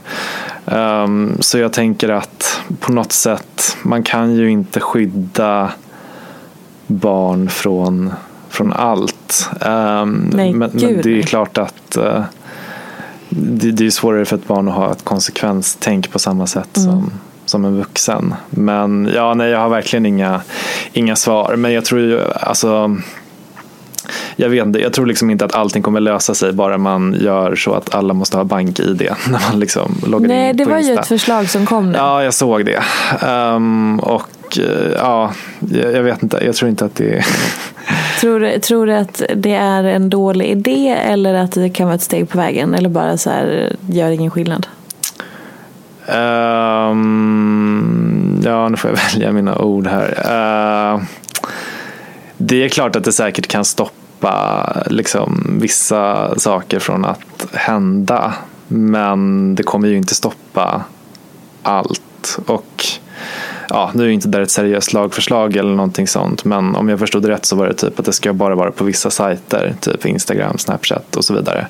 Um, 0.65 1.37
så 1.39 1.57
jag 1.57 1.73
tänker 1.73 2.09
att 2.09 2.61
på 2.79 2.91
något 2.91 3.11
sätt, 3.11 3.77
man 3.83 4.03
kan 4.03 4.35
ju 4.35 4.51
inte 4.51 4.79
skydda 4.79 5.71
barn 6.87 7.49
från, 7.49 8.13
från 8.49 8.73
allt. 8.73 9.49
Um, 9.51 10.31
Nej, 10.33 10.53
men, 10.53 10.71
men, 10.73 11.01
det 11.01 11.19
är 11.19 11.23
klart 11.23 11.57
att 11.57 11.97
uh, 11.97 12.21
det, 13.29 13.71
det, 13.71 13.85
är 13.85 13.89
svårare 13.89 14.25
för 14.25 14.35
ett 14.35 14.47
barn 14.47 14.67
att 14.67 14.73
ha 14.73 14.91
ett 14.91 15.03
konsekvenstänk 15.03 16.11
på 16.11 16.19
samma 16.19 16.47
sätt 16.47 16.77
mm. 16.77 16.89
som 16.89 17.11
som 17.49 17.65
en 17.65 17.77
vuxen. 17.77 18.33
Men 18.49 19.09
ja, 19.15 19.33
nej, 19.33 19.49
jag 19.49 19.59
har 19.59 19.69
verkligen 19.69 20.05
inga, 20.05 20.41
inga 20.93 21.15
svar. 21.15 21.55
Men 21.55 21.73
jag 21.73 21.85
tror 21.85 22.01
ju, 22.01 22.19
alltså 22.41 22.97
jag 24.35 24.49
vet 24.49 24.65
inte, 24.65 24.79
jag 24.79 24.93
tror 24.93 25.05
liksom 25.05 25.29
inte 25.29 25.45
att 25.45 25.55
allting 25.55 25.83
kommer 25.83 25.99
lösa 25.99 26.33
sig 26.35 26.53
bara 26.53 26.77
man 26.77 27.17
gör 27.19 27.55
så 27.55 27.73
att 27.73 27.95
alla 27.95 28.13
måste 28.13 28.37
ha 28.37 28.43
bank-id 28.43 29.09
när 29.29 29.49
man 29.51 29.59
liksom 29.59 29.95
loggar 30.07 30.27
Nej, 30.27 30.49
in 30.49 30.57
det 30.57 30.63
på 30.63 30.69
var 30.69 30.77
ju 30.77 30.83
Insta. 30.85 31.01
ett 31.01 31.07
förslag 31.07 31.49
som 31.49 31.65
kom 31.65 31.91
nu. 31.91 31.97
Ja, 31.97 32.23
jag 32.23 32.33
såg 32.33 32.65
det. 32.65 32.83
Ehm, 33.27 33.99
och 33.99 34.57
eh, 34.59 34.91
ja, 34.95 35.31
jag, 35.93 36.03
vet 36.03 36.23
inte, 36.23 36.39
jag 36.45 36.55
tror 36.55 36.69
inte 36.69 36.85
att 36.85 36.95
det. 36.95 37.25
Tror, 38.19 38.39
du- 38.39 38.59
tror 38.59 38.85
du 38.85 38.93
att 38.93 39.21
det 39.35 39.53
är 39.53 39.83
en 39.83 40.09
dålig 40.09 40.45
idé 40.45 40.89
eller 40.89 41.33
att 41.33 41.51
det 41.51 41.69
kan 41.69 41.85
vara 41.87 41.95
ett 41.95 42.01
steg 42.01 42.29
på 42.29 42.37
vägen? 42.37 42.73
Eller 42.73 42.89
bara 42.89 43.17
så 43.17 43.29
här, 43.29 43.75
gör 43.87 44.09
ingen 44.09 44.31
skillnad? 44.31 44.67
Ehm, 46.11 47.61
ja, 48.43 48.69
nu 48.69 48.77
får 48.77 48.89
jag 48.89 48.97
välja 49.13 49.31
mina 49.31 49.57
ord 49.57 49.87
här. 49.87 50.23
Ehm, 50.25 51.01
det 52.37 52.63
är 52.63 52.69
klart 52.69 52.95
att 52.95 53.03
det 53.03 53.11
säkert 53.11 53.47
kan 53.47 53.65
stoppa 53.65 54.73
liksom, 54.85 55.57
vissa 55.61 56.33
saker 56.39 56.79
från 56.79 57.05
att 57.05 57.47
hända. 57.53 58.33
Men 58.67 59.55
det 59.55 59.63
kommer 59.63 59.87
ju 59.87 59.97
inte 59.97 60.15
stoppa 60.15 60.83
allt. 61.63 62.39
Och 62.45 62.85
ja, 63.69 63.91
nu 63.93 64.03
är 64.03 64.07
ju 64.07 64.13
inte 64.13 64.27
det 64.27 64.41
ett 64.41 64.51
seriöst 64.51 64.93
lagförslag 64.93 65.55
eller 65.55 65.75
någonting 65.75 66.07
sånt. 66.07 66.45
Men 66.45 66.75
om 66.75 66.89
jag 66.89 66.99
förstod 66.99 67.23
det 67.23 67.29
rätt 67.29 67.45
så 67.45 67.55
var 67.55 67.67
det 67.67 67.73
typ 67.73 67.99
att 67.99 68.05
det 68.05 68.13
ska 68.13 68.33
bara 68.33 68.55
vara 68.55 68.71
på 68.71 68.83
vissa 68.83 69.09
sajter. 69.09 69.75
Typ 69.81 70.05
Instagram, 70.05 70.57
Snapchat 70.57 71.15
och 71.15 71.25
så 71.25 71.33
vidare. 71.33 71.67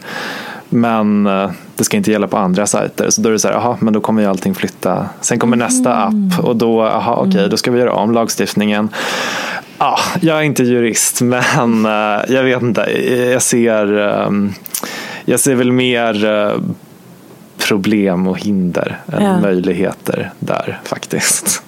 Men 0.70 1.28
eh, 1.28 1.52
det 1.80 1.86
ska 1.86 1.98
inte 1.98 2.12
gälla 2.12 2.28
på 2.28 2.38
andra 2.38 2.68
sajter. 2.68 3.10
Så 3.10 3.22
då 3.22 3.30
är 3.30 3.34
det 3.34 3.40
så 3.40 3.48
här, 3.48 3.56
aha, 3.56 3.78
men 3.80 3.94
då 3.94 4.00
kommer 4.02 4.22
ju 4.22 4.28
allting 4.28 4.56
flytta. 4.56 5.06
Sen 5.22 5.40
kommer 5.40 5.58
nästa 5.58 5.96
app 5.96 6.40
och 6.44 6.56
då, 6.56 6.84
aha, 6.84 7.26
okej, 7.28 7.48
då 7.50 7.58
ska 7.58 7.72
vi 7.72 7.80
göra 7.80 7.94
om 7.94 8.12
lagstiftningen. 8.12 8.90
Ja, 9.78 10.00
jag 10.22 10.38
är 10.38 10.42
inte 10.42 10.64
jurist, 10.64 11.22
men 11.52 11.86
eh, 11.86 12.22
jag 12.36 12.44
vet 12.44 12.62
inte. 12.62 12.82
Jag 13.32 13.42
ser, 13.42 13.98
ehm, 13.98 14.54
jag 15.26 15.40
ser 15.40 15.56
väl 15.56 15.72
mer 15.72 16.26
eh, 16.26 16.52
problem 17.68 18.28
och 18.28 18.40
hinder 18.40 18.98
än 19.14 19.24
Ja. 19.24 19.40
möjligheter 19.40 20.32
där 20.40 20.80
faktiskt. 20.84 21.64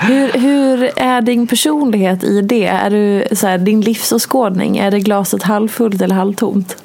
Hur, 0.00 0.32
hur 0.40 0.90
är 0.96 1.20
din 1.20 1.46
personlighet 1.46 2.24
i 2.24 2.40
det? 2.40 2.66
Är 2.66 2.90
du, 2.90 3.36
så 3.36 3.46
här, 3.46 3.58
din 3.58 3.80
livsåskådning, 3.80 4.78
är 4.78 4.90
det 4.90 5.00
glaset 5.00 5.42
halvfullt 5.42 6.02
eller 6.02 6.14
halvtomt? 6.14 6.76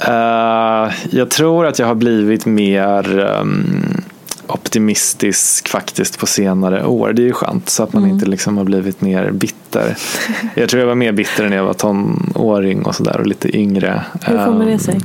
Eh, 0.00 0.92
jag 1.10 1.30
tror 1.30 1.66
att 1.66 1.78
jag 1.78 1.86
har 1.86 1.94
blivit 1.94 2.46
mer 2.46 3.18
ehm, 3.18 4.02
optimistisk 4.46 5.68
faktiskt 5.68 6.18
på 6.18 6.26
senare 6.26 6.86
år. 6.86 7.12
Det 7.12 7.22
är 7.22 7.26
ju 7.26 7.32
skönt 7.32 7.68
så 7.68 7.82
att 7.82 7.92
man 7.92 8.06
inte 8.10 8.26
liksom 8.26 8.56
har 8.56 8.64
blivit 8.64 9.00
mer 9.00 9.30
bitter. 9.30 9.96
Jag 10.54 10.68
tror 10.68 10.80
jag 10.80 10.86
var 10.86 10.94
mer 10.94 11.12
bitter 11.12 11.48
när 11.48 11.56
jag 11.56 11.64
var 11.64 11.74
tonåring 11.74 12.82
och 12.82 12.94
sådär 12.94 13.20
och 13.20 13.26
lite 13.26 13.56
yngre. 13.56 14.02
Hur 14.22 14.44
kommer 14.44 14.64
det 14.66 14.72
Ehm, 14.72 14.78
sig? 14.78 15.00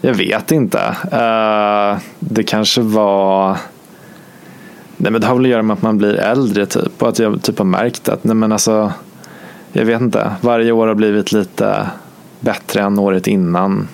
Jag 0.00 0.14
vet 0.14 0.52
inte. 0.52 0.78
Eh, 1.12 1.98
det 2.18 2.42
kanske 2.42 2.80
var 2.80 3.56
Nej 4.96 5.12
men 5.12 5.20
det 5.20 5.26
har 5.26 5.34
väl 5.34 5.44
att 5.44 5.50
göra 5.50 5.62
med 5.62 5.74
att 5.74 5.82
man 5.82 5.98
blir 5.98 6.14
äldre 6.14 6.66
typ 6.66 7.02
och 7.02 7.08
att 7.08 7.18
jag 7.18 7.42
typ 7.42 7.58
har 7.58 7.64
märkt 7.64 8.08
att 8.08 8.24
nej 8.24 8.34
men 8.36 8.52
alltså 8.52 8.92
jag 9.72 9.84
vet 9.84 10.00
inte, 10.00 10.32
varje 10.40 10.72
år 10.72 10.86
har 10.86 10.94
blivit 10.94 11.32
lite 11.32 11.86
bättre 12.44 12.80
än 12.80 12.98
året 12.98 13.26
innan 13.26 13.88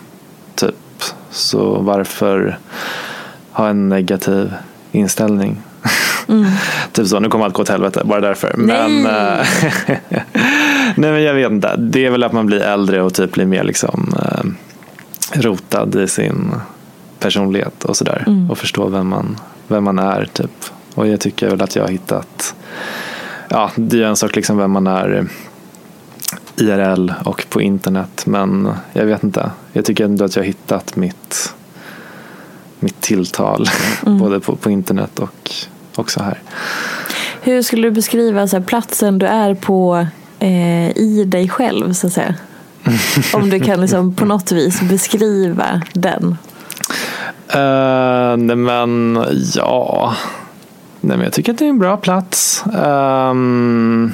typ. 0.55 0.75
Så 1.31 1.81
varför 1.81 2.59
ha 3.51 3.69
en 3.69 3.89
negativ 3.89 4.53
inställning? 4.93 5.61
typ 6.93 7.07
så, 7.07 7.21
nu 7.21 7.29
kommer 7.29 7.45
allt 7.45 7.55
gå 7.55 7.63
åt 7.63 7.69
helvete, 7.69 8.03
bara 8.05 8.21
därför. 8.21 8.55
Men, 8.57 9.03
Nej. 9.03 9.41
eh, 9.87 9.99
nej 10.97 11.13
men 11.13 11.23
jag 11.23 11.35
vet 11.35 11.51
inte, 11.51 11.77
det 11.77 12.07
är 12.07 12.11
väl 12.11 12.25
att 12.25 12.33
man 12.33 12.47
blir 12.47 12.61
äldre 12.61 13.03
och 13.03 13.15
typ 13.15 13.33
blir 13.33 13.47
mer 13.47 13.65
liksom 13.65 14.15
eh, 14.19 14.51
rotad 15.41 15.97
i 16.01 16.09
sin 16.09 16.53
personlighet 17.19 17.85
och 17.85 17.97
sådär. 17.97 18.47
Och 18.51 18.59
förstå 18.59 18.89
vem 18.89 19.09
man, 19.09 19.37
vem 19.69 19.85
man 19.85 19.99
är 19.99 20.29
typ. 20.33 20.65
Och 20.95 21.09
jag 21.09 21.21
tycker 21.21 21.51
väl 21.51 21.63
att 21.63 21.77
jag 21.77 21.83
har 21.83 21.91
hittat, 21.91 22.55
ja 23.49 23.71
det 23.77 24.03
är 24.03 24.07
en 24.07 24.17
sak 24.17 24.37
liksom 24.37 24.57
vem 24.57 24.71
man 24.71 24.87
är 24.87 25.27
IRL 26.61 27.13
och 27.25 27.47
på 27.49 27.63
internet. 27.63 28.23
Men 28.27 28.73
jag 28.93 29.07
vet 29.07 29.25
inte, 29.25 29.51
jag 29.73 29.85
tycker 29.85 30.05
ändå 30.05 30.25
att 30.25 30.37
jag 30.37 30.43
har 30.43 30.47
hittat 30.47 30.97
mitt, 30.97 31.55
mitt 32.81 33.01
tilltal. 33.01 33.67
Både 34.03 34.41
på, 34.41 34.57
på 34.57 34.71
internet 34.71 35.19
och 35.19 35.51
också 35.95 36.23
här. 36.23 36.39
Hur 37.43 37.63
skulle 37.63 37.89
du 37.89 37.91
beskriva 37.91 38.49
så 38.49 38.57
här, 38.57 38.65
platsen 38.65 39.19
du 39.19 39.27
är 39.27 39.55
på 39.55 40.07
eh, 40.39 40.97
i 40.97 41.25
dig 41.27 41.49
själv 41.49 41.93
så 41.93 42.07
att 42.07 42.13
säga? 42.13 42.35
Om 43.35 43.51
du 43.51 43.61
kan 43.61 43.81
liksom, 43.81 44.15
på 44.15 44.25
något 44.25 44.53
vis 44.53 44.81
beskriva 44.81 45.83
den. 45.93 46.37
Uh, 47.55 48.37
nej 48.37 48.57
men 48.57 49.19
ja. 49.55 50.15
Nej 51.01 51.17
men 51.17 51.25
jag 51.25 51.33
tycker 51.33 51.53
att 51.53 51.59
det 51.59 51.65
är 51.65 51.69
en 51.69 51.79
bra 51.79 51.97
plats. 51.97 52.65
Ehm, 52.85 54.13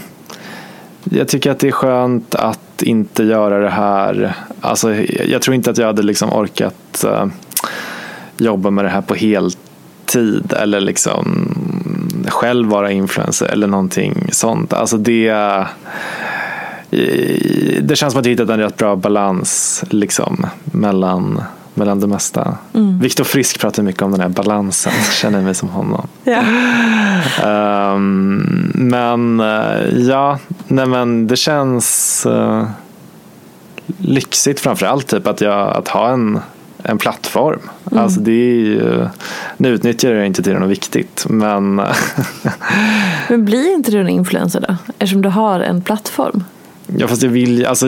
jag 1.11 1.29
tycker 1.29 1.51
att 1.51 1.59
det 1.59 1.69
är 1.69 1.73
skönt 1.73 2.35
att 2.35 2.83
inte 2.83 3.23
göra 3.23 3.59
det 3.59 3.71
här. 3.71 4.35
Alltså, 4.61 4.95
jag 5.25 5.43
tror 5.43 5.55
inte 5.55 5.71
att 5.71 5.79
jag 5.79 5.87
hade 5.87 6.03
liksom 6.03 6.33
orkat 6.33 7.05
eh, 7.05 7.27
jobba 8.39 8.71
med 8.71 8.85
det 8.85 8.89
här 8.89 9.01
på 9.01 9.15
heltid 9.15 10.53
eller 10.53 10.81
liksom 10.81 11.49
själv 12.29 12.69
vara 12.69 12.91
influencer 12.91 13.47
eller 13.47 13.67
någonting 13.67 14.29
sånt. 14.33 14.73
Alltså 14.73 14.97
det, 14.97 15.29
eh, 15.29 15.67
det 17.83 17.97
känns 17.97 18.13
som 18.13 18.21
att 18.21 18.27
jag 18.27 18.31
hittat 18.31 18.51
en 18.51 18.61
rätt 18.61 18.77
bra 18.77 18.97
balans 18.97 19.85
liksom, 19.91 20.47
mellan, 20.65 21.43
mellan 21.77 22.01
det 22.01 22.07
mesta. 22.07 22.57
Viktor 23.01 23.25
Frisk 23.25 23.61
pratar 23.61 23.83
mycket 23.83 24.03
om 24.03 24.11
den 24.11 24.21
här 24.21 24.29
balansen, 24.29 24.93
känner 25.13 25.43
mig 25.43 25.55
som 25.55 25.69
honom. 25.69 26.09
Ja. 26.25 26.43
Ehm, 27.45 28.71
men 28.75 29.41
eh, 29.41 29.99
ja, 29.99 30.39
nej 30.67 30.87
men 30.87 31.27
det 31.27 31.37
känns 31.37 32.27
uh, 32.29 32.65
lyxigt 33.99 34.61
framförallt 34.61 35.07
typ 35.07 35.27
att, 35.27 35.41
jag, 35.41 35.77
att 35.77 35.89
ha 35.89 36.09
en, 36.09 36.41
en 36.83 36.99
plattform. 36.99 37.61
Alltså 37.93 38.21
det 38.21 38.33
är 38.33 38.55
ju, 38.55 39.09
nu 39.57 39.69
utnyttjar 39.69 40.13
jag 40.13 40.27
inte 40.27 40.43
till 40.43 40.55
något 40.55 40.71
viktigt 40.71 41.27
men 41.29 41.75
Men 43.29 43.45
blir 43.45 43.75
inte 43.75 43.91
du 43.91 44.01
en 44.01 44.09
influencer 44.09 44.61
då? 44.69 44.77
Eftersom 44.99 45.23
du 45.23 45.29
har 45.29 45.61
en 45.61 45.83
plattform. 45.83 46.45
Ja 46.99 47.09
fast 47.09 47.23
jag 47.23 47.31
vill 47.31 47.67
alltså, 47.67 47.87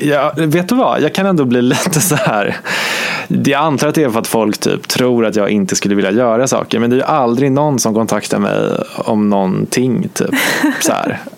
ja, 0.00 0.32
vet 0.36 0.68
du 0.68 0.74
vad, 0.74 1.02
jag 1.02 1.14
kan 1.14 1.26
ändå 1.26 1.44
bli 1.44 1.62
lite 1.72 2.00
så 2.00 2.14
här. 2.14 2.56
Jag 3.28 3.60
antar 3.62 3.88
att 3.88 3.94
det 3.94 4.02
är 4.02 4.10
för 4.10 4.20
att 4.20 4.26
folk 4.26 4.58
typ 4.58 4.88
tror 4.88 5.26
att 5.26 5.36
jag 5.36 5.50
inte 5.50 5.76
skulle 5.76 5.94
vilja 5.94 6.10
göra 6.10 6.46
saker 6.46 6.78
men 6.78 6.90
det 6.90 6.96
är 6.96 6.98
ju 6.98 7.04
aldrig 7.04 7.52
någon 7.52 7.78
som 7.78 7.94
kontaktar 7.94 8.38
mig 8.38 8.84
om 8.96 9.30
någonting 9.30 10.08
typ. 10.14 10.34
Så. 10.80 10.92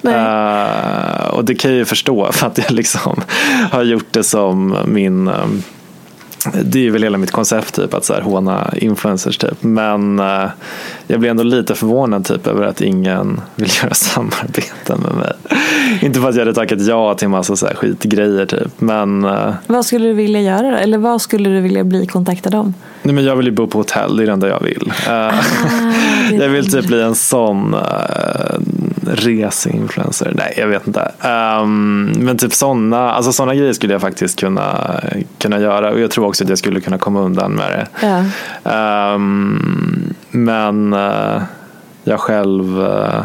Eh, 0.08 1.26
och 1.30 1.44
det 1.44 1.54
kan 1.54 1.70
jag 1.70 1.78
ju 1.78 1.84
förstå 1.84 2.32
för 2.32 2.46
att 2.46 2.58
jag 2.58 2.70
liksom 2.70 3.22
har 3.70 3.82
gjort 3.82 4.12
det 4.12 4.22
som 4.22 4.76
min 4.86 5.28
ehm, 5.28 5.62
det 6.64 6.86
är 6.86 6.91
väl 6.91 7.03
hela 7.03 7.18
mitt 7.18 7.30
koncept 7.30 7.74
typ 7.74 7.95
att 7.95 8.05
så 8.05 8.14
här, 8.14 8.20
håna 8.20 8.74
influencers 8.76 9.38
typ. 9.38 9.62
Men 9.62 10.18
eh, 10.20 10.49
jag 11.07 11.20
blir 11.20 11.30
ändå 11.30 11.43
lite 11.43 11.74
förvånad 11.74 12.24
typ 12.24 12.47
över 12.47 12.64
att 12.64 12.80
ingen 12.80 13.41
vill 13.55 13.70
göra 13.82 13.95
samarbete 13.95 14.97
med 14.97 15.14
mig. 15.14 15.32
Inte 16.03 16.20
för 16.20 16.28
att 16.28 16.34
jag 16.34 16.41
hade 16.41 16.55
tackat 16.55 16.80
ja 16.80 17.14
till 17.14 17.28
massa 17.28 17.57
så 17.57 17.66
här 17.66 17.74
skitgrejer 17.74 18.47
typ. 18.47 18.80
Men, 18.80 19.24
eh, 19.24 19.55
Vad 19.66 19.86
skulle 19.86 20.07
du 20.07 20.12
vilja 20.12 20.41
göra 20.41 20.70
då? 20.70 20.76
Eller 20.76 20.99
vad 20.99 21.22
skulle 21.22 21.51
du 21.51 21.61
vilja 21.61 21.84
bli 21.84 22.07
kontaktad 22.07 22.55
om? 22.55 22.74
nej, 23.03 23.14
men 23.14 23.24
jag 23.24 23.36
vill 23.36 23.47
ju 23.47 23.53
bo 23.53 23.66
på 23.66 23.78
hotell, 23.78 24.16
det 24.16 24.22
är 24.22 24.26
det 24.26 24.32
enda 24.32 24.49
jag 24.49 24.61
vill. 24.61 24.93
Eh, 25.07 25.12
är 25.12 25.32
jag 26.41 26.49
vill 26.49 26.72
typ 26.72 26.86
bli 26.86 27.03
en 27.03 27.14
sån 27.14 27.74
uh, 27.74 27.80
reseinfluencer. 29.11 30.32
Nej, 30.36 30.54
jag 30.56 30.66
vet 30.66 30.86
inte. 30.86 31.12
Ehm, 31.20 32.12
men 32.18 32.38
typ 32.38 32.54
sådana 32.54 33.11
alltså 33.11 33.32
såna 33.32 33.54
grejer 33.54 33.72
skulle 33.72 33.92
jag 33.92 34.00
faktiskt 34.00 34.40
kunna, 34.40 35.00
kunna 35.38 35.61
göra. 35.61 35.90
Och 35.90 36.00
jag 36.00 36.11
tror 36.11 36.26
också 36.26 36.44
att 36.44 36.50
jag 36.50 36.58
skulle 36.58 36.80
kunna 36.80 36.98
komma 36.98 37.20
undan 37.20 37.52
med 37.52 37.70
det. 37.70 37.86
Ja. 38.06 38.24
Ehm, 38.70 40.14
men 40.30 40.92
eh, 40.92 41.42
jag 42.04 42.20
själv 42.20 42.82
eh, 42.82 43.24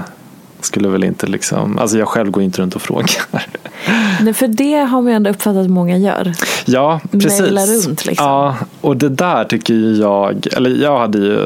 skulle 0.66 0.88
väl 0.90 1.04
inte 1.04 1.28
liksom, 1.28 1.80
alltså 1.80 1.98
jag 1.98 2.08
själv 2.08 2.32
går 2.32 2.44
inte 2.44 2.62
runt 2.62 2.76
och 2.76 2.82
frågar. 2.82 3.22
Nej, 4.22 4.34
för 4.34 4.48
det 4.48 4.76
har 4.76 5.02
man 5.02 5.12
ju 5.12 5.16
ändå 5.16 5.30
uppfattat 5.30 5.66
att 5.66 5.70
många 5.70 5.98
gör. 5.98 6.34
Ja, 6.66 7.00
precis. 7.12 7.42
Mejla 7.42 7.66
runt, 7.66 8.06
liksom. 8.06 8.28
Ja, 8.28 8.56
och 8.82 8.98
det 8.98 9.10
där 9.10 9.44
tycker 9.44 9.74
jag, 10.02 10.48
eller 10.54 10.70
jag 10.70 11.00
hade 11.00 11.18
ju 11.18 11.40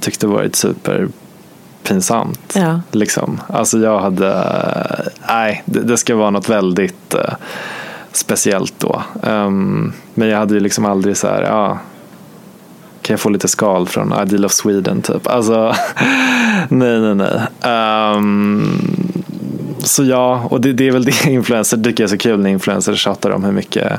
tyckt 0.00 0.20
det 0.20 0.26
varit 0.26 0.56
super 0.56 1.08
pinsamt. 1.84 2.52
Ja. 2.54 2.80
Liksom. 2.90 3.40
Alltså 3.46 3.78
jag 3.78 4.00
hade, 4.00 4.44
nej, 5.28 5.62
det, 5.64 5.80
det 5.80 5.96
ska 5.96 6.16
vara 6.16 6.30
något 6.30 6.48
väldigt 6.48 7.14
eh, 7.14 7.34
speciellt 8.12 8.74
då. 8.78 9.02
Ehm, 9.22 9.92
men 10.14 10.28
jag 10.28 10.38
hade 10.38 10.54
ju 10.54 10.60
liksom 10.60 10.84
aldrig 10.84 11.16
så 11.16 11.28
här, 11.28 11.42
ja, 11.42 11.78
kan 13.02 13.14
jag 13.14 13.20
få 13.20 13.28
lite 13.28 13.48
skal 13.48 13.88
från 13.88 14.22
Ideal 14.22 14.44
of 14.44 14.52
Sweden 14.52 15.02
typ? 15.02 15.26
Alltså, 15.26 15.74
nej, 16.68 17.00
nej, 17.00 17.14
nej. 17.14 17.40
Ehm, 17.62 19.03
så 19.84 20.04
ja, 20.04 20.42
och 20.50 20.60
det, 20.60 20.72
det 20.72 20.88
är 20.88 20.92
väl 20.92 21.04
det 21.04 21.26
influencers 21.26 21.82
tycker 21.82 22.02
jag 22.02 22.08
är 22.08 22.10
så 22.10 22.18
kul 22.18 22.40
när 22.40 22.50
influencers 22.50 22.98
tjatar 23.00 23.30
om 23.30 23.44
hur 23.44 23.52
mycket, 23.52 23.92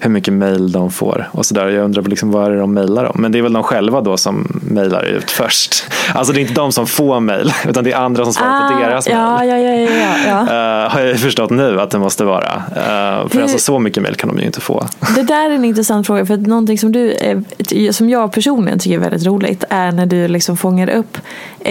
hur 0.00 0.10
mycket 0.10 0.34
mail 0.34 0.72
de 0.72 0.90
får. 0.90 1.28
Och 1.32 1.46
så 1.46 1.54
där. 1.54 1.68
Jag 1.68 1.84
undrar 1.84 2.02
liksom, 2.02 2.30
vad 2.30 2.46
är 2.46 2.50
det 2.50 2.58
de 2.58 2.74
mailar 2.74 3.04
om? 3.04 3.16
Men 3.22 3.32
det 3.32 3.38
är 3.38 3.42
väl 3.42 3.52
de 3.52 3.62
själva 3.62 4.00
då 4.00 4.16
som 4.16 4.60
mailar 4.70 5.04
ut 5.04 5.30
först. 5.30 5.84
Alltså 6.14 6.32
det 6.32 6.38
är 6.38 6.42
inte 6.42 6.54
de 6.54 6.72
som 6.72 6.86
får 6.86 7.20
mail, 7.20 7.52
utan 7.68 7.84
det 7.84 7.92
är 7.92 7.96
andra 7.96 8.24
som 8.24 8.34
svarar 8.34 8.66
Ah, 8.66 8.72
på 8.72 8.78
deras 8.80 9.08
ja, 9.08 9.36
mail. 9.38 9.48
ja, 9.50 9.56
ja, 9.58 9.74
ja, 9.74 10.16
ja. 10.26 10.84
Eh, 10.84 10.90
har 10.90 11.00
jag 11.00 11.18
förstått 11.20 11.50
nu 11.50 11.80
att 11.80 11.90
det 11.90 11.98
måste 11.98 12.24
vara. 12.24 12.54
Eh, 12.76 13.28
för 13.28 13.30
Hur- 13.32 13.42
alltså, 13.42 13.58
så 13.58 13.78
mycket 13.78 14.02
mail 14.02 14.14
kan 14.14 14.28
de 14.28 14.38
ju 14.38 14.46
inte 14.46 14.60
få. 14.60 14.86
Det 15.14 15.22
där 15.22 15.50
är 15.50 15.54
en 15.54 15.64
intressant 15.64 16.06
fråga. 16.06 16.26
För 16.26 16.34
att 16.34 16.40
någonting 16.40 16.78
som, 16.78 16.92
du, 16.92 17.12
eh, 17.12 17.38
som 17.90 18.10
jag 18.10 18.32
personligen 18.32 18.78
tycker 18.78 18.96
är 18.96 19.00
väldigt 19.00 19.26
roligt 19.26 19.64
är 19.70 19.92
när 19.92 20.06
du 20.06 20.28
liksom 20.28 20.56
fångar 20.56 20.90
upp 20.90 21.18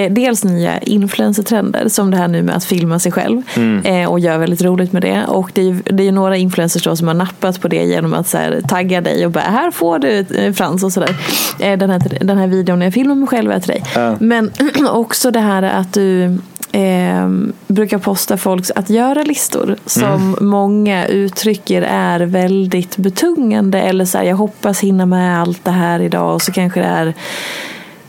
dels 0.10 0.44
nya 0.44 0.80
influencertrender 0.80 1.88
som 1.90 2.12
det 2.12 2.18
här 2.18 2.28
nu 2.28 2.44
med 2.44 2.56
att 2.56 2.64
filma 2.66 3.00
sig 3.00 3.12
själv 3.12 3.42
eh, 3.84 4.12
och 4.12 4.20
gör 4.20 4.38
väldigt 4.38 4.62
roligt 4.62 4.94
med 4.94 5.02
det. 5.02 5.26
Och 5.26 5.52
det 5.54 5.62
är 5.62 5.66
ju 5.66 5.82
det 5.86 6.08
är 6.08 6.12
några 6.12 6.38
influencers 6.38 6.84
då 6.84 6.96
som 6.96 7.08
har 7.08 7.16
nappat 7.16 7.62
på 7.62 7.68
det 7.68 7.84
genom 7.84 8.14
att 8.14 8.28
så 8.28 8.38
här, 8.38 8.62
tagga 8.68 9.02
dig 9.02 9.26
och 9.26 9.32
bara 9.32 9.44
här 9.44 9.72
får 9.72 10.00
du 10.00 10.26
eh, 10.36 10.54
Frans 10.54 10.84
och 10.84 10.94
sådär. 10.94 11.16
Eh, 11.60 11.78
den, 11.78 11.90
här, 11.90 12.02
den 12.22 12.38
här 12.38 12.48
videon 12.48 12.80
när 12.80 12.86
jag 12.86 12.94
filmar 12.94 13.16
mig 13.16 13.28
själv 13.28 13.52
är 13.52 13.60
till 13.60 13.72
dig. 13.72 13.84
Men 14.20 14.52
också 14.90 15.32
det 15.32 15.40
här 15.40 15.64
att 15.64 15.94
du 15.94 16.24
eh, 16.72 17.30
brukar 17.68 17.98
posta 17.98 18.38
folks 18.38 18.72
att 18.72 18.90
göra-listor 18.90 19.76
som 19.86 20.38
många 20.42 21.08
uttrycker 21.08 21.82
är 21.82 22.20
väldigt 22.20 22.98
betungande. 22.98 23.82
Eller 23.82 24.06
så 24.06 24.18
här, 24.18 24.26
jag 24.26 24.36
hoppas 24.36 24.80
hinna 24.80 25.06
med 25.06 25.42
allt 25.42 25.66
det 25.66 25.72
här 25.72 26.00
idag 26.00 26.36
och 26.36 26.42
så 26.42 26.52
kanske 26.52 26.80
det 26.80 26.88
är 26.88 27.14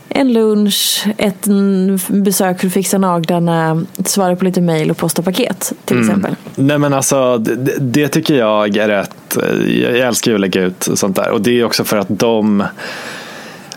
en 0.09 0.33
lunch, 0.33 1.07
ett 1.17 1.47
mm, 1.47 1.99
besök 2.07 2.59
för 2.59 2.67
att 2.67 2.73
fixa 2.73 2.97
naglarna, 2.97 3.85
svara 4.05 4.35
på 4.35 4.45
lite 4.45 4.61
mejl 4.61 4.91
och 4.91 4.97
posta 4.97 5.21
paket 5.21 5.73
till 5.85 5.99
exempel. 5.99 6.35
Nej 6.55 6.77
men 6.77 6.93
alltså 6.93 7.37
det, 7.37 7.75
det- 7.79 8.07
tycker 8.07 8.35
jag 8.35 8.77
är 8.77 8.87
rätt. 8.87 9.37
Jag 9.67 9.97
älskar 9.99 10.31
ju 10.31 10.35
att 10.35 10.41
lägga 10.41 10.61
ut 10.61 10.89
sånt 10.93 11.15
där 11.15 11.29
och 11.31 11.41
det 11.41 11.59
är 11.59 11.63
också 11.63 11.83
för 11.83 11.97
att 11.97 12.07
de 12.09 12.63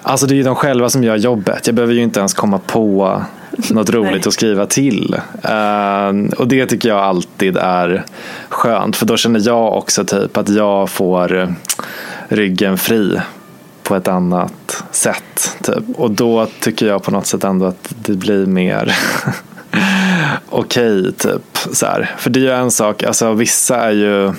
Alltså 0.04 0.26
det 0.26 0.34
är 0.34 0.36
ju 0.36 0.42
de 0.42 0.54
själva 0.54 0.88
som 0.88 1.04
gör 1.04 1.16
jobbet. 1.16 1.66
Jag 1.66 1.74
behöver 1.74 1.94
ju 1.94 2.02
inte 2.02 2.18
ens 2.18 2.34
komma 2.34 2.60
på 2.66 3.22
något 3.70 3.90
roligt 3.94 4.26
att 4.26 4.32
skriva 4.32 4.66
till. 4.66 5.16
Eh, 5.42 6.36
och 6.38 6.48
det 6.48 6.66
tycker 6.66 6.88
jag 6.88 6.98
alltid 6.98 7.56
är 7.56 8.04
skönt. 8.48 8.96
För 8.96 9.06
då 9.06 9.16
känner 9.16 9.40
jag 9.46 9.78
också 9.78 10.04
typ 10.04 10.36
att 10.36 10.48
jag 10.48 10.90
får 10.90 11.54
ryggen 12.28 12.78
fri 12.78 13.20
på 13.82 13.96
ett 13.96 14.08
annat 14.08 14.84
sätt. 14.90 15.56
Typ. 15.62 15.84
Och 15.96 16.10
då 16.10 16.46
tycker 16.60 16.86
jag 16.86 17.02
på 17.02 17.10
något 17.10 17.26
sätt 17.26 17.44
ändå 17.44 17.66
att 17.66 17.94
det 18.02 18.12
blir 18.12 18.46
mer 18.46 18.96
okej. 20.48 21.12
typ. 21.12 21.58
Så 21.72 21.86
här. 21.86 22.14
För 22.18 22.30
det 22.30 22.40
är 22.40 22.42
ju 22.42 22.52
en 22.52 22.70
sak, 22.70 23.02
alltså 23.02 23.32
vissa 23.32 23.76
är 23.76 23.92
ju 23.92 24.32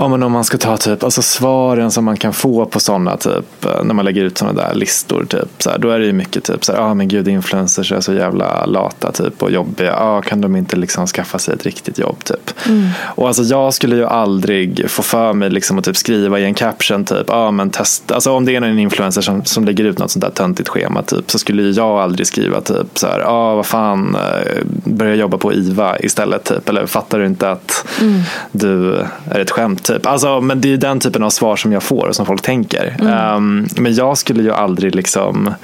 Ja, 0.00 0.08
men 0.08 0.22
om 0.22 0.32
man 0.32 0.44
ska 0.44 0.58
ta 0.58 0.76
typ, 0.76 1.04
alltså 1.04 1.22
svaren 1.22 1.90
som 1.90 2.04
man 2.04 2.16
kan 2.16 2.32
få 2.32 2.66
på 2.66 2.80
sådana 2.80 3.16
typ, 3.16 3.64
eh, 3.64 3.84
när 3.84 3.94
man 3.94 4.04
lägger 4.04 4.24
ut 4.24 4.38
sådana 4.38 4.62
där 4.62 4.74
listor, 4.74 5.26
typ, 5.28 5.62
så 5.62 5.70
här, 5.70 5.78
då 5.78 5.90
är 5.90 5.98
det 5.98 6.06
ju 6.06 6.12
mycket 6.12 6.44
typ 6.44 6.64
så 6.64 6.72
här, 6.72 6.80
ah, 6.80 6.94
men 6.94 7.08
gud 7.08 7.28
influencers 7.28 7.92
är 7.92 8.00
så 8.00 8.12
jävla 8.12 8.66
lata 8.66 9.12
typ, 9.12 9.42
och 9.42 9.50
jobbiga, 9.50 9.96
ah, 9.96 10.22
kan 10.22 10.40
de 10.40 10.56
inte 10.56 10.76
liksom 10.76 11.06
skaffa 11.06 11.38
sig 11.38 11.54
ett 11.54 11.66
riktigt 11.66 11.98
jobb? 11.98 12.24
typ. 12.24 12.50
Och 13.04 13.26
alltså 13.26 13.42
jag 13.42 13.74
skulle 13.74 13.96
ju 13.96 14.06
aldrig 14.06 14.90
få 14.90 15.02
för 15.02 15.32
mig 15.32 15.50
liksom 15.50 15.78
att 15.78 15.84
typ 15.84 15.96
skriva 15.96 16.38
i 16.38 16.44
en 16.44 16.54
caption 16.54 17.04
typ, 17.04 17.30
ah, 17.30 17.50
men 17.50 17.70
testa, 17.70 18.14
alltså 18.14 18.32
om 18.32 18.44
det 18.44 18.56
är 18.56 18.62
en 18.62 18.78
influencer 18.78 19.20
som, 19.20 19.44
som 19.44 19.64
lägger 19.64 19.84
ut 19.84 19.98
något 19.98 20.10
sånt 20.10 20.24
där 20.24 20.30
töntigt 20.30 20.68
schema 20.68 21.02
typ, 21.02 21.30
så 21.30 21.38
skulle 21.38 21.62
jag 21.62 21.98
aldrig 22.00 22.26
skriva 22.26 22.60
typ 22.60 22.98
så 22.98 23.06
här, 23.06 23.20
ah, 23.26 23.54
vad 23.54 23.66
fan, 23.66 24.14
eh, 24.14 24.62
börja 24.84 25.14
jobba 25.14 25.38
på 25.38 25.52
IVA 25.52 25.98
istället 25.98 26.44
typ, 26.44 26.68
eller 26.68 26.86
fattar 26.86 27.18
du 27.18 27.26
inte 27.26 27.50
att 27.50 27.84
du 28.52 28.94
är 29.30 29.40
ett 29.40 29.50
skämt 29.50 29.87
typ. 29.88 30.06
Alltså, 30.06 30.40
men 30.40 30.60
det 30.60 30.72
är 30.72 30.76
den 30.76 31.00
typen 31.00 31.22
av 31.22 31.30
svar 31.30 31.56
som 31.56 31.72
jag 31.72 31.82
får 31.82 32.08
och 32.08 32.16
som 32.16 32.26
folk 32.26 32.42
tänker. 32.42 32.96
Ehm, 33.08 33.68
men 33.76 33.94
jag 33.94 34.18
skulle 34.18 34.42
ju 34.42 34.52
aldrig 34.52 34.94
liksom 34.94 35.54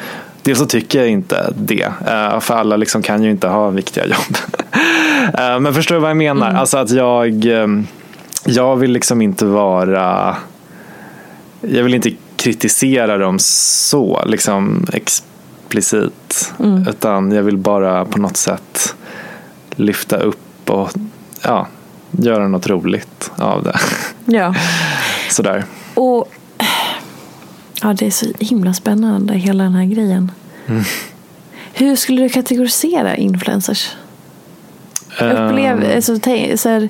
Dels 0.42 0.58
så 0.58 0.66
tycker 0.66 0.98
jag 0.98 1.08
inte 1.08 1.52
det, 1.56 1.92
eh, 2.06 2.40
för 2.40 2.54
alla 2.54 2.76
liksom 2.76 3.02
kan 3.02 3.22
ju 3.22 3.30
inte 3.30 3.48
ha 3.48 3.70
viktiga 3.70 4.06
jobb. 4.06 4.36
Eh, 5.38 5.60
men 5.60 5.74
förstår 5.74 5.94
du 5.94 6.00
vad 6.00 6.10
jag 6.10 6.16
menar? 6.16 6.54
Alltså 6.54 6.78
att 6.78 6.90
jag, 6.90 7.44
ehm, 7.44 7.86
jag 8.44 8.76
vill 8.76 8.90
liksom 8.92 9.22
inte 9.22 9.46
vara, 9.46 10.36
jag 11.60 11.84
vill 11.84 11.94
inte 11.94 12.10
kritisera 12.36 13.18
dem 13.18 13.38
så 13.38 14.22
liksom 14.26 14.86
explicit. 14.92 16.52
Utan 16.88 17.32
jag 17.32 17.42
vill 17.42 17.56
bara 17.56 18.04
på 18.04 18.18
något 18.18 18.36
sätt 18.36 18.94
lyfta 19.70 20.16
upp 20.16 20.70
och 20.70 20.90
ja, 21.42 21.66
göra 22.10 22.48
något 22.48 22.66
roligt 22.66 23.32
av 23.36 23.62
det. 23.62 23.78
Ja. 24.24 24.54
Sådär. 25.30 25.64
Och 25.94 26.32
ja, 27.82 27.92
det 27.92 28.06
är 28.06 28.10
så 28.10 28.26
himla 28.40 28.74
spännande 28.74 29.34
hela 29.34 29.64
den 29.64 29.74
här 29.74 29.84
grejen. 29.84 30.32
Hur 31.72 31.96
skulle 31.96 32.22
du 32.22 32.28
kategorisera 32.28 33.16
influencers? 33.16 33.90
Upplev, 35.20 35.82
Ehm, 35.84 35.96
alltså, 35.96 36.18
så 36.56 36.68
här, 36.68 36.88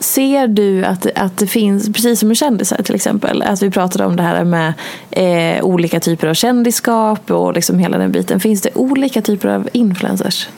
ser 0.00 0.46
du 0.46 0.84
att, 0.84 1.06
att 1.14 1.38
det 1.38 1.46
finns, 1.46 1.92
precis 1.92 2.18
som 2.18 2.28
med 2.28 2.36
kändisar 2.36 2.82
till 2.82 2.94
exempel, 2.94 3.42
att 3.42 3.62
vi 3.62 3.70
pratade 3.70 4.04
om 4.04 4.16
det 4.16 4.22
här 4.22 4.44
med 4.44 4.72
eh, 5.10 5.64
olika 5.64 6.00
typer 6.00 6.26
av 6.26 6.34
kändisskap 6.34 7.30
och 7.30 7.54
liksom 7.54 7.78
hela 7.78 7.98
den 7.98 8.12
biten. 8.12 8.40
Finns 8.40 8.62
det 8.62 8.70
olika 8.74 9.22
typer 9.22 9.48
av 9.48 9.68
influencers? 9.72 10.48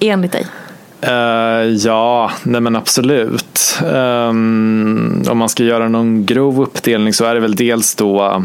Enligt 0.00 0.32
dig? 0.32 0.46
Eh, 1.00 1.64
ja, 1.64 2.30
nej 2.42 2.60
men 2.60 2.76
absolut. 2.76 3.78
Ehm, 3.94 5.22
om 5.30 5.38
man 5.38 5.48
ska 5.48 5.64
göra 5.64 5.88
någon 5.88 6.26
grov 6.26 6.60
uppdelning 6.60 7.12
så 7.12 7.24
är 7.24 7.34
det 7.34 7.40
väl 7.40 7.54
dels 7.54 7.94
då 7.94 8.42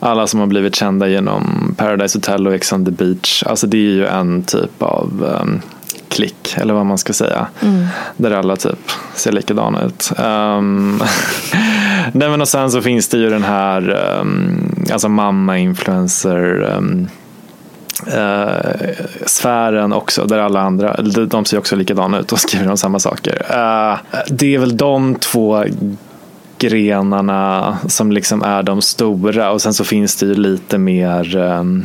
alla 0.00 0.26
som 0.26 0.40
har 0.40 0.46
blivit 0.46 0.74
kända 0.74 1.08
genom 1.08 1.74
Paradise 1.78 2.18
Hotel 2.18 2.46
och 2.46 2.54
Ex 2.54 2.72
on 2.72 2.84
the 2.84 2.90
Beach. 2.90 3.42
Alltså 3.46 3.66
det 3.66 3.76
är 3.76 3.90
ju 3.90 4.06
en 4.06 4.42
typ 4.42 4.82
av 4.82 5.38
um, 5.42 5.62
klick, 6.08 6.54
eller 6.56 6.74
vad 6.74 6.86
man 6.86 6.98
ska 6.98 7.12
säga. 7.12 7.46
Där 8.16 8.30
alla 8.30 8.56
typ 8.56 8.90
ser 9.14 9.32
likadana 9.32 9.82
ut. 9.82 10.12
Um, 10.18 10.96
nej 12.12 12.30
men 12.30 12.40
och 12.40 12.48
sen 12.48 12.70
så 12.70 12.82
finns 12.82 13.08
det 13.08 13.18
ju 13.18 13.30
den 13.30 13.42
här 13.42 13.90
um, 14.20 14.84
alltså 14.92 15.08
mamma-influencer 15.08 16.74
um, 16.76 17.08
eh, 18.06 18.90
sfären 19.26 19.92
också 19.92 20.24
där 20.24 20.38
alla 20.38 20.60
andra, 20.60 20.96
de- 21.26 21.44
ser 21.44 21.58
också 21.58 21.76
likadana 21.76 22.18
ut 22.18 22.32
och 22.32 22.38
skriver 22.40 22.70
om 22.70 22.76
samma 22.76 22.98
saker. 22.98 23.42
Eh, 23.50 23.98
det 24.28 24.54
är 24.54 24.58
väl 24.58 24.76
de 24.76 25.14
två 25.14 25.64
grenarna 26.58 27.78
som 27.88 28.12
liksom 28.12 28.42
är 28.42 28.62
de 28.62 28.82
stora. 28.82 29.50
Och 29.50 29.62
sen 29.62 29.74
så 29.74 29.84
finns 29.84 30.16
det 30.16 30.26
ju 30.26 30.34
lite 30.34 30.78
mer 30.78 31.36
ehm, 31.36 31.84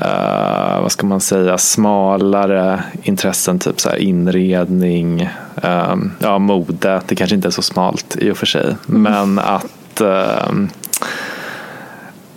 eh, 0.00 0.80
vad 0.82 0.92
ska 0.92 1.06
man 1.06 1.20
säga, 1.20 1.58
smalare 1.58 2.82
intressen, 3.02 3.58
typ 3.58 3.80
så 3.80 3.96
inredning, 3.96 5.28
ehm, 5.62 6.12
ja 6.18 6.38
mode, 6.38 7.00
det 7.06 7.14
kanske 7.14 7.36
inte 7.36 7.48
är 7.48 7.50
så 7.50 7.62
smalt 7.62 8.16
i 8.20 8.30
och 8.30 8.36
för 8.36 8.46
sig, 8.46 8.76
men 8.86 9.38
att 9.38 10.00
ehm, 10.00 10.68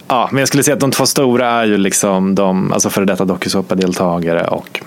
Ja, 0.09 0.29
men 0.31 0.39
jag 0.39 0.47
skulle 0.47 0.63
säga 0.63 0.73
att 0.75 0.79
de 0.79 0.91
två 0.91 1.05
stora 1.05 1.47
är 1.49 1.65
ju 1.65 1.77
liksom 1.77 2.35
de 2.35 2.73
alltså 2.73 2.89
före 2.89 3.05
detta 3.05 3.25
dokusåpadeltagare 3.25 4.47
och 4.47 4.81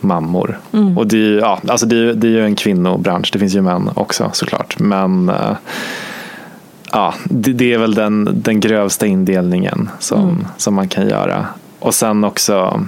mammor. 0.00 0.58
Och 0.96 1.06
det 1.06 1.16
är, 1.16 1.20
ju, 1.20 1.38
ja, 1.38 1.60
alltså 1.68 1.86
det, 1.86 1.96
är, 1.96 2.00
ju- 2.00 2.14
det 2.14 2.26
är 2.26 2.30
ju 2.30 2.44
en 2.44 2.54
kvinnobransch, 2.56 3.30
det 3.32 3.38
finns 3.38 3.54
ju 3.54 3.62
män 3.62 3.90
också 3.94 4.30
såklart. 4.32 4.78
Men 4.78 5.28
eh, 5.28 5.56
ja, 6.92 7.14
det, 7.24 7.52
det 7.52 7.72
är 7.74 7.78
väl 7.78 7.94
den, 7.94 8.28
den 8.34 8.60
grövsta 8.60 9.06
indelningen 9.06 9.90
som, 9.98 10.46
som 10.56 10.74
man 10.74 10.88
kan 10.88 11.08
göra. 11.08 11.46
Och 11.78 11.94
sen 11.94 12.24
också 12.24 12.84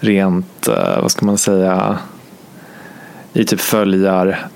rent, 0.00 0.68
eh, 0.68 1.02
vad 1.02 1.10
ska 1.10 1.26
man 1.26 1.38
säga, 1.38 1.98
i 3.32 3.44
typ 3.44 3.60
följar, 3.60 4.46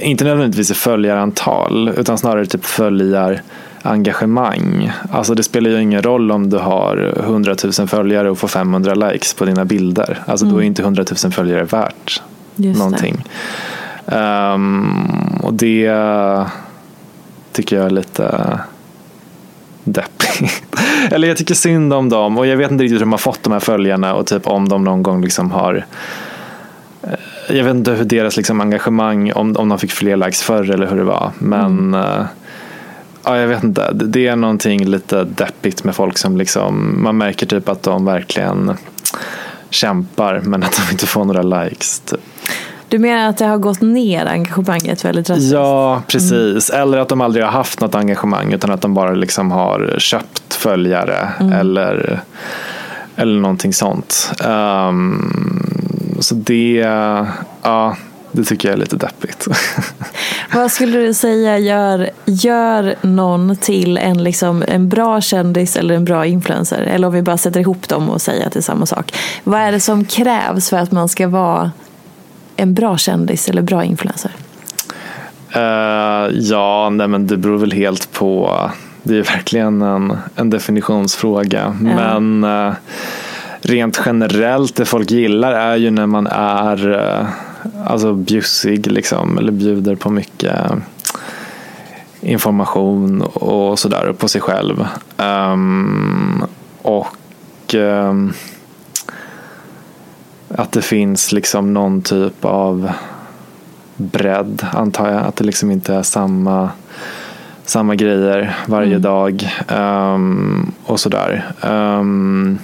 inte 0.00 0.24
nödvändigtvis 0.24 0.70
i 0.70 0.74
följarantal, 0.74 1.88
utan 1.96 2.18
snarare 2.18 2.46
typ 2.46 2.64
följar 2.64 3.42
engagemang. 3.82 4.92
Alltså 5.10 5.34
det 5.34 5.42
spelar 5.42 5.70
ju 5.70 5.82
ingen 5.82 6.02
roll 6.02 6.30
om 6.30 6.50
du 6.50 6.58
har 6.58 7.14
100 7.18 7.56
000 7.78 7.88
följare 7.88 8.30
och 8.30 8.38
får 8.38 8.48
500 8.48 8.94
likes 8.94 9.34
på 9.34 9.44
dina 9.44 9.64
bilder. 9.64 10.18
Alltså 10.26 10.46
då 10.46 10.58
är 10.58 10.62
inte 10.62 10.82
100 10.82 11.04
000 11.24 11.32
följare 11.32 11.64
värt 11.64 12.22
Just 12.56 12.78
det. 12.78 12.84
någonting. 12.84 13.24
Ehm, 14.06 15.40
och 15.42 15.54
det 15.54 15.94
tycker 17.52 17.76
jag 17.76 17.86
är 17.86 17.90
lite 17.90 18.58
deppigt. 19.84 20.62
Eller 21.10 21.28
jag 21.28 21.36
tycker 21.36 21.54
synd 21.54 21.92
om 21.92 22.08
dem 22.08 22.38
och 22.38 22.46
jag 22.46 22.56
vet 22.56 22.70
inte 22.70 22.84
riktigt 22.84 22.94
hur 22.94 23.00
de 23.00 23.12
har 23.12 23.18
fått 23.18 23.42
de 23.42 23.52
här 23.52 23.60
följarna 23.60 24.14
och 24.14 24.26
typ 24.26 24.46
om 24.46 24.68
de 24.68 24.84
någon 24.84 25.02
gång 25.02 25.22
liksom 25.22 25.50
har 25.50 25.86
jag 27.52 27.64
vet 27.64 27.74
inte 27.74 27.90
hur 27.92 28.04
deras 28.04 28.36
liksom 28.36 28.60
engagemang, 28.60 29.32
om, 29.32 29.56
om 29.56 29.68
de 29.68 29.78
fick 29.78 29.92
fler 29.92 30.16
likes 30.16 30.42
förr 30.42 30.70
eller 30.70 30.86
hur 30.86 30.96
det 30.96 31.04
var. 31.04 31.30
Men 31.38 31.94
eh, 31.94 32.24
ja, 33.24 33.36
jag 33.38 33.48
vet 33.48 33.64
inte. 33.64 33.92
Det- 33.92 34.06
Det 34.06 34.26
är 34.26 34.36
någonting 34.36 34.84
lite 34.84 35.24
deppigt 35.24 35.84
med 35.84 35.94
folk 35.94 36.18
som 36.18 36.36
liksom, 36.36 37.02
man 37.02 37.18
märker 37.18 37.46
typ 37.46 37.68
att 37.68 37.82
de 37.82 38.04
verkligen 38.04 38.72
kämpar 39.70 40.40
men 40.44 40.62
att 40.62 40.76
de 40.86 40.92
inte 40.92 41.06
får 41.06 41.24
några 41.24 41.42
likes. 41.42 42.00
Typ. 42.00 42.20
Du 42.88 42.98
menar 42.98 43.28
att 43.28 43.36
det 43.38 43.44
har 43.44 43.58
gått 43.58 43.80
ner 43.80 44.26
engagemanget 44.26 45.04
väldigt 45.04 45.26
drastiskt? 45.26 45.52
Ja, 45.52 46.02
precis. 46.08 46.70
Mm. 46.70 46.82
Eller 46.82 46.98
att 46.98 47.08
de 47.08 47.20
aldrig 47.20 47.44
har 47.44 47.52
haft 47.52 47.80
något 47.80 47.94
engagemang 47.94 48.52
utan 48.52 48.70
att 48.70 48.80
de 48.80 48.94
bara 48.94 49.10
liksom 49.10 49.50
har 49.50 49.94
köpt 49.98 50.54
följare 50.54 51.28
mm. 51.40 51.52
eller, 51.52 52.20
eller 53.16 53.40
någonting 53.40 53.72
sånt. 53.72 54.32
Um, 54.44 55.69
så 56.20 56.34
det, 56.34 56.72
ja, 57.62 57.96
det 58.32 58.44
tycker 58.44 58.68
jag 58.68 58.74
är 58.74 58.80
lite 58.80 58.96
deppigt. 58.96 59.46
Vad 60.54 60.72
skulle 60.72 60.98
du 60.98 61.14
säga 61.14 61.58
gör, 61.58 62.10
gör 62.24 62.94
någon 63.02 63.56
till 63.56 63.98
en, 63.98 64.24
liksom, 64.24 64.64
en 64.68 64.88
bra 64.88 65.20
kändis 65.20 65.76
eller 65.76 65.94
en 65.94 66.04
bra 66.04 66.26
influencer? 66.26 66.82
Eller 66.82 67.08
om 67.08 67.14
vi 67.14 67.22
bara 67.22 67.38
sätter 67.38 67.60
ihop 67.60 67.88
dem 67.88 68.10
och 68.10 68.20
säger 68.20 68.46
att 68.46 68.52
det 68.52 68.60
är 68.60 68.62
samma 68.62 68.86
sak. 68.86 69.14
Vad 69.44 69.60
är 69.60 69.72
det 69.72 69.80
som 69.80 70.04
krävs 70.04 70.70
för 70.70 70.76
att 70.76 70.92
man 70.92 71.08
ska 71.08 71.28
vara 71.28 71.70
en 72.56 72.74
bra 72.74 72.98
kändis 72.98 73.48
eller 73.48 73.62
bra 73.62 73.84
influencer? 73.84 74.30
Uh, 75.56 76.32
ja, 76.32 76.90
nej 76.90 77.08
men 77.08 77.26
det 77.26 77.36
beror 77.36 77.58
väl 77.58 77.72
helt 77.72 78.12
på. 78.12 78.60
Det 79.02 79.18
är 79.18 79.22
verkligen 79.22 79.82
en, 79.82 80.16
en 80.36 80.50
definitionsfråga. 80.50 81.76
Ja. 81.84 81.94
Men 81.96 82.44
uh, 82.44 82.74
rent 83.62 84.00
generellt, 84.06 84.76
det 84.76 84.84
folk 84.84 85.10
gillar 85.10 85.52
är 85.52 85.76
ju 85.76 85.90
när 85.90 86.06
man 86.06 86.26
är 86.26 86.88
uh, 86.88 87.28
alltså 87.86 88.14
bjussig 88.14 88.92
liksom, 88.92 89.38
eller 89.38 89.52
bjuder 89.52 89.94
på 89.94 90.10
mycket 90.10 90.56
information 92.20 93.22
och 93.22 93.78
sådär 93.78 94.12
på 94.12 94.28
sig 94.28 94.40
själv. 94.40 94.86
Um, 95.16 96.44
och 96.82 97.74
um, 97.74 98.32
att 100.48 100.72
det 100.72 100.82
finns 100.82 101.32
liksom 101.32 101.74
någon 101.74 102.02
typ 102.02 102.44
av 102.44 102.90
bredd 103.96 104.66
antar 104.72 105.12
jag. 105.12 105.22
Att 105.22 105.36
det 105.36 105.44
liksom 105.44 105.70
inte 105.70 105.94
är 105.94 106.02
samma, 106.02 106.70
samma 107.64 107.94
grejer 107.94 108.56
varje 108.66 108.96
mm. 108.96 109.02
dag 109.02 109.50
um, 109.68 110.72
och 110.84 111.00
sådär. 111.00 111.52
Um, 111.62 112.58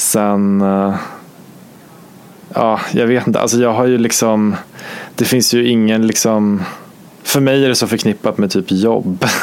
sen, 0.00 0.62
uh, 0.62 0.94
ja 2.54 2.80
jag 2.92 3.06
vet 3.06 3.26
inte, 3.26 3.40
alltså 3.40 3.58
jag 3.58 3.72
har 3.72 3.86
ju 3.86 3.98
liksom, 3.98 4.56
det 5.14 5.24
finns 5.24 5.54
ju 5.54 5.68
ingen 5.68 6.06
liksom 6.06 6.62
för 7.22 7.40
mig 7.40 7.64
är 7.64 7.68
det 7.68 7.74
så 7.74 7.86
förknippat 7.86 8.38
med 8.38 8.50
typ 8.50 8.72
jobb. 8.72 9.24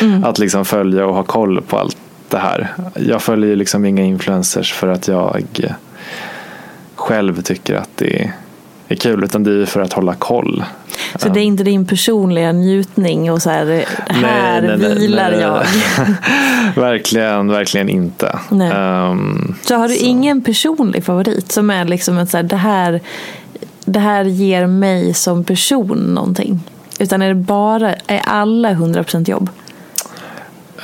Mm. 0.00 0.24
att 0.24 0.38
liksom 0.38 0.64
följa 0.64 1.06
och 1.06 1.14
ha 1.14 1.22
koll 1.22 1.62
på 1.62 1.78
allt 1.78 1.96
det 2.28 2.38
här. 2.38 2.74
Jag 2.94 3.22
följer 3.22 3.56
liksom 3.56 3.84
inga 3.84 4.02
influencers 4.02 4.72
för 4.72 4.88
att 4.88 5.08
jag 5.08 5.44
själv 6.94 7.42
tycker 7.42 7.74
att 7.74 7.90
det 7.94 8.22
är 8.22 8.32
kul 8.96 9.24
utan 9.24 9.42
det 9.42 9.62
är 9.62 9.66
för 9.66 9.80
att 9.80 9.92
hålla 9.92 10.14
koll. 10.14 10.64
Så 11.16 11.28
det 11.28 11.40
är 11.40 11.44
inte 11.44 11.64
din 11.64 11.86
personliga 11.86 12.52
njutning 12.52 13.32
och 13.32 13.42
så 13.42 13.50
här, 13.50 13.84
här 14.08 14.62
nej, 14.62 14.78
nej, 14.78 14.94
vilar 14.94 15.30
nej, 15.30 15.40
jag? 15.40 15.62
verkligen, 16.82 17.48
verkligen 17.48 17.88
inte. 17.88 18.38
Um, 18.50 19.54
så 19.62 19.76
har 19.76 19.88
du 19.88 19.94
så. 19.94 20.04
ingen 20.04 20.42
personlig 20.42 21.04
favorit 21.04 21.52
som 21.52 21.70
är 21.70 21.84
liksom 21.84 22.18
ett 22.18 22.30
så 22.30 22.36
här, 22.36 22.44
det 22.44 22.56
här, 22.56 23.00
det 23.84 24.00
här 24.00 24.24
ger 24.24 24.66
mig 24.66 25.14
som 25.14 25.44
person 25.44 25.98
någonting? 25.98 26.60
Utan 26.98 27.22
är 27.22 27.28
det 27.28 27.34
bara, 27.34 27.94
är 27.94 28.20
alla 28.24 28.70
100% 28.70 29.30
jobb? 29.30 29.50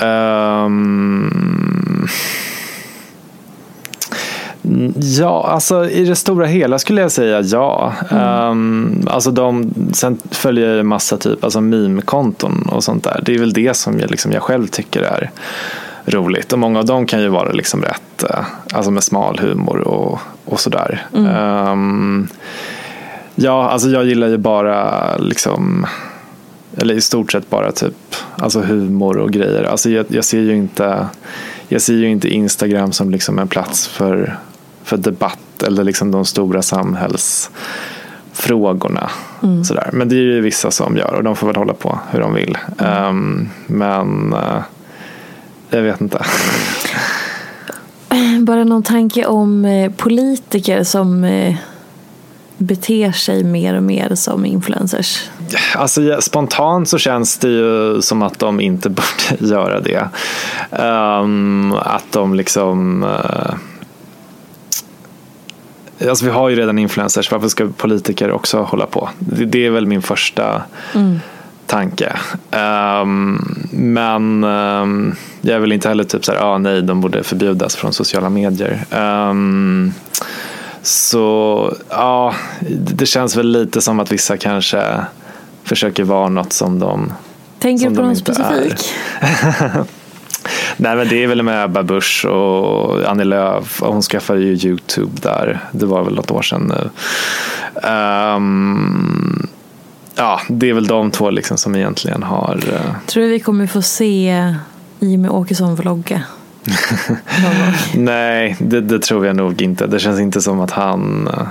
Um, 0.02 2.06
Ja, 5.00 5.46
alltså 5.48 5.90
i 5.90 6.04
det 6.04 6.16
stora 6.16 6.46
hela 6.46 6.78
skulle 6.78 7.00
jag 7.00 7.12
säga 7.12 7.40
ja. 7.40 7.92
Mm. 8.10 8.50
Um, 8.50 9.08
alltså 9.10 9.30
de, 9.30 9.74
sen 9.92 10.18
följer 10.30 10.68
jag 10.68 10.76
ju 10.76 10.82
massa 10.82 11.16
typ, 11.16 11.44
alltså 11.44 11.60
meme-konton 11.60 12.68
och 12.72 12.84
sånt 12.84 13.04
där. 13.04 13.20
Det 13.24 13.34
är 13.34 13.38
väl 13.38 13.52
det 13.52 13.76
som 13.76 13.98
jag, 13.98 14.10
liksom, 14.10 14.32
jag 14.32 14.42
själv 14.42 14.66
tycker 14.66 15.02
är 15.02 15.30
roligt. 16.06 16.52
Och 16.52 16.58
många 16.58 16.78
av 16.78 16.84
dem 16.84 17.06
kan 17.06 17.20
ju 17.20 17.28
vara 17.28 17.52
liksom 17.52 17.82
rätt, 17.82 18.24
uh, 18.24 18.46
alltså 18.72 18.90
med 18.90 19.04
smal 19.04 19.38
humor 19.38 19.78
och, 19.80 20.18
och 20.44 20.60
sådär. 20.60 21.06
Mm. 21.14 21.68
Um, 21.68 22.28
ja, 23.34 23.68
alltså 23.68 23.88
jag 23.88 24.04
gillar 24.04 24.28
ju 24.28 24.36
bara 24.36 25.16
liksom 25.16 25.86
eller 26.76 26.94
i 26.94 27.00
stort 27.00 27.32
sett 27.32 27.50
bara 27.50 27.72
typ 27.72 28.14
alltså 28.36 28.60
humor 28.60 29.18
och 29.18 29.32
grejer. 29.32 29.64
Alltså 29.64 29.90
jag, 29.90 30.06
jag 30.08 30.24
ser 30.24 30.40
ju 30.40 30.56
inte 30.56 31.06
jag 31.68 31.82
ser 31.82 31.94
ju 31.94 32.08
inte 32.08 32.28
Instagram 32.28 32.92
som 32.92 33.10
liksom 33.10 33.38
en 33.38 33.48
plats 33.48 33.86
för 33.86 34.38
för 34.86 34.96
debatt 34.96 35.62
eller 35.66 35.84
liksom 35.84 36.10
de 36.10 36.24
stora 36.24 36.62
samhällsfrågorna. 36.62 39.10
Mm. 39.42 39.64
Sådär. 39.64 39.90
Men 39.92 40.08
det 40.08 40.14
är 40.14 40.20
ju 40.20 40.40
vissa 40.40 40.70
som 40.70 40.96
gör 40.96 41.14
och 41.14 41.24
de 41.24 41.36
får 41.36 41.46
väl 41.46 41.56
hålla 41.56 41.74
på 41.74 41.98
hur 42.10 42.20
de 42.20 42.34
vill. 42.34 42.58
Um, 42.78 43.48
men 43.66 44.34
uh, 44.34 44.62
jag 45.70 45.82
vet 45.82 46.00
inte. 46.00 46.20
Bara 48.40 48.64
någon 48.64 48.82
tanke 48.82 49.26
om 49.26 49.64
eh, 49.64 49.92
politiker 49.92 50.84
som 50.84 51.24
eh, 51.24 51.56
beter 52.56 53.12
sig 53.12 53.44
mer 53.44 53.76
och 53.76 53.82
mer 53.82 54.14
som 54.14 54.46
influencers? 54.46 55.30
Alltså, 55.76 56.20
spontant 56.20 56.88
så 56.88 56.98
känns 56.98 57.38
det 57.38 57.48
ju 57.48 58.02
som 58.02 58.22
att 58.22 58.38
de 58.38 58.60
inte 58.60 58.90
borde 58.90 59.36
göra 59.38 59.80
det. 59.80 60.08
Um, 60.82 61.72
att 61.72 62.12
de 62.12 62.34
liksom 62.34 63.02
uh, 63.02 63.54
Alltså 66.00 66.24
vi 66.24 66.30
har 66.30 66.48
ju 66.48 66.56
redan 66.56 66.78
influencers, 66.78 67.32
varför 67.32 67.48
ska 67.48 67.68
politiker 67.76 68.30
också 68.30 68.62
hålla 68.62 68.86
på? 68.86 69.08
Det, 69.18 69.66
är 69.66 69.70
väl 69.70 69.86
min 69.86 70.02
första 70.02 70.62
mm. 70.94 71.20
tanke. 71.66 72.16
Um, 72.50 73.68
men 73.72 74.44
um, 74.44 75.16
jag 75.40 75.56
är 75.56 75.60
väl 75.60 75.72
inte 75.72 75.88
heller 75.88 76.04
typ 76.04 76.24
så 76.24 76.32
här, 76.32 76.38
ah, 76.38 76.58
nej, 76.58 76.82
de 76.82 77.00
borde 77.00 77.22
förbjudas 77.22 77.76
från 77.76 77.92
sociala 77.92 78.30
medier. 78.30 78.84
Um, 78.90 79.94
så 80.82 81.74
ja, 81.90 82.34
det 82.78 83.06
känns 83.06 83.36
väl 83.36 83.48
lite 83.48 83.80
som 83.80 84.00
att 84.00 84.12
vissa 84.12 84.36
kanske 84.36 85.04
försöker 85.64 86.04
vara 86.04 86.28
något 86.28 86.52
som 86.52 86.78
de 86.78 87.12
Tänker 87.58 87.90
du 87.90 87.96
på 87.96 88.02
någon 88.02 88.16
specifik? 88.16 88.94
Nej 90.76 90.96
men 90.96 91.08
det 91.08 91.24
är 91.24 91.26
väl 91.26 91.42
med 91.42 91.64
Ebba 91.64 91.82
Busch 91.82 92.24
och 92.24 93.10
Annie 93.10 93.24
Lööf. 93.24 93.80
Hon 93.80 94.02
skaffade 94.02 94.40
ju 94.40 94.68
Youtube 94.68 95.12
där. 95.22 95.60
Det 95.72 95.86
var 95.86 96.04
väl 96.04 96.14
något 96.14 96.30
år 96.30 96.42
sedan 96.42 96.72
nu. 96.74 96.90
Um, 97.88 99.48
ja, 100.14 100.40
det 100.48 100.70
är 100.70 100.74
väl 100.74 100.86
de 100.86 101.10
två 101.10 101.30
liksom 101.30 101.58
som 101.58 101.76
egentligen 101.76 102.22
har. 102.22 102.60
Uh... 102.72 103.06
Tror 103.06 103.22
du 103.22 103.28
vi 103.28 103.40
kommer 103.40 103.66
få 103.66 103.82
se 103.82 104.54
Jimmy 104.98 105.28
Åkesson 105.28 105.74
vlogga? 105.74 106.22
Nej, 107.94 108.56
det, 108.60 108.80
det, 108.80 108.98
tror 108.98 109.26
jag 109.26 109.36
nog 109.36 109.62
inte. 109.62 109.86
Det 109.86 109.98
känns 109.98 110.20
inte 110.20 110.40
som 110.40 110.60
att 110.60 110.70
han 110.70 111.28
uh 111.28 111.46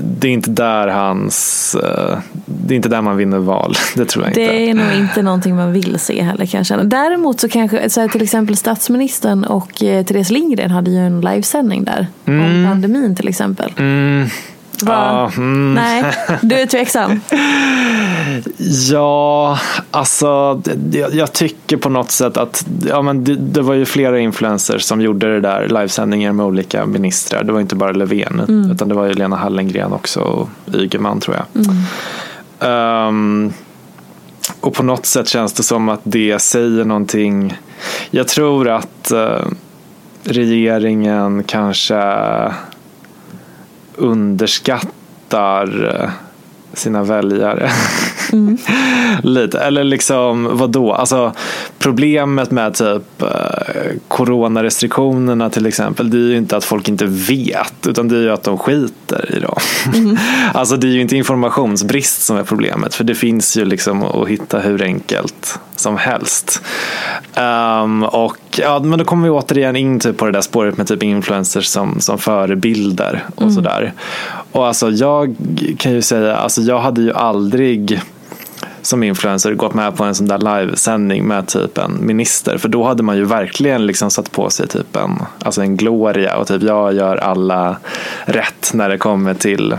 det 0.00 0.28
är 0.28 0.32
inte 0.32 0.50
där 0.50 0.88
hans, 0.88 1.74
eh, 1.74 2.18
det 2.46 2.74
är 2.74 2.76
inte 2.76 2.88
där 2.88 3.02
man 3.02 3.16
vinner 3.16 3.38
val. 3.38 3.74
Det 3.96 4.04
tror 4.04 4.24
jag 4.24 4.34
det 4.34 4.40
inte. 4.40 4.52
Det 4.52 4.70
är 4.70 4.74
nog 4.74 4.92
inte 4.92 5.22
någonting 5.22 5.56
man 5.56 5.72
vill 5.72 5.98
se 5.98 6.22
heller 6.22 6.46
kanske. 6.46 6.76
Däremot 6.76 7.40
så 7.40 7.48
kanske, 7.48 7.90
så 7.90 8.00
här, 8.00 8.08
till 8.08 8.22
exempel 8.22 8.56
statsministern 8.56 9.44
och 9.44 9.82
eh, 9.82 10.04
Therese 10.04 10.30
Lindgren 10.30 10.70
hade 10.70 10.90
ju 10.90 10.98
en 10.98 11.20
livesändning 11.20 11.84
där. 11.84 12.06
Mm. 12.26 12.44
Om 12.44 12.70
pandemin 12.70 13.16
till 13.16 13.28
exempel. 13.28 13.72
Mm. 13.76 14.28
Ja, 14.86 15.30
mm. 15.36 15.74
Nej, 15.74 16.04
du 16.42 16.54
är 16.54 16.66
tveksam? 16.66 17.20
ja, 18.90 19.58
alltså 19.90 20.62
jag, 20.92 21.14
jag, 21.14 21.32
tycker 21.32 21.76
på 21.76 21.88
något 21.88 22.10
sätt 22.10 22.36
att 22.36 22.66
ja, 22.88 23.02
men 23.02 23.24
det, 23.24 23.36
det, 23.36 23.62
var 23.62 23.74
ju 23.74 23.84
flera 23.84 24.18
influencers 24.18 24.82
som 24.82 25.00
gjorde 25.00 25.34
det 25.34 25.40
där 25.40 25.68
livesändningar 25.68 26.32
med 26.32 26.46
olika 26.46 26.86
ministrar. 26.86 27.44
Det 27.44 27.52
var 27.52 27.60
inte 27.60 27.74
bara 27.74 27.92
Löfven 27.92 28.40
mm. 28.48 28.70
utan 28.70 28.88
det 28.88 28.94
var 28.94 29.06
ju 29.06 29.12
Lena 29.12 29.36
Hallengren 29.36 29.92
också 29.92 30.20
och 30.20 30.48
Ygeman 30.74 31.20
tror 31.20 31.36
jag. 31.36 31.64
Mm. 31.64 33.08
Um, 33.08 33.52
och 34.60 34.74
på 34.74 34.82
något 34.82 35.06
sätt 35.06 35.28
känns 35.28 35.52
det 35.52 35.62
som 35.62 35.88
att 35.88 36.00
det 36.02 36.38
säger 36.38 36.84
någonting. 36.84 37.58
Jag 38.10 38.28
tror 38.28 38.68
att 38.68 39.12
uh, 39.14 39.46
regeringen 40.24 41.44
kanske 41.44 41.94
underskattar 43.98 45.94
eh, 45.94 46.10
sina 46.72 47.02
väljare. 47.02 47.70
Lite, 49.22 49.60
eller 49.60 49.84
liksom 49.84 50.58
vadå? 50.58 50.92
Alltså 50.92 51.32
problemet 51.78 52.50
med 52.50 52.74
typ 52.74 53.22
eh, 53.22 53.28
coronarestriktionerna 54.08 55.50
till 55.50 55.66
exempel, 55.66 56.10
det 56.10 56.16
är 56.16 56.28
ju 56.28 56.36
inte 56.36 56.56
att 56.56 56.64
folk 56.64 56.88
inte 56.88 57.06
vet, 57.06 57.86
utan 57.86 58.08
det 58.08 58.16
är 58.16 58.22
ju 58.22 58.30
att 58.30 58.44
de 58.44 58.58
skiter 58.58 59.36
i 59.36 59.40
dem. 59.40 59.58
Alltså 60.54 60.76
det 60.76 60.86
är 60.86 60.90
ju 60.90 61.00
inte 61.00 61.16
informationsbrist 61.16 62.22
som 62.22 62.36
är 62.36 62.42
problemet, 62.44 62.94
för 62.94 63.04
det 63.04 63.14
finns 63.14 63.56
ju 63.56 63.64
liksom 63.64 64.02
att 64.02 64.28
hitta 64.28 64.58
hur 64.58 64.82
enkelt 64.82 65.60
som 65.76 65.96
helst. 65.96 66.62
Ehm, 67.34 68.02
och 68.04 68.38
ja, 68.56 68.80
men 68.80 68.98
då 68.98 69.04
kommer 69.04 69.24
vi 69.24 69.30
återigen 69.30 69.76
in 69.76 70.00
typ 70.00 70.16
på 70.16 70.26
det 70.26 70.32
där 70.32 70.40
spåret 70.40 70.76
med 70.76 70.86
typ 70.86 71.02
influencers 71.02 71.66
som, 71.66 72.00
som 72.00 72.18
förebilder 72.18 73.24
och 73.34 73.52
sådär. 73.52 73.92
Och 74.58 74.66
alltså 74.66 74.90
jag 74.90 75.36
kan 75.78 75.92
ju 75.92 76.02
säga, 76.02 76.36
alltså 76.36 76.60
jag 76.60 76.78
hade 76.78 77.00
ju 77.00 77.12
aldrig 77.12 78.00
som 78.82 79.02
influencer 79.02 79.54
gått 79.54 79.74
med 79.74 79.96
på 79.96 80.04
en 80.04 80.14
sån 80.14 80.26
där 80.26 80.38
livesändning 80.38 81.26
med 81.26 81.46
typ 81.46 81.78
en 81.78 82.06
minister. 82.06 82.58
För 82.58 82.68
då 82.68 82.84
hade 82.84 83.02
man 83.02 83.16
ju 83.16 83.24
verkligen 83.24 83.86
liksom 83.86 84.10
satt 84.10 84.32
på 84.32 84.50
sig 84.50 84.68
typ 84.68 84.96
en, 84.96 85.22
alltså 85.38 85.62
en 85.62 85.76
gloria 85.76 86.36
och 86.36 86.46
typ 86.46 86.62
jag 86.62 86.94
gör 86.94 87.16
alla 87.16 87.76
rätt 88.24 88.70
när 88.74 88.88
det 88.88 88.98
kommer 88.98 89.34
till, 89.34 89.76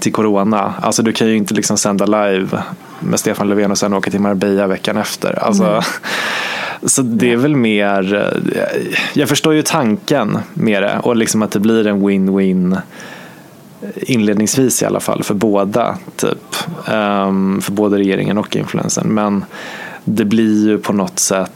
till 0.00 0.12
corona. 0.12 0.74
Alltså 0.82 1.02
du 1.02 1.12
kan 1.12 1.28
ju 1.28 1.36
inte 1.36 1.54
liksom 1.54 1.78
sända 1.78 2.06
live 2.06 2.62
med 3.00 3.20
Stefan 3.20 3.48
Löfven 3.48 3.70
och 3.70 3.78
sen 3.78 3.94
åka 3.94 4.10
till 4.10 4.20
Marbella 4.20 4.66
veckan 4.66 4.96
efter. 4.96 5.38
Alltså, 5.44 5.82
Så 6.82 7.02
det 7.02 7.32
är 7.32 7.36
väl 7.36 7.56
mer, 7.56 8.14
eh, 8.14 8.96
jag 9.14 9.28
förstår 9.28 9.54
ju 9.54 9.62
tanken 9.62 10.38
med 10.54 10.82
det 10.82 10.98
och 11.02 11.16
liksom 11.16 11.42
att 11.42 11.50
det 11.50 11.60
blir 11.60 11.86
en 11.86 12.02
win-win 12.02 12.78
inledningsvis 13.96 14.82
i 14.82 14.84
alla 14.86 15.00
fall 15.00 15.22
för 15.22 15.34
båda 15.34 15.98
typ. 16.16 16.56
Ehm, 16.86 17.60
för 17.60 17.72
både 17.72 17.98
regeringen 17.98 18.38
och 18.38 18.56
influensen. 18.56 19.08
Men 19.08 19.44
det 20.04 20.24
blir 20.24 20.68
ju 20.68 20.78
på 20.78 20.92
något 20.92 21.18
sätt 21.18 21.52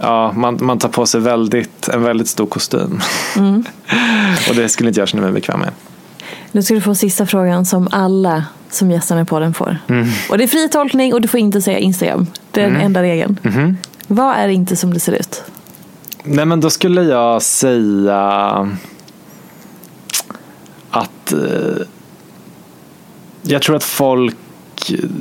Ja, 0.00 0.32
man, 0.32 0.58
man 0.60 0.78
tar 0.78 0.88
på 0.88 1.06
sig 1.06 1.20
väldigt, 1.20 1.88
en 1.88 2.02
väldigt 2.02 2.28
stor 2.28 2.46
kostym. 2.46 3.00
och 4.48 4.54
det 4.54 4.68
skulle 4.68 4.88
inte 4.88 5.00
jag 5.00 5.08
känna 5.08 5.22
mig 5.22 5.32
bekväm 5.32 5.60
med. 5.60 5.70
Nu 6.52 6.62
ska 6.62 6.74
du 6.74 6.80
få 6.80 6.94
sista 6.94 7.26
frågan 7.26 7.66
som 7.66 7.88
alla 7.90 8.44
som 8.70 8.90
gästar 8.90 9.16
med 9.16 9.28
podden 9.28 9.54
får. 9.54 9.78
Och 10.30 10.38
det 10.38 10.44
är 10.44 10.48
fri 10.48 10.68
tolkning 10.68 11.14
och 11.14 11.20
du 11.20 11.28
får 11.28 11.40
inte 11.40 11.62
säga 11.62 11.78
Instagram. 11.78 12.26
Det 12.50 12.60
är 12.60 12.70
den 12.70 12.80
enda 12.80 13.02
regeln. 13.02 13.38
Vad 14.06 14.36
är 14.36 14.48
inte 14.48 14.76
som 14.76 14.94
det 14.94 15.00
ser 15.00 15.12
ut? 15.12 15.42
Nej 16.24 16.44
men 16.44 16.60
då 16.60 16.70
skulle 16.70 17.02
jag 17.02 17.42
säga 17.42 18.70
att 20.92 21.32
eh, 21.32 21.86
jag 23.42 23.62
tror 23.62 23.76
att 23.76 23.84
folk 23.84 24.36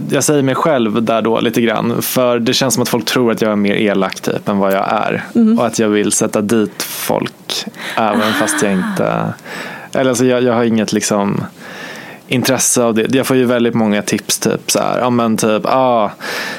jag 0.10 0.24
säger 0.24 0.44
mig 0.44 0.56
själv 0.56 1.04
där 1.04 1.22
då 1.22 1.40
lite 1.40 1.62
grann. 1.62 2.02
För 2.02 2.40
det 2.40 2.54
känns 2.54 2.74
som 2.74 2.84
att 2.84 2.90
folk 2.90 3.06
tror 3.06 3.32
att 3.32 3.42
jag 3.42 3.52
är 3.52 3.56
mer 3.56 3.76
elak 3.76 4.22
typ 4.22 4.50
än 4.50 4.58
vad 4.58 4.74
jag 4.74 4.88
är. 4.92 5.24
Och 5.58 5.66
att 5.66 5.80
jag 5.80 5.90
vill 5.90 6.12
sätta 6.12 6.42
dit 6.42 6.84
folk. 6.84 7.66
Även 7.98 8.34
fast 8.34 8.64
jag 8.64 8.72
inte... 8.72 9.34
Eller 9.94 10.10
alltså 10.10 10.26
jag, 10.26 10.44
jag 10.44 10.54
har 10.54 10.64
inget 10.64 10.94
liksom 10.94 11.44
intresse 12.32 12.84
av 12.84 12.94
det. 12.94 13.16
Jag 13.16 13.28
får 13.28 13.38
ju 13.38 13.46
väldigt 13.46 13.74
många 13.74 14.02
tips 14.02 14.40
typ 14.40 14.72
så 14.72 14.80
här. 14.80 15.00
Ja 15.00 15.10
men 15.10 15.38
typ, 15.38 15.66
ah, 15.66 16.12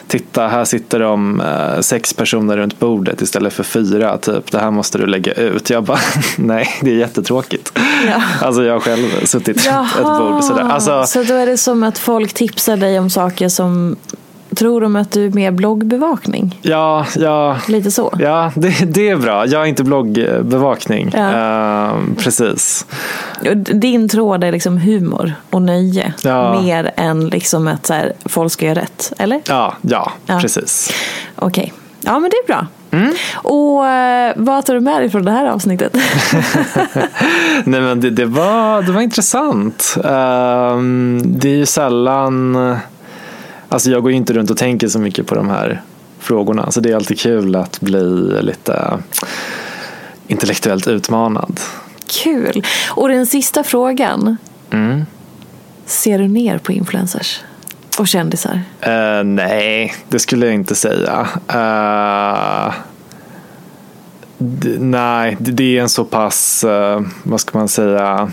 titta 0.06 0.48
här 0.48 0.64
sitter 0.64 1.00
de 1.00 1.40
eh, 1.40 1.80
sex 1.80 2.14
personer 2.14 2.56
runt 2.56 2.78
bordet 2.78 3.22
istället 3.22 3.52
för 3.52 3.62
fyra. 3.62 4.18
Typ, 4.18 4.52
det 4.52 4.58
här 4.58 4.70
måste 4.70 4.98
du 4.98 5.06
lägga 5.06 5.32
ut. 5.32 5.70
Jag 5.70 5.84
bara, 5.84 5.98
nej 6.38 6.68
det 6.80 6.90
är 6.90 6.96
jättetråkigt. 6.96 7.72
Ja. 8.06 8.22
Alltså 8.46 8.64
jag 8.64 8.72
har 8.72 8.80
själv 8.80 9.24
suttit 9.24 9.56
ett 9.66 10.02
bord 10.02 10.44
sådär. 10.44 10.62
Alltså, 10.62 11.04
Så 11.06 11.22
då 11.22 11.34
är 11.34 11.46
det 11.46 11.56
som 11.56 11.82
att 11.82 11.98
folk 11.98 12.32
tipsar 12.32 12.76
dig 12.76 12.98
om 12.98 13.10
saker 13.10 13.48
som 13.48 13.96
tror 14.56 14.80
de 14.80 14.96
att 14.96 15.12
du 15.12 15.26
är 15.26 15.30
mer 15.30 15.50
bloggbevakning? 15.50 16.58
ja, 16.62 17.06
ja, 17.16 17.56
Lite 17.68 17.90
så? 17.90 18.14
ja 18.18 18.52
det, 18.54 18.94
det 18.94 19.08
är 19.08 19.16
bra. 19.16 19.46
Jag 19.46 19.62
är 19.62 19.66
inte 19.66 19.84
bloggbevakning. 19.84 21.10
Ja. 21.14 21.30
Eh, 21.32 21.92
precis. 22.18 22.86
Din 23.56 24.08
tråd 24.08 24.44
är 24.44 24.52
liksom 24.52 24.78
humor 24.78 25.32
och 25.50 25.62
nöje. 25.62 26.12
Ja. 26.24 26.60
Mer 26.62 26.90
än 26.96 27.28
liksom 27.28 27.68
att 27.68 27.86
så 27.86 27.94
här, 27.94 28.12
folk 28.24 28.52
ska 28.52 28.66
göra 28.66 28.80
rätt. 28.80 29.12
Eller? 29.18 29.40
Ja, 29.48 29.74
ja, 29.82 30.12
Ja. 30.26 30.38
precis. 30.40 30.92
Okej. 31.36 31.72
Ja 32.00 32.18
men 32.18 32.30
det 32.30 32.36
är 32.36 32.46
bra. 32.46 32.66
Mm. 32.90 33.14
Och 33.34 33.86
eh, 33.86 34.32
vad 34.36 34.66
tar 34.66 34.74
du 34.74 34.80
med 34.80 35.00
dig 35.02 35.10
från 35.10 35.24
det 35.24 35.30
här 35.30 35.46
avsnittet? 35.46 35.92
Nej 37.64 37.80
men 37.80 38.00
det, 38.00 38.10
det, 38.10 38.24
var, 38.24 38.82
det 38.82 38.92
var 38.92 39.00
intressant. 39.00 39.96
Ehm, 40.04 41.22
det 41.26 41.48
är 41.48 41.56
ju 41.56 41.66
sällan, 41.66 42.56
alltså 43.68 43.90
jag 43.90 44.02
går 44.02 44.10
ju 44.10 44.16
inte 44.16 44.32
runt 44.32 44.50
och 44.50 44.56
tänker 44.56 44.88
så 44.88 44.98
mycket 44.98 45.26
på 45.26 45.34
de 45.34 45.48
här 45.48 45.82
frågorna. 46.18 46.70
Så 46.70 46.80
det 46.80 46.90
är 46.90 46.96
alltid 46.96 47.18
kul 47.20 47.56
att 47.56 47.80
bli 47.80 48.02
lite 48.42 48.98
intellektuellt 50.26 50.88
utmanad. 50.88 51.60
Kul. 52.22 52.64
Och 52.90 53.08
den 53.08 53.26
sista 53.26 53.64
frågan. 53.64 54.36
Mm. 54.70 55.06
Ser 55.86 56.18
du 56.18 56.28
ner 56.28 56.58
på 56.58 56.72
influencers? 56.72 57.40
Och 57.98 58.08
kändisar? 58.08 58.60
Eh, 58.80 59.24
nej, 59.24 59.94
det 60.08 60.18
skulle 60.18 60.46
jag 60.46 60.54
inte 60.54 60.74
säga. 60.74 61.28
D- 64.38 64.76
nej, 64.78 65.36
det, 65.40 65.78
är 65.78 65.82
en 65.82 65.88
så 65.88 66.04
pass, 66.04 66.64
eh, 66.64 67.00
vad 67.22 67.40
ska 67.40 67.58
man 67.58 67.68
säga, 67.68 68.30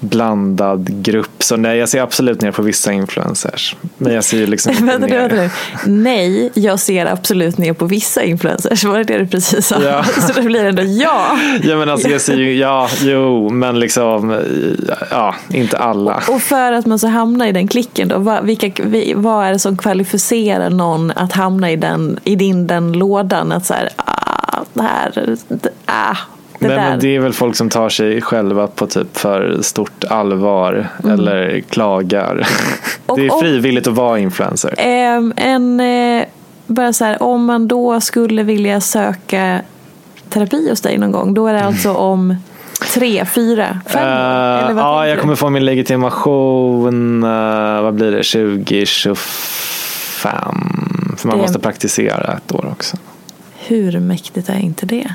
blandad 0.00 1.02
grupp. 1.02 1.42
Så 1.42 1.56
nej, 1.56 1.78
jag 1.78 1.88
ser 1.88 2.00
absolut 2.02 2.40
ner 2.42 2.52
på 2.52 2.62
vissa 2.62 2.92
influencers. 2.92 3.76
Men 3.98 4.12
jag 4.14 4.24
ser 4.24 4.36
ju 4.38 4.46
liksom 4.46 4.72
inte 4.72 4.84
vänta 4.84 5.06
ner. 5.06 5.28
vänta. 5.28 5.54
Nej, 5.86 6.50
jag 6.54 6.80
ser 6.80 7.06
absolut 7.06 7.58
ner 7.58 7.72
på 7.72 7.86
vissa 7.86 8.22
influencers. 8.22 8.84
Var 8.84 8.98
det 8.98 9.04
det 9.04 9.18
du 9.18 9.26
precis 9.26 9.66
sa? 9.66 9.82
Ja. 9.82 10.04
Så 10.26 10.32
det 10.32 10.42
blir 10.42 10.64
ändå 10.64 10.82
ja. 10.82 11.38
Ja 11.62 11.76
men 11.76 11.88
alltså 11.90 12.08
jag 12.08 12.20
ser 12.20 12.36
ju, 12.36 12.54
ja, 12.56 12.88
jo, 13.02 13.48
men 13.50 13.80
liksom, 13.80 14.40
ja, 15.10 15.34
inte 15.52 15.78
alla. 15.78 16.22
Och 16.28 16.42
för 16.42 16.72
att 16.72 16.86
man 16.86 16.98
ska 16.98 17.08
hamna 17.08 17.48
i 17.48 17.52
den 17.52 17.68
klicken 17.68 18.08
då, 18.08 18.18
vad, 18.18 18.44
vilka, 18.44 18.70
vi- 18.84 19.12
vad 19.16 19.46
är 19.46 19.52
det 19.52 19.58
som 19.58 19.76
kvalificerar 19.76 20.70
någon 20.70 21.10
att 21.10 21.32
hamna 21.32 21.70
i, 21.70 21.76
den, 21.76 22.18
i 22.24 22.36
din, 22.36 22.66
den 22.66 22.92
lådan? 22.92 23.52
Att 23.52 23.66
så 23.66 23.74
här, 23.74 23.88
ah, 23.96 24.64
det 24.72 24.82
här, 24.82 25.36
ah, 25.86 26.16
det 26.58 26.68
Nej, 26.68 26.76
där. 26.76 26.90
men 26.90 26.98
det 27.00 27.16
är 27.16 27.20
väl 27.20 27.32
folk 27.32 27.56
som 27.56 27.68
tar 27.70 27.88
sig 27.88 28.20
själva 28.20 28.66
på 28.66 28.86
typ 28.86 29.16
för 29.18 29.58
stort 29.62 30.04
allvar 30.04 30.88
eller 31.04 31.60
klagar. 31.60 32.32
Mm. 32.32 32.44
Och- 33.06 33.18
det 33.18 33.26
är 33.26 33.32
och- 33.34 33.40
frivilligt 33.40 33.86
att 33.86 33.94
vara 33.94 34.18
influencer. 34.18 34.74
Ehm, 34.78 35.32
en, 35.36 35.80
eh, 35.80 36.24
bara 36.66 36.92
så 36.92 37.04
här, 37.04 37.22
om 37.22 37.44
man 37.44 37.68
då 37.68 38.00
skulle 38.00 38.42
vilja 38.42 38.80
söka 38.80 39.60
terapi 40.28 40.70
hos 40.70 40.80
dig 40.80 40.98
någon 40.98 41.12
gång, 41.12 41.34
då 41.34 41.46
är 41.46 41.52
det 41.54 41.64
alltså 41.64 41.92
om 41.92 42.36
tre, 42.94 43.24
fyra, 43.24 43.80
fem 43.86 44.02
Eller 44.08 44.72
vad 44.74 44.84
ja, 44.84 45.06
jag 45.08 45.20
kommer 45.20 45.34
få 45.34 45.50
min 45.50 45.64
legitimation, 45.64 47.22
eh, 47.24 47.82
vad 47.82 47.94
blir 47.94 48.10
det, 48.10 48.22
2025. 48.22 49.16
För 51.16 51.28
man 51.28 51.36
Det- 51.36 51.42
måste 51.42 51.58
praktisera 51.58 52.32
ett 52.36 52.54
år 52.54 52.68
också. 52.72 52.96
Hur 53.66 54.00
mäktigt 54.00 54.48
är 54.48 54.58
inte 54.58 54.86
det? 54.86 55.14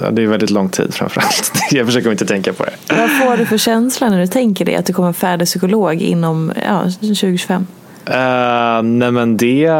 Ja, 0.00 0.10
det 0.10 0.22
är 0.22 0.26
väldigt 0.26 0.50
lång 0.50 0.68
tid 0.68 0.94
framförallt. 0.94 1.52
Jag 1.70 1.86
försöker 1.86 2.10
inte 2.10 2.26
tänka 2.26 2.52
på 2.52 2.64
det. 2.64 2.94
Vad 2.96 3.10
får 3.10 3.36
du 3.36 3.46
för 3.46 3.58
känsla 3.58 4.10
när 4.10 4.20
du 4.20 4.26
tänker 4.26 4.64
det? 4.64 4.76
Att 4.76 4.86
du 4.86 4.92
kommer 4.92 5.06
vara 5.06 5.12
färdig 5.12 5.46
psykolog 5.46 6.02
inom 6.02 6.52
ja, 6.66 6.82
2025? 6.82 7.66
Uh, 8.08 8.82
nej 8.82 9.10
men 9.10 9.36
det 9.36 9.70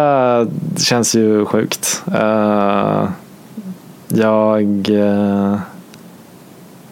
känns 0.79 1.15
ju 1.15 1.45
sjukt. 1.45 2.03
Eh, 2.15 3.09
jag, 4.09 4.89
eh, 4.91 5.59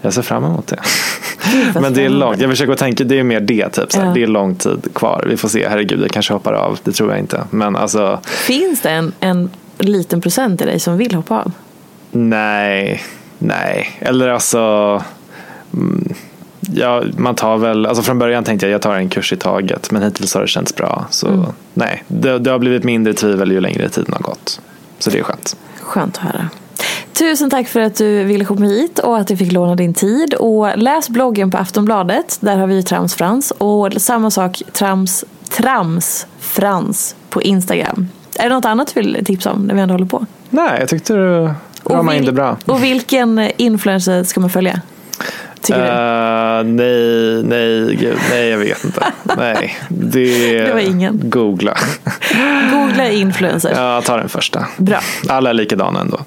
jag 0.00 0.12
ser 0.12 0.22
fram 0.22 0.44
emot 0.44 0.66
det. 0.66 0.80
men 1.80 1.94
det 1.94 2.04
är 2.04 2.08
långt. 2.08 2.40
Jag 2.40 2.50
försöker 2.50 2.74
tänka, 2.74 3.04
det 3.04 3.18
är 3.18 3.22
mer 3.22 3.40
det. 3.40 3.68
Typ, 3.68 3.92
såhär. 3.92 4.06
Ja. 4.06 4.14
Det 4.14 4.22
är 4.22 4.26
lång 4.26 4.54
tid 4.54 4.88
kvar. 4.94 5.24
Vi 5.28 5.36
får 5.36 5.48
se. 5.48 5.68
Herregud, 5.68 6.02
jag 6.02 6.10
kanske 6.10 6.32
hoppar 6.32 6.52
av. 6.52 6.78
Det 6.84 6.92
tror 6.92 7.10
jag 7.10 7.18
inte. 7.18 7.44
Men 7.50 7.76
alltså, 7.76 8.20
Finns 8.24 8.80
det 8.80 8.90
en, 8.90 9.12
en 9.20 9.50
liten 9.78 10.20
procent 10.20 10.62
i 10.62 10.64
dig 10.64 10.80
som 10.80 10.96
vill 10.96 11.14
hoppa 11.14 11.38
av? 11.38 11.52
Nej. 12.12 13.02
Nej. 13.38 13.98
Eller 14.00 14.28
alltså. 14.28 14.58
Mm, 15.74 16.14
ja, 16.60 17.02
man 17.16 17.34
tar 17.34 17.56
väl, 17.56 17.86
alltså 17.86 18.02
från 18.02 18.18
början 18.18 18.44
tänkte 18.44 18.66
jag 18.66 18.74
jag 18.74 18.82
tar 18.82 18.94
en 18.94 19.08
kurs 19.08 19.32
i 19.32 19.36
taget. 19.36 19.90
Men 19.90 20.02
hittills 20.02 20.34
har 20.34 20.40
det 20.40 20.48
känts 20.48 20.76
bra. 20.76 21.06
Så 21.10 21.28
Mm. 21.28 21.44
nej, 21.74 22.04
det, 22.08 22.38
det 22.38 22.50
har 22.50 22.58
blivit 22.58 22.84
mindre 22.84 23.14
tvivel 23.14 23.52
ju 23.52 23.60
längre 23.60 23.88
tiden 23.88 24.12
har 24.12 24.20
gått. 24.20 24.60
Så 24.98 25.10
det 25.10 25.18
är 25.18 25.22
skönt. 25.22 25.56
Skönt 25.80 26.16
att 26.18 26.22
höra. 26.22 26.48
Tusen 27.12 27.50
tack 27.50 27.68
för 27.68 27.80
att 27.80 27.96
du 27.96 28.24
ville 28.24 28.44
komma 28.44 28.64
hit 28.64 28.98
och 28.98 29.18
att 29.18 29.26
du 29.26 29.36
fick 29.36 29.52
låna 29.52 29.74
din 29.74 29.94
tid. 29.94 30.34
Och 30.34 30.78
läs 30.78 31.08
bloggen 31.08 31.50
på 31.50 31.58
Aftonbladet. 31.58 32.38
Där 32.40 32.56
har 32.56 32.66
vi 32.66 32.82
Trams 32.82 33.14
Frans. 33.14 33.50
Och 33.58 33.92
samma 33.96 34.30
sak 34.30 34.62
Trams, 34.72 35.24
Trams 35.50 36.26
Frans 36.40 37.16
på 37.30 37.42
Instagram. 37.42 38.08
Är 38.38 38.48
det 38.48 38.54
något 38.54 38.64
annat 38.64 38.92
du 38.94 39.00
vill 39.00 39.24
tipsa 39.24 39.52
om 39.52 39.62
när 39.62 39.74
vi 39.74 39.80
ändå 39.80 39.94
håller 39.94 40.06
på? 40.06 40.26
Nej, 40.50 40.76
jag 40.80 40.88
tyckte 40.88 41.14
du 41.14 41.50
in 41.90 41.98
vil- 42.20 42.26
det 42.26 42.32
bra. 42.32 42.56
Och 42.66 42.82
vilken 42.82 43.50
influencer 43.56 44.24
ska 44.24 44.40
man 44.40 44.50
följa? 44.50 44.80
Tycker 45.60 45.80
du? 45.80 45.86
Eh, 45.86 46.64
nej, 46.64 47.42
nej, 47.42 47.96
gud, 47.96 48.18
nej, 48.30 48.48
jag 48.48 48.58
vet 48.58 48.84
inte. 48.84 49.04
nej, 49.36 49.76
det, 49.88 50.58
Det 50.64 50.72
var 50.72 50.80
ingen. 50.80 51.20
Googla. 51.22 51.76
Googla 52.72 53.08
influencer. 53.10 53.72
Jag 53.76 54.04
tar 54.04 54.18
den 54.18 54.28
första. 54.28 54.66
Bra. 54.76 54.98
Alla 55.28 55.50
är 55.50 55.54
likadana 55.54 56.00
ändå. 56.00 56.18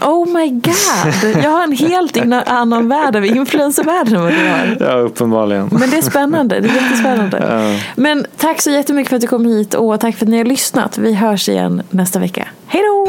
Oh 0.00 0.26
my 0.32 0.48
god, 0.50 1.42
jag 1.44 1.50
har 1.50 1.62
en 1.62 1.72
helt 1.72 2.16
annan 2.48 2.88
värld 2.88 3.16
av 3.16 3.26
influencervärlden 3.26 4.14
än 4.16 4.22
vad 4.22 4.32
du 4.32 4.48
har. 4.48 4.76
Ja, 4.80 4.92
uppenbarligen. 4.98 5.68
Men 5.72 5.90
det 5.90 5.96
är 5.98 6.02
spännande, 6.02 6.60
det 6.60 6.68
är 6.68 6.74
jättespännande. 6.82 7.38
Ja. 7.50 7.80
Men 7.96 8.26
tack 8.36 8.60
så 8.62 8.70
jättemycket 8.70 9.08
för 9.08 9.16
att 9.16 9.22
du 9.22 9.28
kom 9.28 9.44
hit 9.46 9.74
och 9.74 10.00
tack 10.00 10.16
för 10.16 10.24
att 10.26 10.30
ni 10.30 10.38
har 10.38 10.44
lyssnat. 10.44 10.98
Vi 10.98 11.14
hörs 11.14 11.48
igen 11.48 11.82
nästa 11.90 12.18
vecka. 12.18 12.48
Hej 12.66 12.82
då! 12.82 13.08